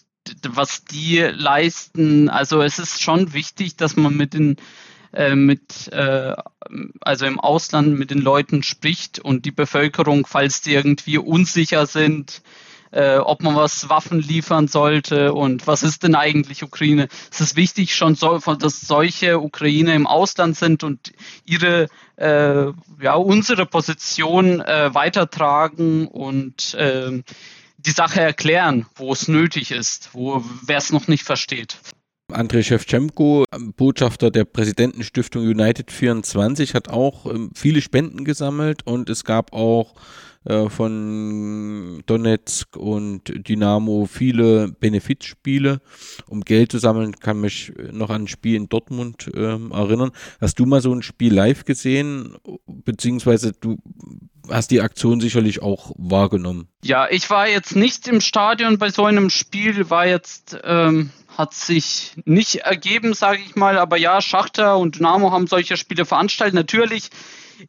was 0.47 0.85
die 0.85 1.19
leisten. 1.19 2.29
Also 2.29 2.61
es 2.61 2.79
ist 2.79 3.01
schon 3.01 3.33
wichtig, 3.33 3.75
dass 3.75 3.95
man 3.95 4.15
mit 4.15 4.33
den 4.33 4.57
äh, 5.11 5.35
mit 5.35 5.91
äh, 5.91 6.35
also 7.01 7.25
im 7.25 7.39
Ausland 7.39 7.97
mit 7.97 8.11
den 8.11 8.19
Leuten 8.21 8.61
spricht 8.61 9.17
und 9.17 9.45
die 9.45 9.51
Bevölkerung, 9.51 10.27
falls 10.27 10.61
die 10.61 10.73
irgendwie 10.73 11.17
unsicher 11.17 11.87
sind, 11.87 12.43
äh, 12.91 13.17
ob 13.17 13.41
man 13.41 13.55
was 13.55 13.89
Waffen 13.89 14.19
liefern 14.19 14.67
sollte 14.67 15.33
und 15.33 15.65
was 15.65 15.81
ist 15.81 16.03
denn 16.03 16.13
eigentlich 16.13 16.61
Ukraine. 16.61 17.07
Es 17.31 17.41
ist 17.41 17.55
wichtig 17.55 17.95
schon, 17.95 18.13
so, 18.13 18.37
dass 18.37 18.81
solche 18.81 19.39
Ukraine 19.39 19.95
im 19.95 20.05
Ausland 20.05 20.55
sind 20.57 20.83
und 20.83 21.11
ihre, 21.45 21.87
ja, 22.21 23.13
unsere 23.15 23.65
Position 23.65 24.59
weitertragen 24.59 26.05
und 26.05 26.73
äh, 26.73 27.23
die 27.85 27.91
Sache 27.91 28.21
erklären, 28.21 28.85
wo 28.95 29.13
es 29.13 29.27
nötig 29.27 29.71
ist, 29.71 30.09
wo 30.13 30.43
wer 30.63 30.77
es 30.77 30.91
noch 30.91 31.07
nicht 31.07 31.23
versteht. 31.23 31.77
Andrei 32.31 32.63
Shevchenko, 32.63 33.45
Botschafter 33.75 34.31
der 34.31 34.45
Präsidentenstiftung 34.45 35.43
United 35.43 35.91
24, 35.91 36.73
hat 36.73 36.89
auch 36.89 37.25
ähm, 37.25 37.51
viele 37.55 37.81
Spenden 37.81 38.25
gesammelt 38.25 38.85
und 38.85 39.09
es 39.09 39.23
gab 39.23 39.53
auch 39.53 39.95
äh, 40.45 40.69
von 40.69 42.01
Donetsk 42.05 42.77
und 42.77 43.47
Dynamo 43.47 44.07
viele 44.09 44.69
Benefizspiele, 44.69 45.81
um 46.27 46.41
Geld 46.41 46.71
zu 46.71 46.77
sammeln. 46.77 47.19
Kann 47.19 47.41
mich 47.41 47.73
noch 47.91 48.09
an 48.09 48.23
ein 48.23 48.27
Spiel 48.27 48.55
in 48.55 48.69
Dortmund 48.69 49.29
ähm, 49.35 49.71
erinnern. 49.71 50.11
Hast 50.39 50.59
du 50.59 50.65
mal 50.65 50.81
so 50.81 50.93
ein 50.93 51.01
Spiel 51.01 51.33
live 51.33 51.65
gesehen, 51.65 52.37
beziehungsweise 52.65 53.51
du 53.51 53.77
hast 54.49 54.71
die 54.71 54.81
Aktion 54.81 55.19
sicherlich 55.21 55.61
auch 55.61 55.91
wahrgenommen? 55.97 56.67
Ja, 56.83 57.07
ich 57.09 57.29
war 57.29 57.47
jetzt 57.47 57.75
nicht 57.75 58.07
im 58.07 58.21
Stadion 58.21 58.77
bei 58.77 58.89
so 58.89 59.05
einem 59.05 59.29
Spiel, 59.29 59.89
war 59.89 60.07
jetzt 60.07 60.57
ähm, 60.63 61.11
hat 61.39 61.53
sich 61.53 62.11
nicht 62.25 62.57
ergeben, 62.57 63.13
sage 63.13 63.39
ich 63.43 63.55
mal. 63.55 63.77
Aber 63.77 63.95
ja, 63.95 64.19
Schachter 64.21 64.77
und 64.77 64.97
Dynamo 64.97 65.31
haben 65.31 65.47
solche 65.47 65.77
Spiele 65.77 66.03
veranstaltet. 66.03 66.53
Natürlich 66.53 67.11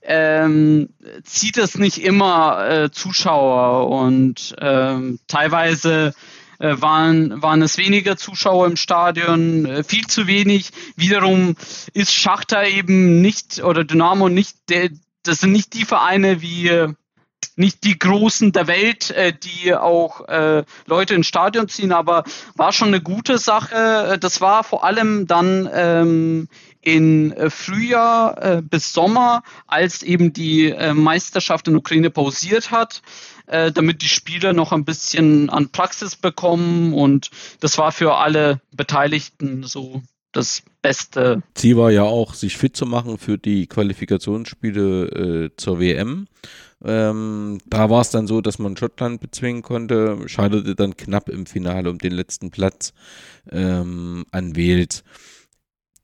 ähm, 0.02 0.88
zieht 1.22 1.56
es 1.56 1.78
nicht 1.78 1.98
immer 1.98 2.68
äh, 2.68 2.90
Zuschauer 2.90 3.88
und 3.88 4.56
ähm, 4.60 5.20
teilweise 5.28 6.14
äh, 6.58 6.82
waren, 6.82 7.42
waren 7.42 7.62
es 7.62 7.78
weniger 7.78 8.16
Zuschauer 8.16 8.66
im 8.66 8.76
Stadion, 8.76 9.66
äh, 9.66 9.84
viel 9.84 10.08
zu 10.08 10.26
wenig. 10.26 10.70
Wiederum 10.96 11.54
ist 11.94 12.12
Schachter 12.12 12.66
eben 12.66 13.20
nicht 13.20 13.62
oder 13.62 13.84
Dynamo 13.84 14.28
nicht 14.28 14.68
der, 14.68 14.90
das 15.22 15.38
sind 15.38 15.52
nicht 15.52 15.74
die 15.74 15.84
Vereine 15.84 16.42
wie 16.42 16.92
nicht 17.60 17.84
die 17.84 17.98
Großen 17.98 18.52
der 18.52 18.66
Welt, 18.66 19.10
äh, 19.10 19.32
die 19.32 19.74
auch 19.74 20.26
äh, 20.28 20.64
Leute 20.86 21.14
ins 21.14 21.26
Stadion 21.26 21.68
ziehen, 21.68 21.92
aber 21.92 22.24
war 22.56 22.72
schon 22.72 22.88
eine 22.88 23.02
gute 23.02 23.38
Sache. 23.38 24.18
Das 24.18 24.40
war 24.40 24.64
vor 24.64 24.82
allem 24.84 25.26
dann 25.26 25.68
ähm, 25.72 26.48
in 26.80 27.32
äh, 27.32 27.50
Frühjahr 27.50 28.62
bis 28.62 28.92
Sommer, 28.92 29.42
als 29.66 30.02
eben 30.02 30.32
die 30.32 30.74
Meisterschaft 30.94 31.68
in 31.68 31.76
Ukraine 31.76 32.10
pausiert 32.10 32.70
hat, 32.70 33.02
damit 33.46 34.02
die 34.02 34.08
Spieler 34.08 34.52
noch 34.52 34.72
ein 34.72 34.84
bisschen 34.84 35.50
an 35.50 35.70
Praxis 35.70 36.16
bekommen 36.16 36.94
und 36.94 37.30
das 37.60 37.76
war 37.78 37.92
für 37.92 38.16
alle 38.16 38.60
Beteiligten 38.72 39.64
so 39.64 40.02
das 40.32 40.62
Beste. 40.80 41.42
Ziel 41.54 41.76
war 41.76 41.90
ja 41.90 42.04
auch, 42.04 42.34
sich 42.34 42.56
fit 42.56 42.76
zu 42.76 42.86
machen 42.86 43.18
für 43.18 43.36
die 43.36 43.66
Qualifikationsspiele 43.66 45.50
zur 45.56 45.80
WM. 45.80 46.28
Ähm, 46.84 47.58
da 47.66 47.90
war 47.90 48.00
es 48.00 48.10
dann 48.10 48.26
so, 48.26 48.40
dass 48.40 48.58
man 48.58 48.76
Schottland 48.76 49.20
bezwingen 49.20 49.62
konnte, 49.62 50.18
scheiterte 50.26 50.74
dann 50.74 50.96
knapp 50.96 51.28
im 51.28 51.46
Finale 51.46 51.90
um 51.90 51.98
den 51.98 52.12
letzten 52.12 52.50
Platz 52.50 52.92
ähm, 53.50 54.24
an 54.30 54.56
Wales 54.56 55.04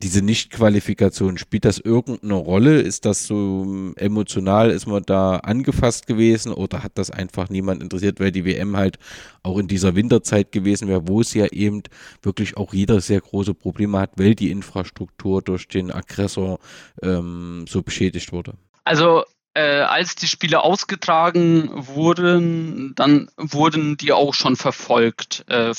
diese 0.02 0.20
Nichtqualifikation, 0.20 1.38
spielt 1.38 1.64
das 1.64 1.78
irgendeine 1.78 2.34
Rolle? 2.34 2.80
Ist 2.80 3.06
das 3.06 3.26
so 3.26 3.62
ähm, 3.64 3.94
emotional, 3.96 4.70
ist 4.70 4.86
man 4.86 5.02
da 5.02 5.36
angefasst 5.36 6.06
gewesen 6.06 6.52
oder 6.52 6.82
hat 6.82 6.92
das 6.98 7.10
einfach 7.10 7.48
niemand 7.48 7.82
interessiert, 7.82 8.20
weil 8.20 8.30
die 8.30 8.44
WM 8.44 8.76
halt 8.76 8.98
auch 9.42 9.58
in 9.58 9.68
dieser 9.68 9.94
Winterzeit 9.94 10.52
gewesen 10.52 10.88
wäre, 10.88 11.08
wo 11.08 11.22
es 11.22 11.32
ja 11.32 11.46
eben 11.46 11.82
wirklich 12.22 12.56
auch 12.58 12.74
jeder 12.74 13.00
sehr 13.00 13.20
große 13.20 13.54
Probleme 13.54 13.98
hat, 13.98 14.12
weil 14.16 14.34
die 14.34 14.50
Infrastruktur 14.50 15.40
durch 15.40 15.66
den 15.66 15.90
Aggressor 15.90 16.58
ähm, 17.02 17.64
so 17.66 17.82
beschädigt 17.82 18.32
wurde? 18.32 18.54
Also 18.84 19.24
äh, 19.56 19.80
als 19.80 20.16
die 20.16 20.28
Spiele 20.28 20.62
ausgetragen 20.62 21.70
wurden, 21.72 22.94
dann 22.94 23.30
wurden 23.38 23.96
die 23.96 24.12
auch 24.12 24.34
schon 24.34 24.54
verfolgt. 24.54 25.46
Äh, 25.48 25.72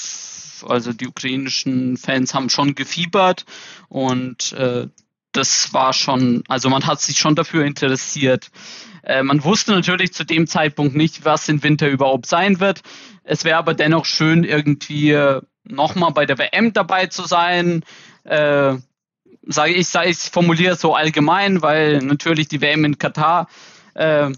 also 0.67 0.93
die 0.93 1.07
ukrainischen 1.07 1.95
Fans 1.97 2.33
haben 2.33 2.49
schon 2.49 2.73
gefiebert 2.73 3.45
und 3.87 4.53
äh, 4.53 4.87
das 5.31 5.73
war 5.73 5.93
schon, 5.93 6.43
also 6.47 6.69
man 6.69 6.87
hat 6.87 7.01
sich 7.01 7.19
schon 7.19 7.35
dafür 7.35 7.65
interessiert. 7.65 8.49
Äh, 9.03 9.21
man 9.21 9.43
wusste 9.43 9.73
natürlich 9.73 10.11
zu 10.11 10.25
dem 10.25 10.47
Zeitpunkt 10.47 10.95
nicht, 10.95 11.23
was 11.23 11.47
im 11.47 11.61
Winter 11.61 11.87
überhaupt 11.87 12.25
sein 12.25 12.59
wird. 12.59 12.81
Es 13.23 13.43
wäre 13.43 13.57
aber 13.57 13.75
dennoch 13.75 14.05
schön, 14.05 14.43
irgendwie 14.43 15.11
äh, 15.11 15.41
nochmal 15.63 16.13
bei 16.13 16.25
der 16.25 16.39
WM 16.39 16.73
dabei 16.73 17.05
zu 17.05 17.27
sein. 17.27 17.83
Äh, 18.23 18.77
sage 19.45 19.73
ich, 19.73 19.87
sage 19.87 20.09
ich 20.09 20.17
formuliere 20.17 20.75
so 20.75 20.95
allgemein, 20.95 21.61
weil 21.61 21.99
natürlich 21.99 22.47
die 22.47 22.61
WM 22.61 22.85
in 22.85 22.97
Katar 22.97 23.47
äh, 23.93 24.31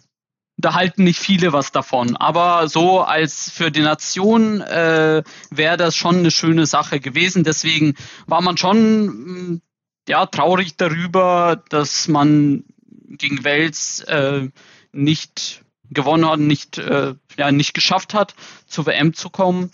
da 0.59 0.73
halten 0.73 1.05
nicht 1.05 1.19
viele 1.19 1.53
was 1.53 1.71
davon. 1.71 2.17
Aber 2.17 2.67
so 2.67 3.01
als 3.01 3.49
für 3.49 3.71
die 3.71 3.81
Nation 3.81 4.59
äh, 4.61 5.23
wäre 5.49 5.77
das 5.77 5.95
schon 5.95 6.17
eine 6.17 6.31
schöne 6.31 6.65
Sache 6.65 6.99
gewesen. 6.99 7.45
Deswegen 7.45 7.95
war 8.27 8.41
man 8.41 8.57
schon 8.57 9.05
mm, 9.05 9.61
ja, 10.07 10.25
traurig 10.25 10.75
darüber, 10.75 11.63
dass 11.69 12.09
man 12.09 12.65
gegen 13.07 13.45
Wales 13.45 14.01
äh, 14.01 14.49
nicht 14.91 15.63
gewonnen 15.89 16.27
hat, 16.27 16.39
nicht, 16.39 16.77
äh, 16.77 17.15
ja, 17.37 17.51
nicht 17.51 17.73
geschafft 17.73 18.13
hat, 18.13 18.35
zur 18.67 18.85
WM 18.85 19.13
zu 19.13 19.29
kommen. 19.29 19.71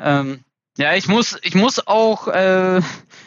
Ähm, 0.00 0.44
ja, 0.78 0.94
ich 0.94 1.08
muss, 1.08 1.36
ich 1.42 1.54
muss 1.54 1.86
auch 1.86 2.28
äh, 2.28 2.80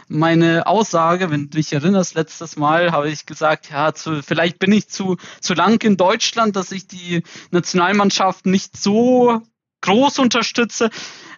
meine 0.07 0.67
Aussage, 0.67 1.31
wenn 1.31 1.49
du 1.49 1.57
dich 1.57 1.73
erinnerst, 1.73 2.15
letztes 2.15 2.57
Mal 2.57 2.91
habe 2.91 3.09
ich 3.09 3.25
gesagt, 3.25 3.69
ja, 3.71 3.93
zu, 3.93 4.21
vielleicht 4.21 4.59
bin 4.59 4.71
ich 4.71 4.87
zu, 4.89 5.17
zu 5.41 5.53
lang 5.53 5.81
in 5.83 5.97
Deutschland, 5.97 6.55
dass 6.55 6.71
ich 6.71 6.87
die 6.87 7.23
Nationalmannschaft 7.51 8.45
nicht 8.45 8.77
so 8.77 9.41
groß 9.81 10.19
unterstütze. 10.19 10.89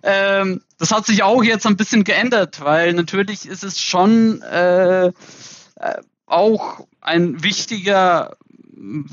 Ähm, 0.04 0.62
das 0.78 0.92
hat 0.92 1.06
sich 1.06 1.24
auch 1.24 1.44
jetzt 1.44 1.66
ein 1.66 1.78
bisschen 1.78 2.04
geändert, 2.04 2.62
weil 2.62 2.94
natürlich 2.94 3.48
ist 3.48 3.64
es 3.64 3.82
schon 3.82 4.42
äh, 4.42 5.08
äh 5.08 5.12
auch 6.30 6.86
ein 7.00 7.42
wichtiger 7.42 8.36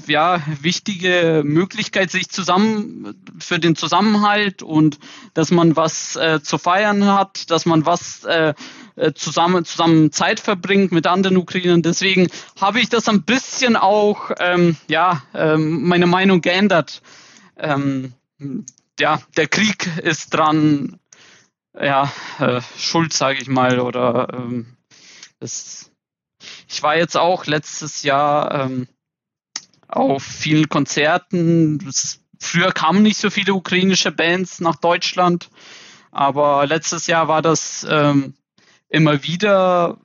ja, 0.07 0.43
wichtige 0.61 1.43
Möglichkeit, 1.45 2.11
sich 2.11 2.29
zusammen 2.29 3.15
für 3.39 3.59
den 3.59 3.77
Zusammenhalt 3.77 4.63
und 4.63 4.99
dass 5.33 5.51
man 5.51 5.77
was 5.77 6.17
äh, 6.17 6.41
zu 6.43 6.59
feiern 6.59 7.07
hat, 7.07 7.51
dass 7.51 7.67
man 7.67 7.87
was 7.87 8.25
äh, 8.25 8.55
äh 8.97 9.13
zusammen, 9.15 9.65
zusammen 9.65 10.13
Zeit 10.13 10.41
verbringt 10.41 10.93
mit 10.93 11.07
anderen 11.07 11.37
Ukrainern. 11.37 11.83
Deswegen 11.83 12.29
habe 12.61 12.81
ich 12.81 12.89
das 12.89 13.09
ein 13.09 13.23
bisschen 13.23 13.77
auch, 13.77 14.31
ähm, 14.39 14.77
ja, 14.89 15.23
ähm, 15.35 15.87
meine 15.87 16.07
Meinung 16.07 16.41
geändert. 16.41 17.03
Ähm, 17.57 18.15
ja, 18.99 19.21
der 19.37 19.49
Krieg 19.49 19.89
ist 20.03 20.35
dran, 20.35 20.99
ja, 21.79 22.13
äh, 22.39 22.61
schuld, 22.79 23.13
sage 23.13 23.39
ich 23.41 23.49
mal, 23.49 23.81
oder 23.81 24.29
ähm, 24.33 24.77
das, 25.41 25.91
ich 26.69 26.83
war 26.83 26.97
jetzt 26.97 27.17
auch 27.17 27.47
letztes 27.47 28.03
Jahr 28.03 28.67
ähm, 28.67 28.89
auf 29.95 30.23
vielen 30.23 30.69
Konzerten. 30.69 31.91
Früher 32.41 32.73
kamen 32.73 33.03
nicht 33.03 33.19
so 33.19 33.31
viele 33.31 33.55
ukrainische 33.55 34.13
Bands 34.13 34.61
nach 34.61 34.77
Deutschland. 34.77 35.51
aber 36.11 36.67
letztes 36.67 37.07
Jahr 37.07 37.29
war 37.29 37.43
das 37.43 37.87
ähm, 37.89 38.35
immer 38.89 39.25
wieder 39.25 39.99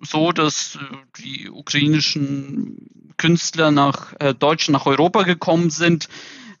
so, 0.00 0.30
dass 0.32 0.76
äh, 0.76 0.96
die 1.18 1.50
ukrainischen 1.50 3.14
Künstler 3.16 3.70
nach 3.70 4.14
äh, 4.20 4.34
Deutschland, 4.34 4.78
nach 4.78 4.86
Europa 4.86 5.22
gekommen 5.22 5.70
sind 5.70 6.08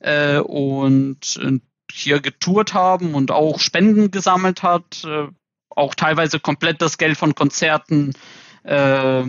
äh, 0.00 0.38
und 0.38 1.38
äh, 1.42 1.60
hier 1.92 2.20
getourt 2.20 2.74
haben 2.74 3.14
und 3.14 3.30
auch 3.30 3.60
Spenden 3.60 4.10
gesammelt 4.10 4.62
hat, 4.62 5.04
äh, 5.04 5.28
auch 5.68 5.94
teilweise 5.94 6.40
komplett 6.40 6.82
das 6.82 6.98
Geld 6.98 7.16
von 7.16 7.34
Konzerten 7.34 8.14
äh, 8.64 9.24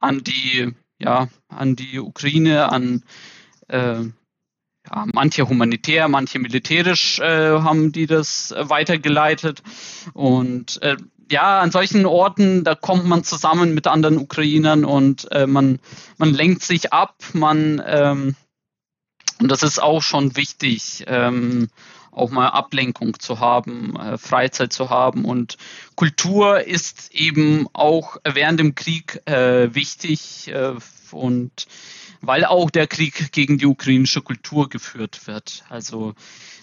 an 0.00 0.24
die 0.24 0.74
ja 0.98 1.28
an 1.48 1.76
die 1.76 1.98
Ukraine, 1.98 2.70
an 2.70 3.04
äh, 3.68 4.02
ja, 4.90 5.06
manche 5.12 5.48
humanitär, 5.48 6.08
manche 6.08 6.38
militärisch 6.38 7.18
äh, 7.18 7.60
haben 7.60 7.92
die 7.92 8.06
das 8.06 8.50
äh, 8.52 8.68
weitergeleitet. 8.68 9.62
Und 10.14 10.80
äh, 10.82 10.96
ja, 11.30 11.60
an 11.60 11.70
solchen 11.70 12.06
Orten, 12.06 12.64
da 12.64 12.74
kommt 12.74 13.04
man 13.04 13.22
zusammen 13.22 13.74
mit 13.74 13.86
anderen 13.86 14.18
Ukrainern 14.18 14.84
und 14.84 15.30
äh, 15.30 15.46
man, 15.46 15.78
man 16.16 16.32
lenkt 16.32 16.62
sich 16.62 16.92
ab, 16.92 17.16
man 17.34 17.82
ähm, 17.86 18.34
und 19.40 19.50
das 19.50 19.62
ist 19.62 19.80
auch 19.80 20.02
schon 20.02 20.36
wichtig, 20.36 21.04
ähm, 21.06 21.68
auch 22.18 22.30
mal 22.30 22.48
Ablenkung 22.48 23.18
zu 23.18 23.40
haben, 23.40 23.96
äh, 23.96 24.18
Freizeit 24.18 24.72
zu 24.72 24.90
haben. 24.90 25.24
Und 25.24 25.56
Kultur 25.94 26.62
ist 26.64 27.12
eben 27.12 27.66
auch 27.72 28.16
während 28.24 28.60
dem 28.60 28.74
Krieg 28.74 29.20
äh, 29.26 29.74
wichtig 29.74 30.48
äh, 30.48 30.74
und 31.10 31.66
weil 32.20 32.44
auch 32.44 32.70
der 32.70 32.86
Krieg 32.86 33.32
gegen 33.32 33.58
die 33.58 33.66
ukrainische 33.66 34.22
Kultur 34.22 34.68
geführt 34.68 35.26
wird. 35.26 35.64
Also 35.68 36.14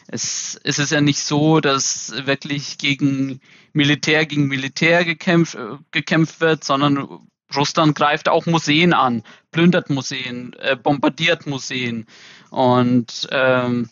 es, 0.07 0.59
es 0.63 0.79
ist 0.79 0.91
ja 0.91 1.01
nicht 1.01 1.21
so, 1.21 1.59
dass 1.61 2.13
wirklich 2.25 2.77
gegen 2.77 3.39
Militär 3.73 4.25
gegen 4.25 4.47
Militär 4.47 5.03
gekämpft, 5.05 5.57
gekämpft 5.91 6.41
wird, 6.41 6.63
sondern 6.63 7.25
Russland 7.55 7.95
greift 7.95 8.29
auch 8.29 8.45
Museen 8.45 8.93
an, 8.93 9.23
plündert 9.51 9.89
Museen, 9.89 10.53
äh, 10.59 10.75
bombardiert 10.75 11.45
Museen. 11.47 12.05
Und 12.49 13.27
ähm, 13.31 13.89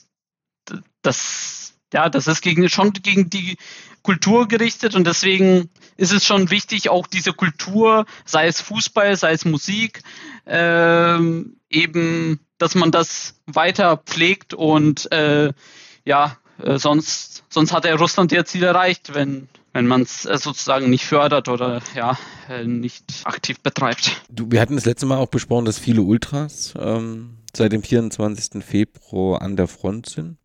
das, 1.04 1.76
ja, 1.94 2.10
das 2.10 2.28
ist 2.28 2.42
gegen, 2.42 2.68
schon 2.70 2.94
gegen 2.94 3.30
die 3.30 3.58
Kultur 4.02 4.48
gerichtet 4.48 4.96
und 4.96 5.08
deswegen 5.08 5.70
ist 5.96 6.12
es 6.12 6.26
schon 6.26 6.50
wichtig, 6.50 6.90
auch 6.90 7.08
diese 7.08 7.32
Kultur, 7.32 8.06
sei 8.26 8.48
es 8.48 8.60
Fußball, 8.62 9.16
sei 9.16 9.32
es 9.32 9.46
Musik, 9.46 10.02
ähm, 10.46 11.58
eben, 11.70 12.40
dass 12.58 12.76
man 12.76 12.92
das 12.92 13.36
weiter 13.46 13.98
pflegt 13.98 14.54
und 14.54 15.12
äh, 15.12 15.54
ja, 16.06 16.38
äh, 16.62 16.78
sonst, 16.78 17.44
sonst 17.50 17.72
hat 17.72 17.86
er 17.86 17.96
Russland 17.96 18.32
ihr 18.32 18.46
Ziel 18.46 18.64
erreicht, 18.64 19.14
wenn, 19.14 19.48
wenn 19.72 19.88
man 19.88 20.02
es 20.02 20.26
äh, 20.26 20.38
sozusagen 20.38 20.90
nicht 20.90 21.06
fördert 21.06 21.48
oder 21.48 21.82
ja, 21.96 22.18
äh, 22.50 22.66
nicht 22.66 23.06
aktiv 23.24 23.60
betreibt. 23.62 24.22
Du, 24.30 24.52
wir 24.52 24.60
hatten 24.60 24.76
das 24.76 24.86
letzte 24.86 25.06
Mal 25.06 25.18
auch 25.18 25.28
besprochen, 25.28 25.66
dass 25.66 25.80
viele 25.80 26.02
Ultras 26.02 26.74
ähm, 26.78 27.38
seit 27.56 27.72
dem 27.72 27.84
24. 27.84 28.64
Februar 28.64 29.42
an 29.42 29.56
der 29.56 29.68
Front 29.68 30.10
sind. 30.10 30.38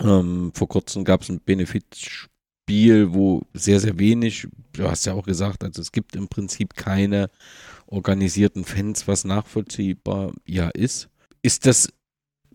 Ähm, 0.00 0.52
vor 0.54 0.68
kurzem 0.68 1.04
gab 1.04 1.22
es 1.22 1.28
ein 1.28 1.40
Benefizspiel, 1.40 3.12
wo 3.14 3.42
sehr, 3.52 3.80
sehr 3.80 3.98
wenig, 3.98 4.48
du 4.72 4.88
hast 4.88 5.06
ja 5.06 5.14
auch 5.14 5.24
gesagt, 5.24 5.64
also 5.64 5.80
es 5.80 5.92
gibt 5.92 6.16
im 6.16 6.28
Prinzip 6.28 6.74
keine 6.74 7.30
organisierten 7.86 8.64
Fans, 8.64 9.06
was 9.06 9.24
nachvollziehbar 9.24 10.32
ja 10.46 10.68
ist. 10.70 11.08
Ist 11.42 11.66
das 11.66 11.88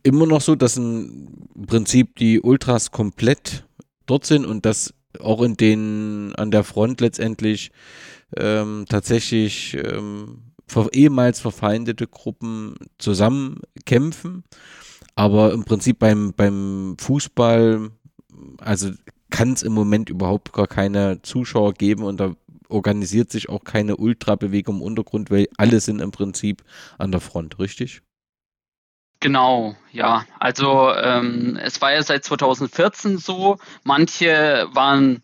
immer 0.03 0.25
noch 0.25 0.41
so, 0.41 0.55
dass 0.55 0.77
im 0.77 1.47
Prinzip 1.67 2.15
die 2.17 2.41
Ultras 2.41 2.91
komplett 2.91 3.65
dort 4.05 4.25
sind 4.25 4.45
und 4.45 4.65
dass 4.65 4.93
auch 5.19 5.41
in 5.41 5.55
den 5.55 6.33
an 6.35 6.51
der 6.51 6.63
Front 6.63 7.01
letztendlich 7.01 7.71
ähm, 8.37 8.85
tatsächlich 8.87 9.75
ähm, 9.75 10.43
ehemals 10.93 11.39
verfeindete 11.39 12.07
Gruppen 12.07 12.75
zusammen 12.97 13.61
kämpfen. 13.85 14.43
Aber 15.19 15.51
im 15.51 15.65
Prinzip 15.65 15.99
beim, 15.99 16.31
beim 16.33 16.95
Fußball, 16.97 17.91
also 18.59 18.91
kann 19.29 19.51
es 19.51 19.63
im 19.63 19.73
Moment 19.73 20.09
überhaupt 20.09 20.53
gar 20.53 20.65
keine 20.65 21.21
Zuschauer 21.23 21.73
geben 21.73 22.03
und 22.03 22.21
da 22.21 22.35
organisiert 22.69 23.29
sich 23.29 23.49
auch 23.49 23.65
keine 23.65 23.97
Ultrabewegung 23.97 24.77
im 24.77 24.81
Untergrund, 24.81 25.29
weil 25.29 25.49
alle 25.57 25.81
sind 25.81 25.99
im 25.99 26.11
Prinzip 26.11 26.63
an 26.97 27.11
der 27.11 27.19
Front, 27.19 27.59
richtig? 27.59 28.01
Genau, 29.19 29.75
ja. 29.91 30.25
Also 30.39 30.93
ähm, 30.93 31.59
es 31.61 31.81
war 31.81 31.91
ja 31.91 32.01
seit 32.01 32.23
2014 32.23 33.17
so. 33.17 33.57
Manche 33.83 34.69
waren 34.71 35.21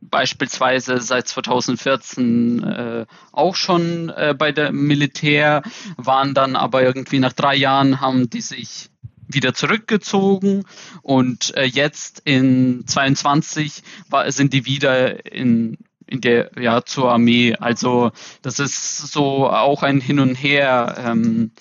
beispielsweise 0.00 1.02
seit 1.02 1.28
2014 1.28 2.62
äh, 2.64 3.06
auch 3.30 3.56
schon 3.56 4.08
äh, 4.08 4.34
bei 4.36 4.52
der 4.52 4.72
Militär, 4.72 5.60
waren 5.98 6.32
dann 6.32 6.56
aber 6.56 6.82
irgendwie 6.82 7.18
nach 7.18 7.34
drei 7.34 7.56
Jahren 7.56 8.00
haben 8.00 8.30
die 8.30 8.40
sich 8.40 8.88
wieder 9.28 9.54
zurückgezogen 9.54 10.64
und 11.02 11.56
äh, 11.56 11.64
jetzt 11.64 12.22
in 12.24 12.86
22 12.86 13.82
war, 14.08 14.30
sind 14.30 14.52
die 14.52 14.66
wieder 14.66 15.32
in 15.32 15.78
in 16.06 16.20
der 16.20 16.50
ja 16.60 16.84
zur 16.84 17.10
Armee. 17.10 17.56
Also 17.56 18.12
das 18.42 18.58
ist 18.58 18.98
so 18.98 19.48
auch 19.48 19.82
ein 19.82 20.00
Hin 20.00 20.20
und 20.20 20.34
Her. 20.34 20.96
Ähm, 20.98 21.52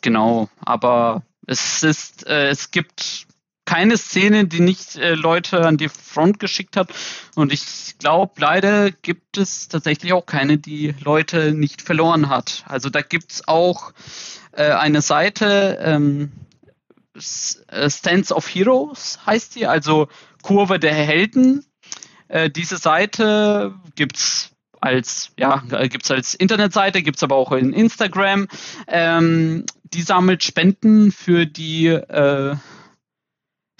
genau, 0.00 0.48
aber 0.60 1.22
es 1.46 1.82
ist 1.82 2.26
äh, 2.26 2.48
es 2.48 2.70
gibt 2.70 3.26
keine 3.64 3.96
Szene, 3.96 4.46
die 4.46 4.60
nicht 4.60 4.96
äh, 4.96 5.14
Leute 5.14 5.64
an 5.64 5.76
die 5.76 5.88
Front 5.88 6.40
geschickt 6.40 6.76
hat. 6.76 6.92
Und 7.36 7.52
ich 7.52 7.96
glaube, 7.98 8.32
leider 8.38 8.90
gibt 8.90 9.38
es 9.38 9.68
tatsächlich 9.68 10.12
auch 10.12 10.26
keine, 10.26 10.58
die 10.58 10.94
Leute 11.02 11.52
nicht 11.52 11.80
verloren 11.80 12.28
hat. 12.28 12.64
Also 12.66 12.90
da 12.90 13.02
gibt 13.02 13.32
es 13.32 13.48
auch 13.48 13.92
äh, 14.52 14.72
eine 14.72 15.00
Seite, 15.00 15.78
ähm, 15.80 16.32
äh, 17.14 17.90
Stands 17.90 18.32
of 18.32 18.46
Heroes 18.48 19.18
heißt 19.26 19.56
die, 19.56 19.66
also 19.66 20.08
Kurve 20.42 20.78
der 20.78 20.94
Helden. 20.94 21.64
Äh, 22.28 22.50
diese 22.50 22.76
Seite 22.76 23.74
gibt 23.94 24.16
es 24.16 24.50
als, 24.80 25.30
ja, 25.38 25.62
gibt's 25.88 26.10
als 26.10 26.34
Internetseite, 26.34 27.02
gibt 27.02 27.16
es 27.16 27.22
aber 27.22 27.36
auch 27.36 27.52
in 27.52 27.72
Instagram. 27.72 28.48
Ähm, 28.88 29.64
die 29.84 30.02
sammelt 30.02 30.42
Spenden 30.42 31.12
für 31.12 31.46
die 31.46 31.86
äh, 31.86 32.56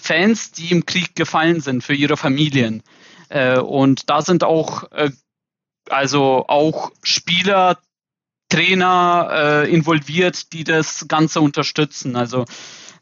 Fans, 0.01 0.51
die 0.51 0.71
im 0.71 0.85
Krieg 0.85 1.15
gefallen 1.15 1.59
sind, 1.59 1.83
für 1.83 1.93
ihre 1.93 2.17
Familien. 2.17 2.83
Äh, 3.29 3.59
und 3.59 4.09
da 4.09 4.21
sind 4.21 4.43
auch, 4.43 4.91
äh, 4.91 5.11
also 5.89 6.45
auch 6.47 6.91
Spieler, 7.03 7.79
Trainer 8.49 9.29
äh, 9.31 9.73
involviert, 9.73 10.53
die 10.53 10.63
das 10.63 11.07
Ganze 11.07 11.41
unterstützen. 11.41 12.15
Also 12.15 12.45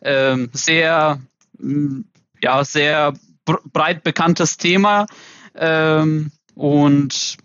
ähm, 0.01 0.49
sehr, 0.53 1.21
mh, 1.57 2.03
ja, 2.41 2.63
sehr 2.63 3.13
breit 3.45 4.03
bekanntes 4.03 4.57
Thema. 4.57 5.07
Ähm, 5.55 6.31
und 6.55 7.37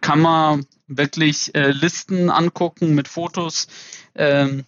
kann 0.00 0.20
man 0.20 0.66
wirklich 0.86 1.54
äh, 1.54 1.70
Listen 1.70 2.30
angucken 2.30 2.94
mit 2.94 3.08
Fotos. 3.08 3.66
Ähm, 4.14 4.64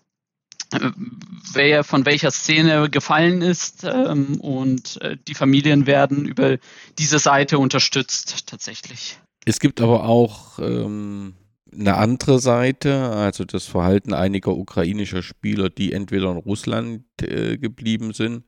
wer 1.52 1.84
von 1.84 2.06
welcher 2.06 2.30
Szene 2.30 2.88
gefallen 2.88 3.42
ist 3.42 3.84
ähm, 3.84 4.40
und 4.40 5.00
äh, 5.02 5.16
die 5.28 5.34
Familien 5.34 5.86
werden 5.86 6.24
über 6.24 6.58
diese 6.98 7.18
Seite 7.18 7.58
unterstützt 7.58 8.46
tatsächlich. 8.46 9.18
Es 9.44 9.60
gibt 9.60 9.80
aber 9.80 10.04
auch 10.04 10.58
ähm, 10.58 11.34
eine 11.72 11.96
andere 11.96 12.38
Seite, 12.38 12.94
also 12.94 13.44
das 13.44 13.66
Verhalten 13.66 14.12
einiger 14.12 14.56
ukrainischer 14.56 15.22
Spieler, 15.22 15.70
die 15.70 15.92
entweder 15.92 16.30
in 16.30 16.36
Russland 16.36 17.04
äh, 17.22 17.58
geblieben 17.58 18.12
sind 18.12 18.44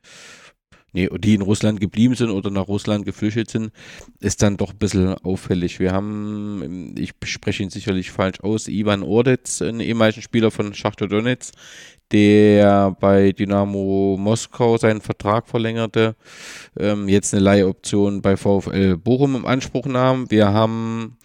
nee, 0.94 1.08
die 1.18 1.34
in 1.34 1.42
Russland 1.42 1.80
geblieben 1.80 2.14
sind 2.14 2.30
oder 2.30 2.50
nach 2.50 2.68
Russland 2.68 3.04
geflüchtet 3.04 3.50
sind, 3.50 3.72
ist 4.20 4.42
dann 4.42 4.56
doch 4.56 4.70
ein 4.70 4.78
bisschen 4.78 5.14
auffällig. 5.14 5.80
Wir 5.80 5.92
haben, 5.92 6.94
ich 6.96 7.12
spreche 7.24 7.62
ihn 7.62 7.70
sicherlich 7.70 8.10
falsch 8.10 8.40
aus, 8.40 8.68
Ivan 8.68 9.02
Ordetz, 9.02 9.60
einen 9.60 9.80
ehemaligen 9.80 10.22
Spieler 10.22 10.50
von 10.50 10.72
Schachtar 10.72 11.08
Donetsk, 11.08 11.52
der 12.12 12.96
bei 13.00 13.32
Dynamo 13.32 14.16
Moskau 14.18 14.78
seinen 14.78 15.00
Vertrag 15.00 15.48
verlängerte, 15.48 16.14
ähm, 16.78 17.08
jetzt 17.08 17.34
eine 17.34 17.42
Leihoption 17.42 18.22
bei 18.22 18.36
VfL 18.36 18.96
Bochum 18.96 19.34
im 19.34 19.46
Anspruch 19.46 19.86
nahm. 19.86 20.30
Wir 20.30 20.52
haben 20.52 21.18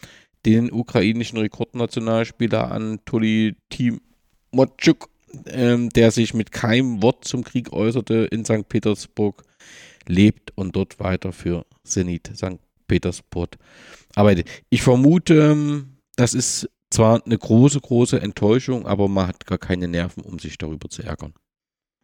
den 0.46 0.72
ukrainischen 0.72 1.38
Rekordnationalspieler 1.38 2.72
Anatoli 2.72 3.56
Timotschuk, 3.70 5.10
ähm, 5.48 5.90
der 5.90 6.12
sich 6.12 6.34
mit 6.34 6.52
keinem 6.52 7.02
Wort 7.04 7.26
zum 7.26 7.44
Krieg 7.44 7.72
äußerte, 7.74 8.28
in 8.32 8.46
St. 8.46 8.68
Petersburg 8.68 9.44
lebt 10.08 10.52
und 10.56 10.76
dort 10.76 11.00
weiter 11.00 11.32
für 11.32 11.66
Zenit 11.84 12.32
St. 12.36 12.60
Petersburg 12.88 13.58
arbeitet. 14.16 14.48
Ich 14.70 14.82
vermute, 14.82 15.86
das 16.16 16.34
ist 16.34 16.70
zwar 16.90 17.24
eine 17.24 17.38
große, 17.38 17.80
große 17.80 18.20
Enttäuschung, 18.20 18.88
aber 18.88 19.08
man 19.08 19.28
hat 19.28 19.46
gar 19.46 19.60
keine 19.60 19.88
Nerven, 19.88 20.24
um 20.24 20.40
sich 20.40 20.58
darüber 20.58 20.90
zu 20.90 21.04
ärgern. 21.04 21.34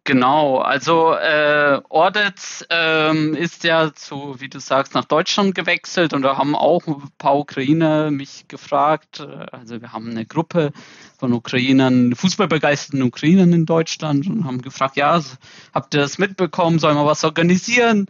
Genau, 0.07 0.59
also 0.59 1.15
äh, 1.15 1.81
Ordetz 1.89 2.63
ähm, 2.69 3.33
ist 3.33 3.63
ja 3.63 3.91
zu, 3.95 4.35
wie 4.39 4.49
du 4.49 4.59
sagst, 4.59 4.93
nach 4.93 5.05
Deutschland 5.05 5.55
gewechselt 5.55 6.13
und 6.13 6.21
da 6.21 6.37
haben 6.37 6.55
auch 6.55 6.85
ein 6.85 7.09
paar 7.17 7.35
Ukrainer 7.39 8.11
mich 8.11 8.47
gefragt. 8.47 9.21
äh, 9.21 9.47
Also 9.51 9.81
wir 9.81 9.93
haben 9.93 10.11
eine 10.11 10.27
Gruppe 10.27 10.73
von 11.17 11.33
Ukrainern, 11.33 12.13
fußballbegeisterten 12.15 13.01
Ukrainern 13.01 13.51
in 13.51 13.65
Deutschland 13.65 14.27
und 14.27 14.45
haben 14.45 14.61
gefragt, 14.61 14.95
ja, 14.95 15.19
habt 15.73 15.95
ihr 15.95 16.01
das 16.01 16.19
mitbekommen, 16.19 16.77
sollen 16.77 16.97
wir 16.97 17.07
was 17.07 17.23
organisieren? 17.23 18.05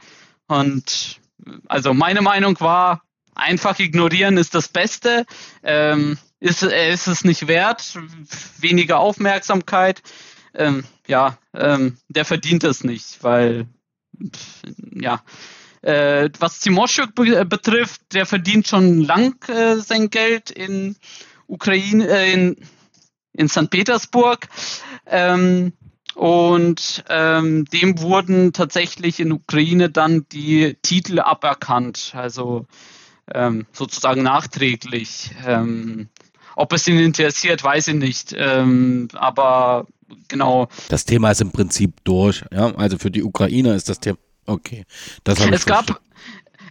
Und 0.47 1.21
also 1.67 1.93
meine 1.93 2.21
Meinung 2.21 2.59
war, 2.59 3.03
einfach 3.35 3.79
ignorieren 3.79 4.35
ist 4.35 4.53
das 4.53 4.67
Beste. 4.67 5.25
Ähm, 5.63 6.17
ist, 6.41 6.61
ist 6.61 7.07
es 7.07 7.23
nicht 7.23 7.47
wert, 7.47 7.97
weniger 8.59 8.99
Aufmerksamkeit 8.99 10.01
ähm, 10.55 10.83
ja, 11.07 11.37
ähm, 11.53 11.97
der 12.09 12.25
verdient 12.25 12.63
es 12.63 12.83
nicht, 12.83 13.23
weil, 13.23 13.67
pf, 14.19 14.63
ja, 14.93 15.21
äh, 15.81 16.29
was 16.39 16.59
Timoschuk 16.59 17.13
be 17.13 17.45
betrifft, 17.45 18.01
der 18.13 18.25
verdient 18.25 18.67
schon 18.67 19.01
lang 19.01 19.35
äh, 19.49 19.75
sein 19.77 20.09
Geld 20.09 20.49
in 20.49 20.95
Ukraine, 21.47 22.07
äh, 22.07 22.33
in, 22.33 22.55
in 23.33 23.47
St. 23.47 23.69
Petersburg. 23.69 24.47
Ähm, 25.05 25.73
und 26.15 27.03
ähm, 27.09 27.65
dem 27.65 27.99
wurden 27.99 28.53
tatsächlich 28.53 29.19
in 29.19 29.33
Ukraine 29.33 29.89
dann 29.89 30.25
die 30.31 30.77
Titel 30.81 31.19
aberkannt, 31.19 32.13
also 32.15 32.67
ähm, 33.33 33.65
sozusagen 33.73 34.23
nachträglich. 34.23 35.31
Ähm, 35.45 36.07
ob 36.55 36.71
es 36.71 36.87
ihn 36.87 36.99
interessiert, 36.99 37.63
weiß 37.63 37.89
ich 37.89 37.95
nicht. 37.95 38.33
Ähm, 38.37 39.09
aber 39.13 39.87
genau, 40.27 40.67
Das 40.89 41.05
Thema 41.05 41.31
ist 41.31 41.41
im 41.41 41.51
Prinzip 41.51 42.03
durch. 42.03 42.43
Ja, 42.51 42.75
also 42.75 42.97
für 42.97 43.11
die 43.11 43.23
Ukrainer 43.23 43.75
ist 43.75 43.89
das 43.89 43.99
Thema. 43.99 44.17
Okay, 44.45 44.85
das 45.23 45.39
habe 45.39 45.49
ich 45.49 45.55
es 45.55 45.65
gab, 45.65 46.01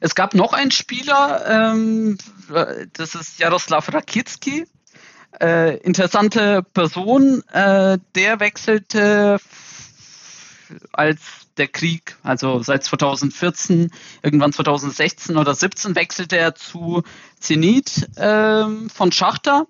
es 0.01 0.15
gab 0.15 0.35
noch 0.35 0.53
einen 0.53 0.71
Spieler, 0.71 1.73
ähm, 1.73 2.19
äh, 2.53 2.87
das 2.93 3.15
ist 3.15 3.39
Jaroslav 3.39 3.93
Rakitski. 3.93 4.67
Äh, 5.41 5.79
interessante 5.79 6.63
Person, 6.63 7.43
äh, 7.53 7.99
der 8.15 8.39
wechselte 8.39 9.41
als 10.93 11.21
der 11.57 11.69
Krieg, 11.69 12.17
also 12.23 12.63
seit 12.63 12.85
2014, 12.85 13.91
irgendwann 14.23 14.53
2016 14.53 15.37
oder 15.37 15.55
17 15.55 15.95
wechselte 15.95 16.37
er 16.37 16.55
zu 16.55 17.03
Zenit 17.39 18.09
ähm, 18.17 18.91
von 18.91 19.13
Schachter 19.13 19.67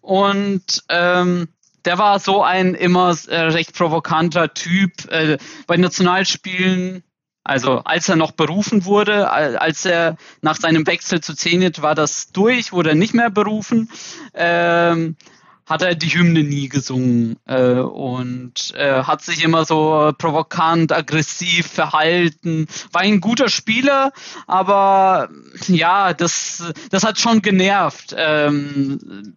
und 0.00 0.84
ähm, 0.88 1.48
der 1.84 1.98
war 1.98 2.18
so 2.18 2.42
ein 2.42 2.74
immer 2.74 3.16
äh, 3.28 3.36
recht 3.36 3.74
provokanter 3.74 4.54
Typ. 4.54 5.10
Äh, 5.10 5.38
bei 5.66 5.76
Nationalspielen 5.76 7.02
also 7.48 7.78
als 7.78 8.06
er 8.10 8.16
noch 8.16 8.32
berufen 8.32 8.84
wurde, 8.84 9.30
al- 9.30 9.56
als 9.56 9.86
er 9.86 10.18
nach 10.42 10.56
seinem 10.56 10.86
Wechsel 10.86 11.22
zu 11.22 11.34
Zenit 11.34 11.80
war 11.80 11.94
das 11.94 12.30
durch, 12.30 12.72
wurde 12.72 12.90
er 12.90 12.94
nicht 12.94 13.14
mehr 13.14 13.30
berufen, 13.30 13.88
ähm, 14.34 15.16
hat 15.64 15.80
er 15.80 15.94
die 15.94 16.08
Hymne 16.08 16.42
nie 16.42 16.68
gesungen 16.68 17.36
äh, 17.46 17.72
und 17.80 18.74
äh, 18.74 19.02
hat 19.02 19.22
sich 19.22 19.42
immer 19.44 19.64
so 19.64 20.12
provokant, 20.18 20.92
aggressiv 20.92 21.66
verhalten. 21.66 22.66
War 22.92 23.00
ein 23.02 23.20
guter 23.20 23.48
Spieler, 23.48 24.12
aber 24.46 25.30
ja, 25.68 26.12
das, 26.12 26.64
das 26.90 27.02
hat 27.02 27.18
schon 27.18 27.40
genervt. 27.40 28.14
Ähm, 28.14 29.34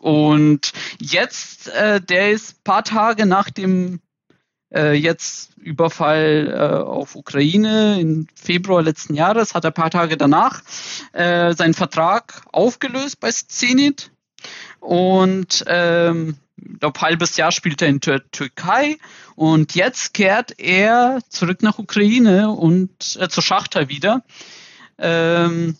und 0.00 0.72
jetzt, 1.00 1.68
äh, 1.68 2.00
der 2.00 2.30
ist 2.32 2.62
paar 2.64 2.84
Tage 2.84 3.26
nach 3.26 3.50
dem 3.50 4.00
äh, 4.74 4.92
jetzt 4.92 5.56
Überfall 5.56 6.48
äh, 6.52 6.82
auf 6.82 7.16
Ukraine 7.16 8.00
im 8.00 8.26
Februar 8.34 8.82
letzten 8.82 9.14
Jahres, 9.14 9.54
hat 9.54 9.64
er 9.64 9.70
ein 9.70 9.74
paar 9.74 9.90
Tage 9.90 10.16
danach 10.16 10.62
äh, 11.12 11.54
seinen 11.54 11.74
Vertrag 11.74 12.42
aufgelöst 12.52 13.20
bei 13.20 13.30
Zenit 13.30 14.10
und 14.80 15.64
ähm, 15.66 16.36
halbes 17.00 17.36
Jahr 17.36 17.52
spielt 17.52 17.82
er 17.82 17.88
in 17.88 18.00
Tür 18.00 18.22
Türkei 18.30 18.98
und 19.36 19.74
jetzt 19.74 20.14
kehrt 20.14 20.58
er 20.58 21.20
zurück 21.28 21.62
nach 21.62 21.78
Ukraine 21.78 22.50
und 22.50 23.16
äh, 23.20 23.28
zur 23.28 23.42
Schachter 23.42 23.88
wieder. 23.88 24.24
Ähm, 24.98 25.76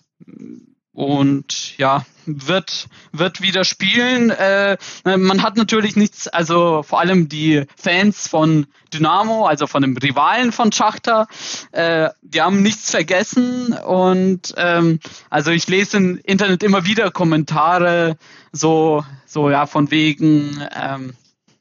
und 0.99 1.79
ja, 1.79 2.05
wird, 2.27 2.89
wird 3.13 3.41
wieder 3.41 3.63
spielen. 3.63 4.31
Äh, 4.31 4.77
man 5.05 5.45
hat 5.45 5.57
natürlich 5.57 5.95
nichts, 5.95 6.27
also 6.27 6.83
vor 6.83 6.99
allem 6.99 7.29
die 7.29 7.67
Fans 7.77 8.27
von 8.27 8.67
Dynamo, 8.93 9.47
also 9.47 9.69
von 9.69 9.83
dem 9.83 9.97
Rivalen 9.97 10.51
von 10.51 10.73
Schachter, 10.73 11.29
äh, 11.71 12.09
die 12.23 12.43
haben 12.43 12.65
nichts 12.65 12.91
vergessen 12.91 13.75
und 13.75 14.55
ähm, 14.57 14.99
also 15.31 15.53
ich 15.53 15.69
lese 15.69 15.99
im 15.99 16.21
Internet 16.25 16.65
immer 16.65 16.85
wieder 16.85 17.13
Kommentare, 17.13 18.17
so, 18.51 19.05
so 19.25 19.51
ja, 19.51 19.67
von 19.67 19.93
wegen, 19.93 20.67
ähm, 20.75 21.15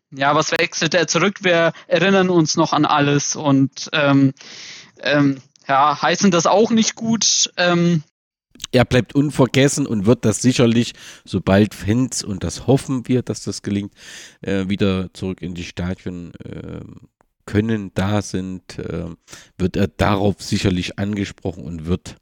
ja, 0.10 0.34
was 0.34 0.52
wechselt 0.52 0.96
er 0.96 1.08
zurück? 1.08 1.44
Wir 1.44 1.74
erinnern 1.86 2.32
uns 2.32 2.58
noch 2.58 2.74
an 2.74 2.86
alles 2.86 3.36
und 3.36 3.92
ähm, 3.94 4.34
ähm, 5.04 5.42
ja, 5.68 6.02
heißen 6.02 6.32
das 6.32 6.48
auch 6.48 6.72
nicht 6.72 6.96
gut. 6.96 7.52
Ähm, 7.56 8.02
er 8.72 8.86
bleibt 8.86 9.16
unvergessen 9.16 9.86
und 9.86 10.06
wird 10.06 10.26
das 10.26 10.42
sicherlich, 10.42 10.94
sobald 11.26 11.74
Fans, 11.74 12.24
und 12.24 12.44
das 12.44 12.68
hoffen 12.68 13.08
wir, 13.08 13.22
dass 13.22 13.44
das 13.44 13.62
gelingt, 13.62 13.94
äh, 14.42 14.68
wieder 14.68 15.14
zurück 15.14 15.42
in 15.42 15.54
die 15.54 15.64
Stadien 15.64 16.34
äh, 16.36 16.82
können, 17.46 17.92
da 17.96 18.22
sind, 18.22 18.78
äh, 18.78 19.06
wird 19.58 19.76
er 19.76 19.88
darauf 19.88 20.42
sicherlich 20.42 21.00
angesprochen 21.00 21.64
und 21.64 21.86
wird 21.86 22.18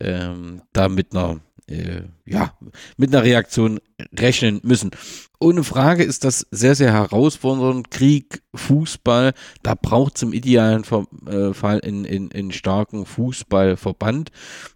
ähm, 0.00 0.60
da 0.72 0.88
mit 0.90 1.12
einer, 1.12 1.40
äh, 1.68 2.02
ja, 2.24 2.52
mit 2.96 3.14
einer 3.14 3.24
Reaktion 3.24 3.80
rechnen 4.18 4.60
müssen. 4.62 4.90
Ohne 5.38 5.64
Frage 5.64 6.02
ist 6.02 6.24
das 6.24 6.46
sehr, 6.50 6.74
sehr 6.74 6.92
herausfordernd. 6.92 7.90
Krieg, 7.90 8.42
Fußball, 8.54 9.34
da 9.62 9.74
braucht 9.74 10.16
es 10.16 10.22
im 10.22 10.32
idealen 10.32 10.82
äh, 11.26 11.52
Fall 11.52 11.80
einen, 11.82 12.06
einen, 12.06 12.32
einen 12.32 12.52
starken 12.52 13.04
Fußballverband. 13.04 14.30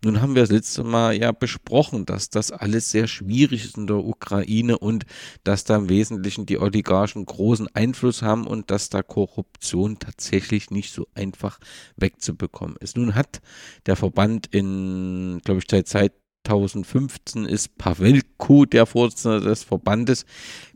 Nun 0.04 0.20
haben 0.20 0.34
wir 0.34 0.42
das 0.42 0.50
letzte 0.50 0.84
Mal 0.84 1.16
ja 1.16 1.32
besprochen, 1.32 2.04
dass 2.04 2.28
das 2.28 2.50
alles 2.52 2.90
sehr 2.90 3.06
schwierig 3.06 3.64
ist 3.64 3.78
in 3.78 3.86
der 3.86 4.04
Ukraine 4.04 4.78
und 4.78 5.06
dass 5.44 5.64
da 5.64 5.76
im 5.76 5.88
Wesentlichen 5.88 6.44
die 6.44 6.58
Oligarchen 6.58 7.24
großen 7.24 7.68
Einfluss 7.74 8.20
haben 8.20 8.46
und 8.46 8.70
dass 8.70 8.90
da 8.90 9.02
Korruption 9.02 9.98
tatsächlich 9.98 10.70
nicht 10.70 10.92
so 10.92 11.06
einfach 11.14 11.58
wegzubekommen 11.96 12.76
ist. 12.80 12.98
Nun 12.98 13.14
hat 13.14 13.40
der 13.86 13.96
Verband 13.96 14.48
in, 14.48 15.40
glaube 15.44 15.60
ich, 15.60 15.86
seit 15.88 16.12
2015 16.46 17.44
ist 17.44 17.76
Pavelko 17.78 18.64
der 18.64 18.86
Vorsitzende 18.86 19.40
des 19.40 19.62
Verbandes. 19.64 20.24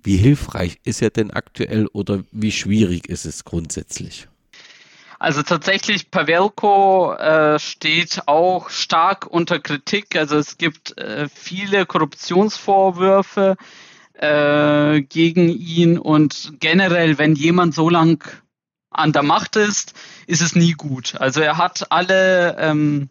Wie 0.03 0.17
hilfreich 0.17 0.79
ist 0.85 1.03
er 1.03 1.11
denn 1.11 1.31
aktuell 1.31 1.87
oder 1.87 2.23
wie 2.31 2.53
schwierig 2.53 3.09
ist 3.09 3.25
es 3.25 3.45
grundsätzlich? 3.45 4.29
Also 5.19 5.43
tatsächlich, 5.43 6.11
Pavelko 6.11 7.15
äh, 7.15 7.59
steht 7.59 8.23
auch 8.27 8.69
stark 8.69 9.27
unter 9.27 9.59
Kritik. 9.59 10.17
Also 10.17 10.37
es 10.37 10.59
gibt 10.59 10.99
äh, 10.99 11.29
viele 11.33 11.87
Korruptionsvorwürfe 11.87 13.57
äh, 14.15 15.01
gegen 15.01 15.49
ihn 15.49 15.99
und 15.99 16.55
generell, 16.61 17.17
wenn 17.19 17.35
jemand 17.37 17.75
so 17.75 17.89
lang 17.89 18.23
an 18.91 19.13
der 19.13 19.23
Macht 19.23 19.57
ist, 19.57 19.95
ist 20.27 20.43
es 20.43 20.55
nie 20.55 20.73
gut. 20.73 21.17
Also 21.17 21.41
er 21.41 21.59
hat 21.59 21.91
alle 21.91 22.57
ähm, 22.59 23.09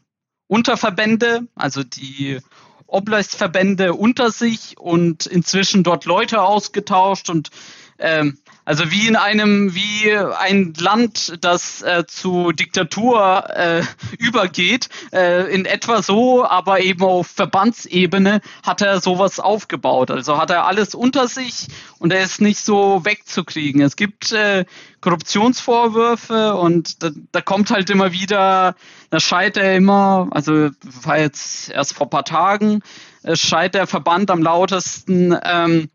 Unterverbände, 0.48 1.48
also 1.56 1.84
die 1.84 2.40
Oblastverbände 2.88 3.94
unter 3.94 4.32
sich 4.32 4.78
und 4.78 5.26
inzwischen 5.26 5.84
dort 5.84 6.06
Leute 6.06 6.42
ausgetauscht 6.42 7.30
und 7.30 7.50
ähm, 7.98 8.38
also 8.66 8.92
wie 8.92 9.08
in 9.08 9.16
einem, 9.16 9.76
wie 9.76 10.12
ein 10.16 10.74
Land, 10.78 11.38
das 11.42 11.82
äh, 11.82 12.06
zu 12.08 12.52
Diktatur 12.54 13.50
äh, 13.50 13.84
übergeht, 14.18 14.90
äh, 15.12 15.54
in 15.54 15.66
etwa 15.66 16.02
so, 16.02 16.46
aber 16.46 16.80
eben 16.80 17.04
auf 17.04 17.28
Verbandsebene 17.28 18.40
hat 18.66 18.82
er 18.82 19.02
sowas 19.02 19.40
aufgebaut. 19.40 20.12
Also 20.12 20.38
hat 20.38 20.50
er 20.50 20.66
alles 20.66 20.96
unter 20.96 21.28
sich 21.28 21.68
und 22.00 22.14
er 22.14 22.24
ist 22.24 22.40
nicht 22.40 22.60
so 22.60 23.04
wegzukriegen. 23.04 23.82
Es 23.82 23.98
gibt 23.98 24.32
äh, 24.32 24.66
Korruptionsvorwürfe 25.02 26.56
und 26.56 27.04
da, 27.04 27.10
da 27.34 27.42
kommt 27.42 27.70
halt 27.70 27.90
immer 27.90 28.14
wieder, 28.14 28.76
da 29.10 29.20
scheit 29.20 29.58
er 29.58 29.76
immer, 29.76 30.30
also 30.32 30.70
war 31.04 31.20
jetzt 31.20 31.70
erst 31.70 31.94
vor 31.96 32.10
paar 32.10 32.24
Tagen, 32.24 32.82
äh, 33.24 33.36
scheit 33.36 33.76
der 33.76 33.88
Verband 33.88 34.32
am 34.32 34.42
lautesten, 34.42 35.38
ähm, 35.44 35.90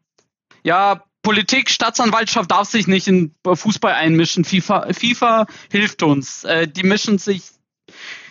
ja, 0.63 1.03
Politik, 1.29 1.69
Staatsanwaltschaft 1.69 2.51
darf 2.51 2.71
sich 2.71 2.87
nicht 2.87 3.07
in 3.07 3.35
Fußball 3.45 3.93
einmischen. 3.93 4.47
FIFA, 4.47 4.95
FIFA 4.95 5.47
hilft 5.71 6.03
uns. 6.03 6.45
Äh, 6.45 6.67
die 6.67 6.85
mischen 6.85 7.19
sich, 7.19 7.43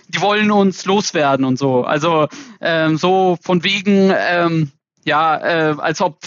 die 0.07 0.19
wollen 0.19 0.49
uns 0.49 0.83
loswerden 0.85 1.45
und 1.45 1.59
so. 1.59 1.83
Also 1.83 2.27
ähm, 2.59 2.97
so 2.97 3.37
von 3.39 3.63
wegen, 3.63 4.11
ähm, 4.17 4.71
ja, 5.05 5.37
äh, 5.37 5.75
als 5.77 6.01
ob, 6.01 6.17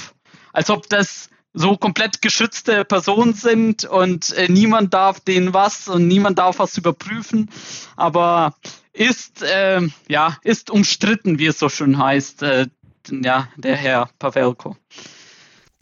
als 0.53 0.71
ob 0.71 0.89
das 0.89 1.31
so 1.53 1.77
komplett 1.77 2.23
geschützte 2.23 2.85
Personen 2.85 3.35
sind 3.35 3.85
und 3.85 4.31
äh, 4.35 4.47
niemand 4.49 4.95
darf 4.95 5.19
denen 5.19 5.53
was 5.53 5.89
und 5.89 6.07
niemand 6.07 6.39
darf 6.39 6.61
was 6.61 6.79
überprüfen. 6.79 7.51
Aber 7.97 8.55
ist, 8.93 9.43
äh, 9.43 9.81
ja, 10.07 10.37
ist 10.45 10.71
umstritten, 10.71 11.41
wie 11.41 11.47
es 11.47 11.59
so 11.59 11.69
schön 11.69 11.99
heißt, 11.99 12.45
äh, 12.45 12.69
ja, 13.11 13.49
der 13.57 13.75
Herr 13.75 14.09
Pavelko. 14.21 14.77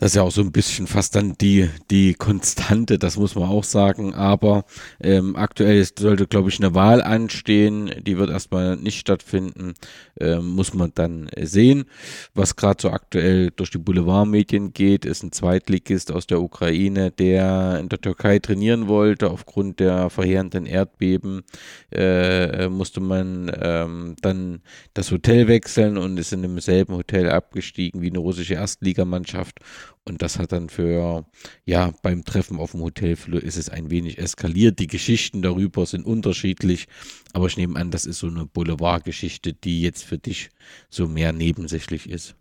Das 0.01 0.13
ist 0.13 0.15
ja 0.15 0.23
auch 0.23 0.31
so 0.31 0.43
ein 0.43 0.53
bisschen 0.53 0.87
fast 0.87 1.17
dann 1.17 1.35
die, 1.41 1.69
die 1.91 2.15
Konstante, 2.15 3.01
das 3.01 3.17
muss 3.17 3.35
man 3.35 3.49
auch 3.49 3.65
sagen. 3.65 4.15
Aber 4.15 4.65
ähm, 5.01 5.35
aktuell 5.35 5.85
sollte, 5.99 6.29
glaube 6.29 6.51
ich, 6.51 6.61
eine 6.61 6.73
Wahl 6.73 7.03
anstehen. 7.03 7.91
Die 8.07 8.17
wird 8.17 8.31
erstmal 8.31 8.77
nicht 8.77 9.01
stattfinden. 9.01 9.75
Ähm, 10.21 10.51
muss 10.51 10.73
man 10.73 10.93
dann 10.95 11.29
sehen. 11.43 11.87
Was 12.33 12.55
gerade 12.55 12.81
so 12.81 12.91
aktuell 12.91 13.51
durch 13.51 13.73
die 13.73 13.79
Boulevardmedien 13.79 14.73
geht, 14.73 15.05
ist 15.05 15.25
ein 15.25 15.33
Zweitligist 15.33 16.13
aus 16.13 16.29
der 16.29 16.43
Ukraine, 16.43 17.11
der 17.11 17.81
in 17.81 17.89
der 17.89 18.01
Türkei 18.01 18.39
trainieren 18.39 18.87
wollte. 18.87 19.29
Aufgrund 19.29 19.81
der 19.81 20.11
verheerenden 20.11 20.67
Erdbeben 20.67 21.43
äh, 21.91 22.69
musste 22.69 23.01
man 23.01 23.51
ähm, 23.61 24.15
dann 24.23 24.61
das 24.95 25.11
Hotel 25.11 25.49
wechseln 25.49 25.99
und 25.99 26.19
ist 26.19 26.33
in 26.33 26.43
demselben 26.43 26.95
Hotel 26.95 27.29
abgestiegen 27.31 28.01
wie 28.01 28.11
eine 28.11 28.21
russische 28.21 28.55
Erstligamannschaft 28.55 29.59
und 30.05 30.23
das 30.23 30.39
hat 30.39 30.53
dann 30.53 30.69
für, 30.69 31.27
ja, 31.65 31.93
beim 32.03 32.25
Treffen 32.25 32.59
auf 32.59 32.73
dem 32.73 32.81
Hotelflur 32.81 33.43
ist 33.43 33.57
es 33.57 33.69
ein 33.69 33.91
wenig 33.91 34.19
eskaliert. 34.19 34.79
Die 34.79 34.87
Geschichten 34.87 35.43
darüber 35.43 35.87
sind 35.87 36.07
unterschiedlich, 36.07 36.89
aber 37.33 37.47
ich 37.47 37.57
nehme 37.57 37.79
an, 37.79 37.91
das 37.91 38.07
ist 38.07 38.19
so 38.19 38.29
eine 38.29 38.47
Boulevardgeschichte, 38.47 39.53
die 39.53 39.83
jetzt 39.83 40.05
für 40.05 40.19
dich 40.19 40.51
so 40.89 41.07
mehr 41.07 41.33
nebensächlich 41.33 42.09
ist. 42.09 42.35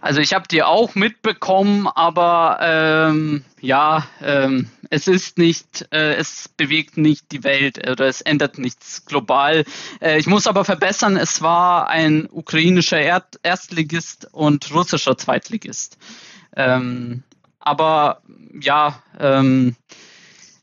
Also 0.00 0.20
ich 0.20 0.32
habe 0.32 0.48
die 0.48 0.62
auch 0.62 0.94
mitbekommen, 0.94 1.86
aber 1.86 2.58
ähm, 2.62 3.44
ja, 3.60 4.06
ähm, 4.22 4.70
es 4.90 5.08
ist 5.08 5.38
nicht, 5.38 5.86
äh, 5.90 6.14
es 6.14 6.48
bewegt 6.48 6.96
nicht 6.96 7.32
die 7.32 7.44
Welt 7.44 7.86
oder 7.88 8.06
es 8.06 8.20
ändert 8.20 8.58
nichts 8.58 9.04
global. 9.04 9.64
Äh, 10.00 10.18
ich 10.18 10.26
muss 10.26 10.46
aber 10.46 10.64
verbessern, 10.64 11.16
es 11.16 11.42
war 11.42 11.88
ein 11.88 12.28
ukrainischer 12.30 13.00
Erd 13.00 13.38
Erstligist 13.42 14.28
und 14.32 14.72
russischer 14.72 15.18
Zweitligist. 15.18 15.98
Ähm, 16.56 17.22
aber 17.60 18.22
ja, 18.60 19.02
ähm, 19.18 19.76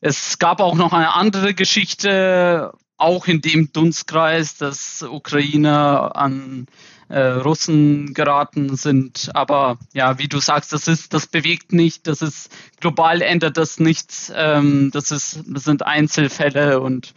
es 0.02 0.40
gab 0.40 0.60
auch 0.60 0.76
noch 0.76 0.92
eine 0.94 1.14
andere 1.14 1.54
Geschichte, 1.54 2.74
auch 2.98 3.28
in 3.28 3.42
dem 3.42 3.72
Dunstkreis, 3.72 4.58
dass 4.58 5.02
Ukrainer 5.02 6.16
an 6.16 6.68
äh, 7.10 7.20
Russen 7.20 8.14
geraten 8.14 8.76
sind. 8.76 9.30
Aber 9.34 9.78
ja, 9.94 10.18
wie 10.20 10.28
du 10.28 10.40
sagst, 10.40 10.74
das 10.74 10.88
ist, 10.88 11.14
das 11.14 11.28
bewegt 11.28 11.74
nicht, 11.74 12.08
das 12.08 12.22
ist 12.22 12.50
global 12.80 13.22
ändert 13.22 13.58
das 13.58 13.80
nichts. 13.80 14.32
Ähm, 14.36 14.90
das 14.92 15.12
ist, 15.12 15.44
das 15.46 15.64
sind 15.64 15.86
Einzelfälle 15.86 16.80
und 16.80 17.14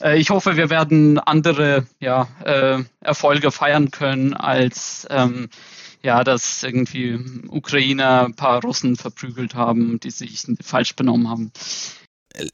äh, 0.00 0.18
ich 0.18 0.30
hoffe, 0.30 0.56
wir 0.56 0.70
werden 0.70 1.18
andere 1.18 1.86
ja, 2.00 2.28
äh, 2.44 2.82
Erfolge 3.00 3.50
feiern 3.52 3.90
können 3.90 4.34
als 4.34 5.06
ähm, 5.10 5.48
ja, 6.02 6.24
dass 6.24 6.62
irgendwie 6.62 7.18
Ukrainer 7.48 8.24
ein 8.24 8.34
paar 8.34 8.62
Russen 8.62 8.96
verprügelt 8.96 9.54
haben, 9.54 10.00
die 10.00 10.10
sich 10.10 10.46
falsch 10.62 10.96
benommen 10.96 11.28
haben. 11.28 11.52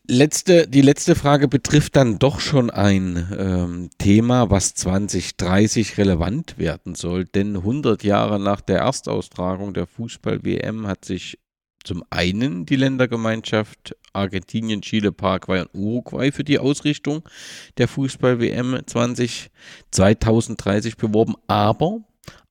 Letzte, 0.07 0.67
die 0.67 0.81
letzte 0.81 1.15
Frage 1.15 1.47
betrifft 1.47 1.97
dann 1.97 2.19
doch 2.19 2.41
schon 2.41 2.71
ein 2.71 3.29
ähm, 3.39 3.91
Thema, 3.99 4.51
was 4.51 4.75
2030 4.75 5.99
relevant 5.99 6.57
werden 6.57 6.95
soll. 6.95 7.27
Denn 7.27 7.57
100 7.57 8.03
Jahre 8.03 8.41
nach 8.41 8.63
der 8.63 8.79
Erstaustragung 8.79 9.75
der 9.75 9.87
Fußball-WM 9.87 10.87
hat 10.87 11.05
sich 11.05 11.39
zum 11.83 12.03
einen 12.09 12.65
die 12.65 12.77
Ländergemeinschaft 12.77 13.95
Argentinien, 14.15 14.81
Chile, 14.81 15.13
Paraguay 15.13 15.61
und 15.61 15.75
Uruguay 15.75 16.33
für 16.33 16.45
die 16.45 16.59
Ausrichtung 16.59 17.29
der 17.77 17.89
Fußball-WM 17.89 18.81
2030 18.87 20.97
beworben, 20.97 21.35
aber 21.47 22.01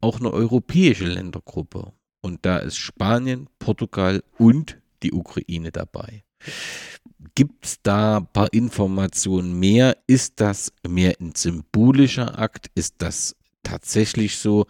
auch 0.02 0.20
eine 0.20 0.32
europäische 0.32 1.06
Ländergruppe. 1.06 1.94
Und 2.22 2.46
da 2.46 2.58
ist 2.58 2.78
Spanien, 2.78 3.48
Portugal 3.60 4.24
und 4.38 4.78
die 5.04 5.12
Ukraine 5.12 5.72
dabei. 5.72 6.24
Gibt 7.36 7.66
es 7.66 7.82
da 7.82 8.18
ein 8.18 8.28
paar 8.28 8.52
Informationen 8.54 9.60
mehr? 9.60 9.98
Ist 10.08 10.40
das 10.40 10.72
mehr 10.88 11.16
ein 11.20 11.34
symbolischer 11.36 12.38
Akt? 12.38 12.70
Ist 12.76 12.96
das 13.00 13.36
tatsächlich 13.64 14.38
so? 14.38 14.66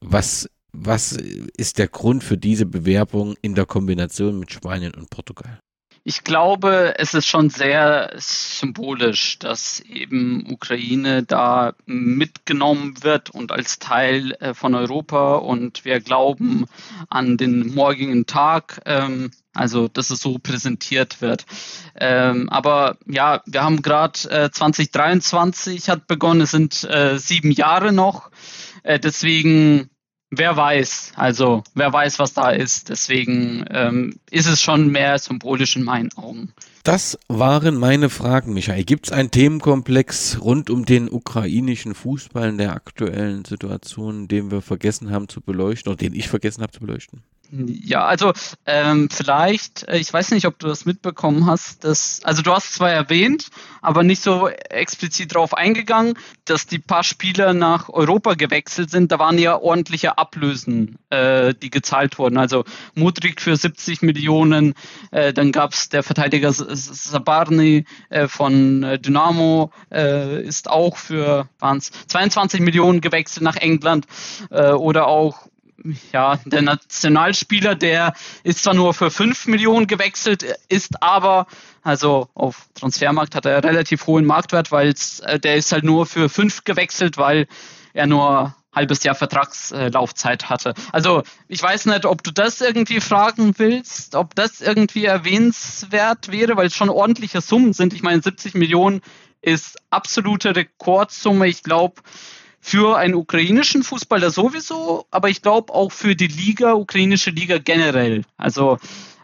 Was, 0.00 0.48
was 0.72 1.12
ist 1.12 1.78
der 1.78 1.88
Grund 1.88 2.24
für 2.24 2.36
diese 2.36 2.66
Bewerbung 2.66 3.36
in 3.42 3.54
der 3.54 3.66
Kombination 3.66 4.38
mit 4.38 4.52
Spanien 4.52 4.94
und 4.94 5.10
Portugal? 5.10 5.61
Ich 6.04 6.24
glaube, 6.24 6.94
es 6.98 7.14
ist 7.14 7.26
schon 7.26 7.48
sehr 7.48 8.12
symbolisch, 8.16 9.38
dass 9.38 9.78
eben 9.80 10.50
Ukraine 10.50 11.22
da 11.22 11.74
mitgenommen 11.86 13.02
wird 13.02 13.30
und 13.30 13.52
als 13.52 13.78
Teil 13.78 14.32
äh, 14.40 14.52
von 14.52 14.74
Europa 14.74 15.36
und 15.36 15.84
wir 15.84 16.00
glauben 16.00 16.66
an 17.08 17.36
den 17.36 17.72
morgigen 17.74 18.26
Tag. 18.26 18.80
Ähm, 18.84 19.30
also, 19.54 19.86
dass 19.86 20.10
es 20.10 20.20
so 20.20 20.38
präsentiert 20.38 21.20
wird. 21.20 21.44
Ähm, 21.94 22.48
aber 22.48 22.96
ja, 23.06 23.42
wir 23.46 23.62
haben 23.62 23.82
gerade 23.82 24.18
äh, 24.30 24.50
2023 24.50 25.88
hat 25.88 26.06
begonnen, 26.06 26.40
es 26.40 26.50
sind 26.50 26.82
äh, 26.84 27.18
sieben 27.18 27.52
Jahre 27.52 27.92
noch. 27.92 28.30
Deswegen 28.84 29.91
wer 30.32 30.56
weiß, 30.56 31.12
also 31.14 31.62
wer 31.74 31.92
weiß, 31.92 32.18
was 32.18 32.34
da 32.34 32.50
ist. 32.50 32.88
Deswegen 32.88 33.64
ähm, 33.70 34.18
ist 34.30 34.48
es 34.48 34.60
schon 34.60 34.88
mehr 34.88 35.18
symbolisch 35.18 35.76
in 35.76 35.84
meinen 35.84 36.12
Augen. 36.16 36.52
Das 36.82 37.16
waren 37.28 37.76
meine 37.76 38.10
Fragen, 38.10 38.54
Michael. 38.54 38.82
Gibt 38.82 39.06
es 39.06 39.12
einen 39.12 39.30
Themenkomplex 39.30 40.40
rund 40.40 40.68
um 40.68 40.84
den 40.84 41.08
ukrainischen 41.08 41.94
Fußball 41.94 42.48
in 42.48 42.58
der 42.58 42.72
aktuellen 42.72 43.44
Situation, 43.44 44.26
den 44.26 44.50
wir 44.50 44.62
vergessen 44.62 45.12
haben 45.12 45.28
zu 45.28 45.40
beleuchten 45.40 45.92
oder 45.92 45.98
den 45.98 46.14
ich 46.14 46.28
vergessen 46.28 46.62
habe 46.62 46.72
zu 46.72 46.80
beleuchten? 46.80 47.22
Ja, 47.54 48.06
also 48.06 48.32
ähm, 48.64 49.10
vielleicht, 49.10 49.86
äh, 49.86 49.98
ich 49.98 50.10
weiß 50.10 50.30
nicht, 50.30 50.46
ob 50.46 50.58
du 50.58 50.68
das 50.68 50.86
mitbekommen 50.86 51.44
hast, 51.44 51.84
dass, 51.84 52.22
also 52.24 52.40
du 52.40 52.50
hast 52.50 52.72
zwar 52.72 52.90
erwähnt, 52.90 53.48
aber 53.82 54.02
nicht 54.04 54.22
so 54.22 54.48
explizit 54.48 55.34
darauf 55.34 55.52
eingegangen, 55.52 56.14
dass 56.46 56.66
die 56.66 56.78
paar 56.78 57.04
Spieler 57.04 57.52
nach 57.52 57.90
Europa 57.90 58.34
gewechselt 58.34 58.88
sind. 58.90 59.12
Da 59.12 59.18
waren 59.18 59.36
ja 59.36 59.60
ordentliche 59.60 60.16
Ablösen, 60.16 60.96
äh, 61.10 61.52
die 61.52 61.68
gezahlt 61.68 62.18
wurden. 62.18 62.38
Also 62.38 62.64
Mudrik 62.94 63.42
für 63.42 63.54
70 63.54 64.00
Millionen, 64.00 64.72
äh, 65.10 65.34
dann 65.34 65.52
gab's 65.52 65.90
der 65.90 66.02
Verteidiger 66.02 66.52
Sabarny 66.54 67.84
äh, 68.08 68.28
von 68.28 68.82
äh, 68.82 68.98
Dynamo, 68.98 69.72
äh, 69.92 70.42
ist 70.42 70.70
auch 70.70 70.96
für 70.96 71.50
waren's 71.58 71.90
22 72.06 72.60
Millionen 72.60 73.02
gewechselt 73.02 73.42
nach 73.42 73.56
England 73.56 74.06
äh, 74.50 74.70
oder 74.70 75.06
auch 75.06 75.51
ja, 76.12 76.38
der 76.44 76.62
Nationalspieler, 76.62 77.74
der 77.74 78.14
ist 78.44 78.62
zwar 78.62 78.74
nur 78.74 78.94
für 78.94 79.10
5 79.10 79.46
Millionen 79.46 79.86
gewechselt, 79.86 80.44
ist 80.68 81.02
aber, 81.02 81.46
also 81.82 82.28
auf 82.34 82.68
Transfermarkt 82.74 83.34
hat 83.34 83.46
er 83.46 83.62
relativ 83.64 84.06
hohen 84.06 84.24
Marktwert, 84.24 84.70
weil 84.70 84.94
äh, 85.22 85.38
der 85.38 85.56
ist 85.56 85.72
halt 85.72 85.84
nur 85.84 86.06
für 86.06 86.28
5 86.28 86.64
gewechselt, 86.64 87.18
weil 87.18 87.46
er 87.92 88.06
nur 88.06 88.54
halbes 88.74 89.02
Jahr 89.02 89.14
Vertragslaufzeit 89.14 90.48
hatte. 90.48 90.74
Also 90.92 91.22
ich 91.48 91.62
weiß 91.62 91.86
nicht, 91.86 92.06
ob 92.06 92.22
du 92.22 92.30
das 92.30 92.60
irgendwie 92.60 93.00
fragen 93.00 93.54
willst, 93.58 94.14
ob 94.14 94.34
das 94.34 94.60
irgendwie 94.60 95.04
erwähnenswert 95.04 96.32
wäre, 96.32 96.56
weil 96.56 96.68
es 96.68 96.74
schon 96.74 96.88
ordentliche 96.88 97.42
Summen 97.42 97.74
sind. 97.74 97.92
Ich 97.92 98.02
meine, 98.02 98.22
70 98.22 98.54
Millionen 98.54 99.02
ist 99.42 99.76
absolute 99.90 100.56
Rekordsumme. 100.56 101.48
Ich 101.48 101.62
glaube, 101.62 102.00
für 102.64 102.96
einen 102.96 103.14
ukrainischen 103.14 103.82
Fußballer 103.82 104.30
sowieso, 104.30 105.04
aber 105.10 105.28
ich 105.28 105.42
glaube 105.42 105.74
auch 105.74 105.90
für 105.90 106.14
die 106.14 106.28
Liga, 106.28 106.74
ukrainische 106.74 107.30
Liga 107.30 107.58
generell. 107.58 108.22
Also 108.36 108.78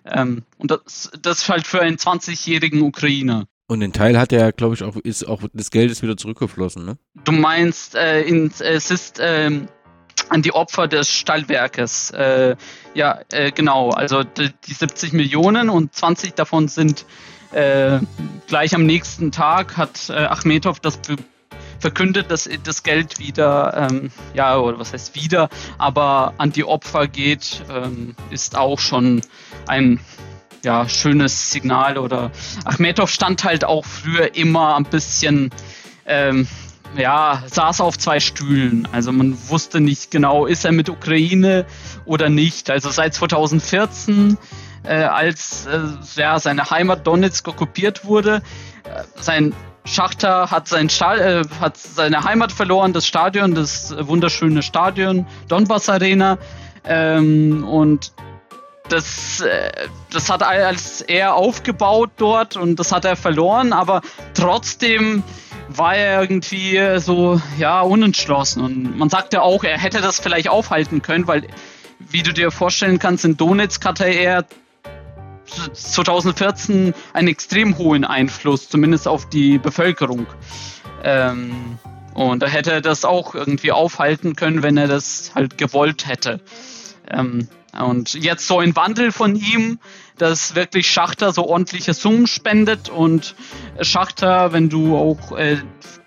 ähm, 0.05 0.43
und 0.59 0.73
das, 0.73 1.11
das 1.23 1.49
halt 1.49 1.67
für 1.67 1.81
einen 1.81 1.97
20-jährigen 1.97 2.83
Ukrainer. 2.83 3.47
Und 3.69 3.81
den 3.81 3.93
Teil 3.93 4.19
hat 4.19 4.33
er, 4.33 4.53
glaube 4.53 4.75
ich, 4.75 4.83
auch, 4.83 4.97
ist 4.97 5.25
auch 5.29 5.43
des 5.53 5.71
Geldes 5.71 6.03
wieder 6.03 6.17
zurückgeflossen, 6.17 6.85
ne? 6.85 6.99
Du 7.25 7.33
meinst, 7.33 7.95
äh, 7.95 8.23
in, 8.23 8.51
es 8.59 8.91
ist 8.91 9.21
ähm, 9.23 9.69
an 10.31 10.43
die 10.43 10.53
Opfer 10.53 10.89
des 10.89 11.11
Stallwerkes. 11.11 12.11
Äh, 12.11 12.57
ja, 12.95 13.21
äh, 13.31 13.53
genau. 13.53 13.91
Also 13.91 14.25
die, 14.25 14.51
die 14.67 14.75
70 14.75 15.13
Millionen 15.13 15.69
und 15.69 15.95
20 15.95 16.35
davon 16.35 16.69
sind 16.69 17.05
äh, 17.53 18.01
gleich 18.47 18.75
am 18.75 18.85
nächsten 18.85 19.31
Tag 19.33 19.77
hat 19.77 20.11
äh, 20.11 20.15
Achmetov 20.15 20.81
das 20.81 21.01
verkündet, 21.79 22.31
dass 22.31 22.49
das 22.65 22.83
Geld 22.83 23.19
wieder, 23.19 23.89
ähm, 23.91 24.11
ja, 24.35 24.59
oder 24.59 24.79
was 24.79 24.93
heißt 24.93 25.15
wieder, 25.15 25.49
aber 25.79 26.35
an 26.39 26.53
die 26.53 26.65
Opfer 26.65 27.07
geht, 27.07 27.63
ähm, 27.71 28.15
ist 28.31 28.57
auch 28.57 28.79
schon 28.79 29.23
ein 29.67 30.01
ja, 30.65 30.89
schönes 30.89 31.51
Signal. 31.51 31.99
Oder 31.99 32.31
Achmetov 32.65 33.11
stand 33.11 33.45
halt 33.45 33.65
auch 33.65 33.85
früher 33.85 34.35
immer 34.35 34.77
ein 34.77 34.85
bisschen 34.85 35.51
ähm, 36.07 36.49
ja, 36.97 37.43
saß 37.47 37.81
auf 37.81 37.99
zwei 37.99 38.21
Stühlen. 38.21 38.89
Also 38.93 39.13
man 39.13 39.37
wusste 39.49 39.81
nicht 39.81 40.11
genau, 40.11 40.47
ist 40.47 40.65
er 40.65 40.73
mit 40.73 40.89
Ukraine 40.89 41.67
oder 42.05 42.29
nicht. 42.29 42.71
Also 42.71 42.91
seit 42.91 43.15
2014, 43.15 44.39
äh, 44.85 44.95
als 44.95 45.67
äh, 45.67 45.81
ja, 46.17 46.39
seine 46.39 46.71
Heimat 46.71 47.07
Donetsk 47.07 47.49
okkupiert 47.49 48.05
wurde, 48.05 48.43
äh, 48.85 49.05
sein 49.21 49.55
Schachter 49.89 50.51
hat, 50.51 50.69
sein 50.69 50.89
äh, 50.89 51.43
hat 51.61 51.77
seine 51.77 52.23
Heimat 52.25 52.53
verloren, 52.53 52.93
das 52.93 53.07
Stadion, 53.07 53.55
das 53.55 53.95
wunderschöne 53.99 54.63
Stadion, 54.63 55.27
Donbass 55.49 55.89
Arena. 55.89 56.39
Ähm, 56.85 57.65
und 57.65 58.13
das, 58.89 59.41
äh, 59.41 59.71
das 60.11 60.31
hat 60.31 60.43
als 60.43 61.01
er 61.01 61.35
aufgebaut 61.35 62.11
dort 62.17 62.57
und 62.57 62.77
das 62.77 62.93
hat 62.93 63.05
er 63.05 63.17
verloren, 63.17 63.73
aber 63.73 64.03
trotzdem 64.35 65.23
war 65.69 65.95
er 65.95 66.23
irgendwie 66.23 66.99
so, 66.99 67.41
ja, 67.59 67.81
unentschlossen. 67.83 68.63
Und 68.63 68.97
man 68.97 69.11
sagt 69.11 69.35
ja 69.35 69.43
auch, 69.43 69.65
er 69.65 69.79
hätte 69.79 70.01
das 70.01 70.19
vielleicht 70.19 70.49
aufhalten 70.49 71.03
können, 71.03 71.27
weil, 71.27 71.47
wie 71.99 72.23
du 72.23 72.33
dir 72.33 72.51
vorstellen 72.51 72.99
kannst, 72.99 73.25
in 73.25 73.37
Donetsk 73.37 73.85
hatte 73.85 74.05
er 74.05 74.47
2014 75.73 76.95
einen 77.13 77.29
extrem 77.29 77.79
hohen 77.79 78.05
Einfluss, 78.05 78.69
zumindest 78.69 79.09
auf 79.09 79.29
die 79.29 79.59
Bevölkerung. 79.59 80.27
Ähm, 81.03 81.79
und 82.15 82.43
er 82.43 82.49
hätte 82.49 82.83
das 82.83 83.05
auch 83.05 83.35
irgendwie 83.35 83.73
aufhalten 83.73 84.35
können, 84.35 84.63
wenn 84.63 84.77
er 84.77 84.89
das 84.89 85.33
halt 85.35 85.59
gewollt 85.59 86.09
hätte. 86.09 86.41
Ähm, 87.09 87.49
und 87.79 88.15
jetzt 88.15 88.47
so 88.47 88.59
ein 88.59 88.75
Wandel 88.75 89.13
von 89.13 89.37
ihm, 89.37 89.79
dass 90.17 90.55
wirklich 90.55 90.91
Schachter 90.91 91.33
so 91.33 91.47
ordentliche 91.47 91.95
Summen 91.95 92.27
spendet 92.27 92.89
und 92.89 93.37
Schachter, 93.81 94.53
wenn 94.53 94.69
du 94.69 94.97
auch 94.97 95.37
äh, 95.37 95.59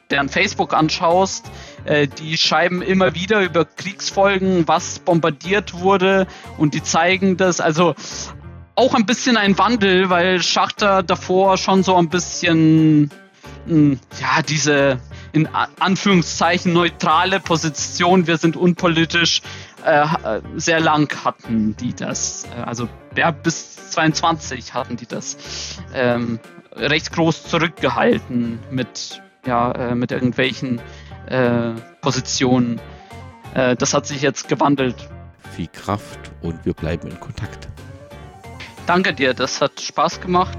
deren 0.10 0.28
Facebook 0.28 0.74
anschaust, 0.74 1.50
äh, 1.86 2.08
die 2.08 2.38
schreiben 2.38 2.82
immer 2.82 3.16
wieder 3.16 3.42
über 3.42 3.66
Kriegsfolgen, 3.66 4.68
was 4.68 5.00
bombardiert 5.00 5.76
wurde 5.76 6.28
und 6.58 6.74
die 6.74 6.84
zeigen 6.84 7.38
das. 7.38 7.62
Also 7.62 7.96
auch 8.76 8.94
ein 8.94 9.06
bisschen 9.06 9.38
ein 9.38 9.58
Wandel, 9.58 10.10
weil 10.10 10.42
Schachter 10.42 11.04
davor 11.04 11.58
schon 11.58 11.84
so 11.84 11.96
ein 11.96 12.10
bisschen, 12.10 13.12
hm, 13.66 14.00
ja, 14.20 14.42
diese 14.42 15.00
in 15.34 15.48
Anführungszeichen 15.80 16.74
neutrale 16.74 17.40
Position, 17.40 18.28
wir 18.28 18.38
sind 18.38 18.58
unpolitisch, 18.58 19.42
äh, 19.86 20.06
sehr 20.56 20.80
lang 20.80 21.12
hatten 21.24 21.76
die 21.78 21.94
das. 21.94 22.46
Äh, 22.46 22.62
also 22.62 22.90
ja, 23.16 23.32
bis 23.32 23.92
22 23.92 24.74
hatten 24.74 24.98
die 24.98 25.06
das 25.06 25.38
ähm, 25.94 26.40
recht 26.74 27.12
groß 27.14 27.46
zurückgehalten 27.46 28.60
mit, 28.72 29.22
ja, 29.46 29.72
äh, 29.72 29.96
mit 29.96 30.12
irgendwelchen 30.12 30.82
äh, 31.28 31.72
Positionen. 32.02 32.80
Äh, 33.54 33.76
das 33.76 33.94
hat 33.94 34.06
sich 34.08 34.22
jetzt 34.22 34.48
gewandelt. 34.48 34.96
Viel 35.56 35.68
Kraft 35.68 36.32
und 36.42 36.66
wir 36.66 36.74
bleiben 36.74 37.10
in 37.10 37.20
Kontakt. 37.20 37.68
Danke 38.88 39.14
dir, 39.14 39.34
das 39.34 39.62
hat 39.62 39.80
Spaß 39.80 40.20
gemacht. 40.22 40.58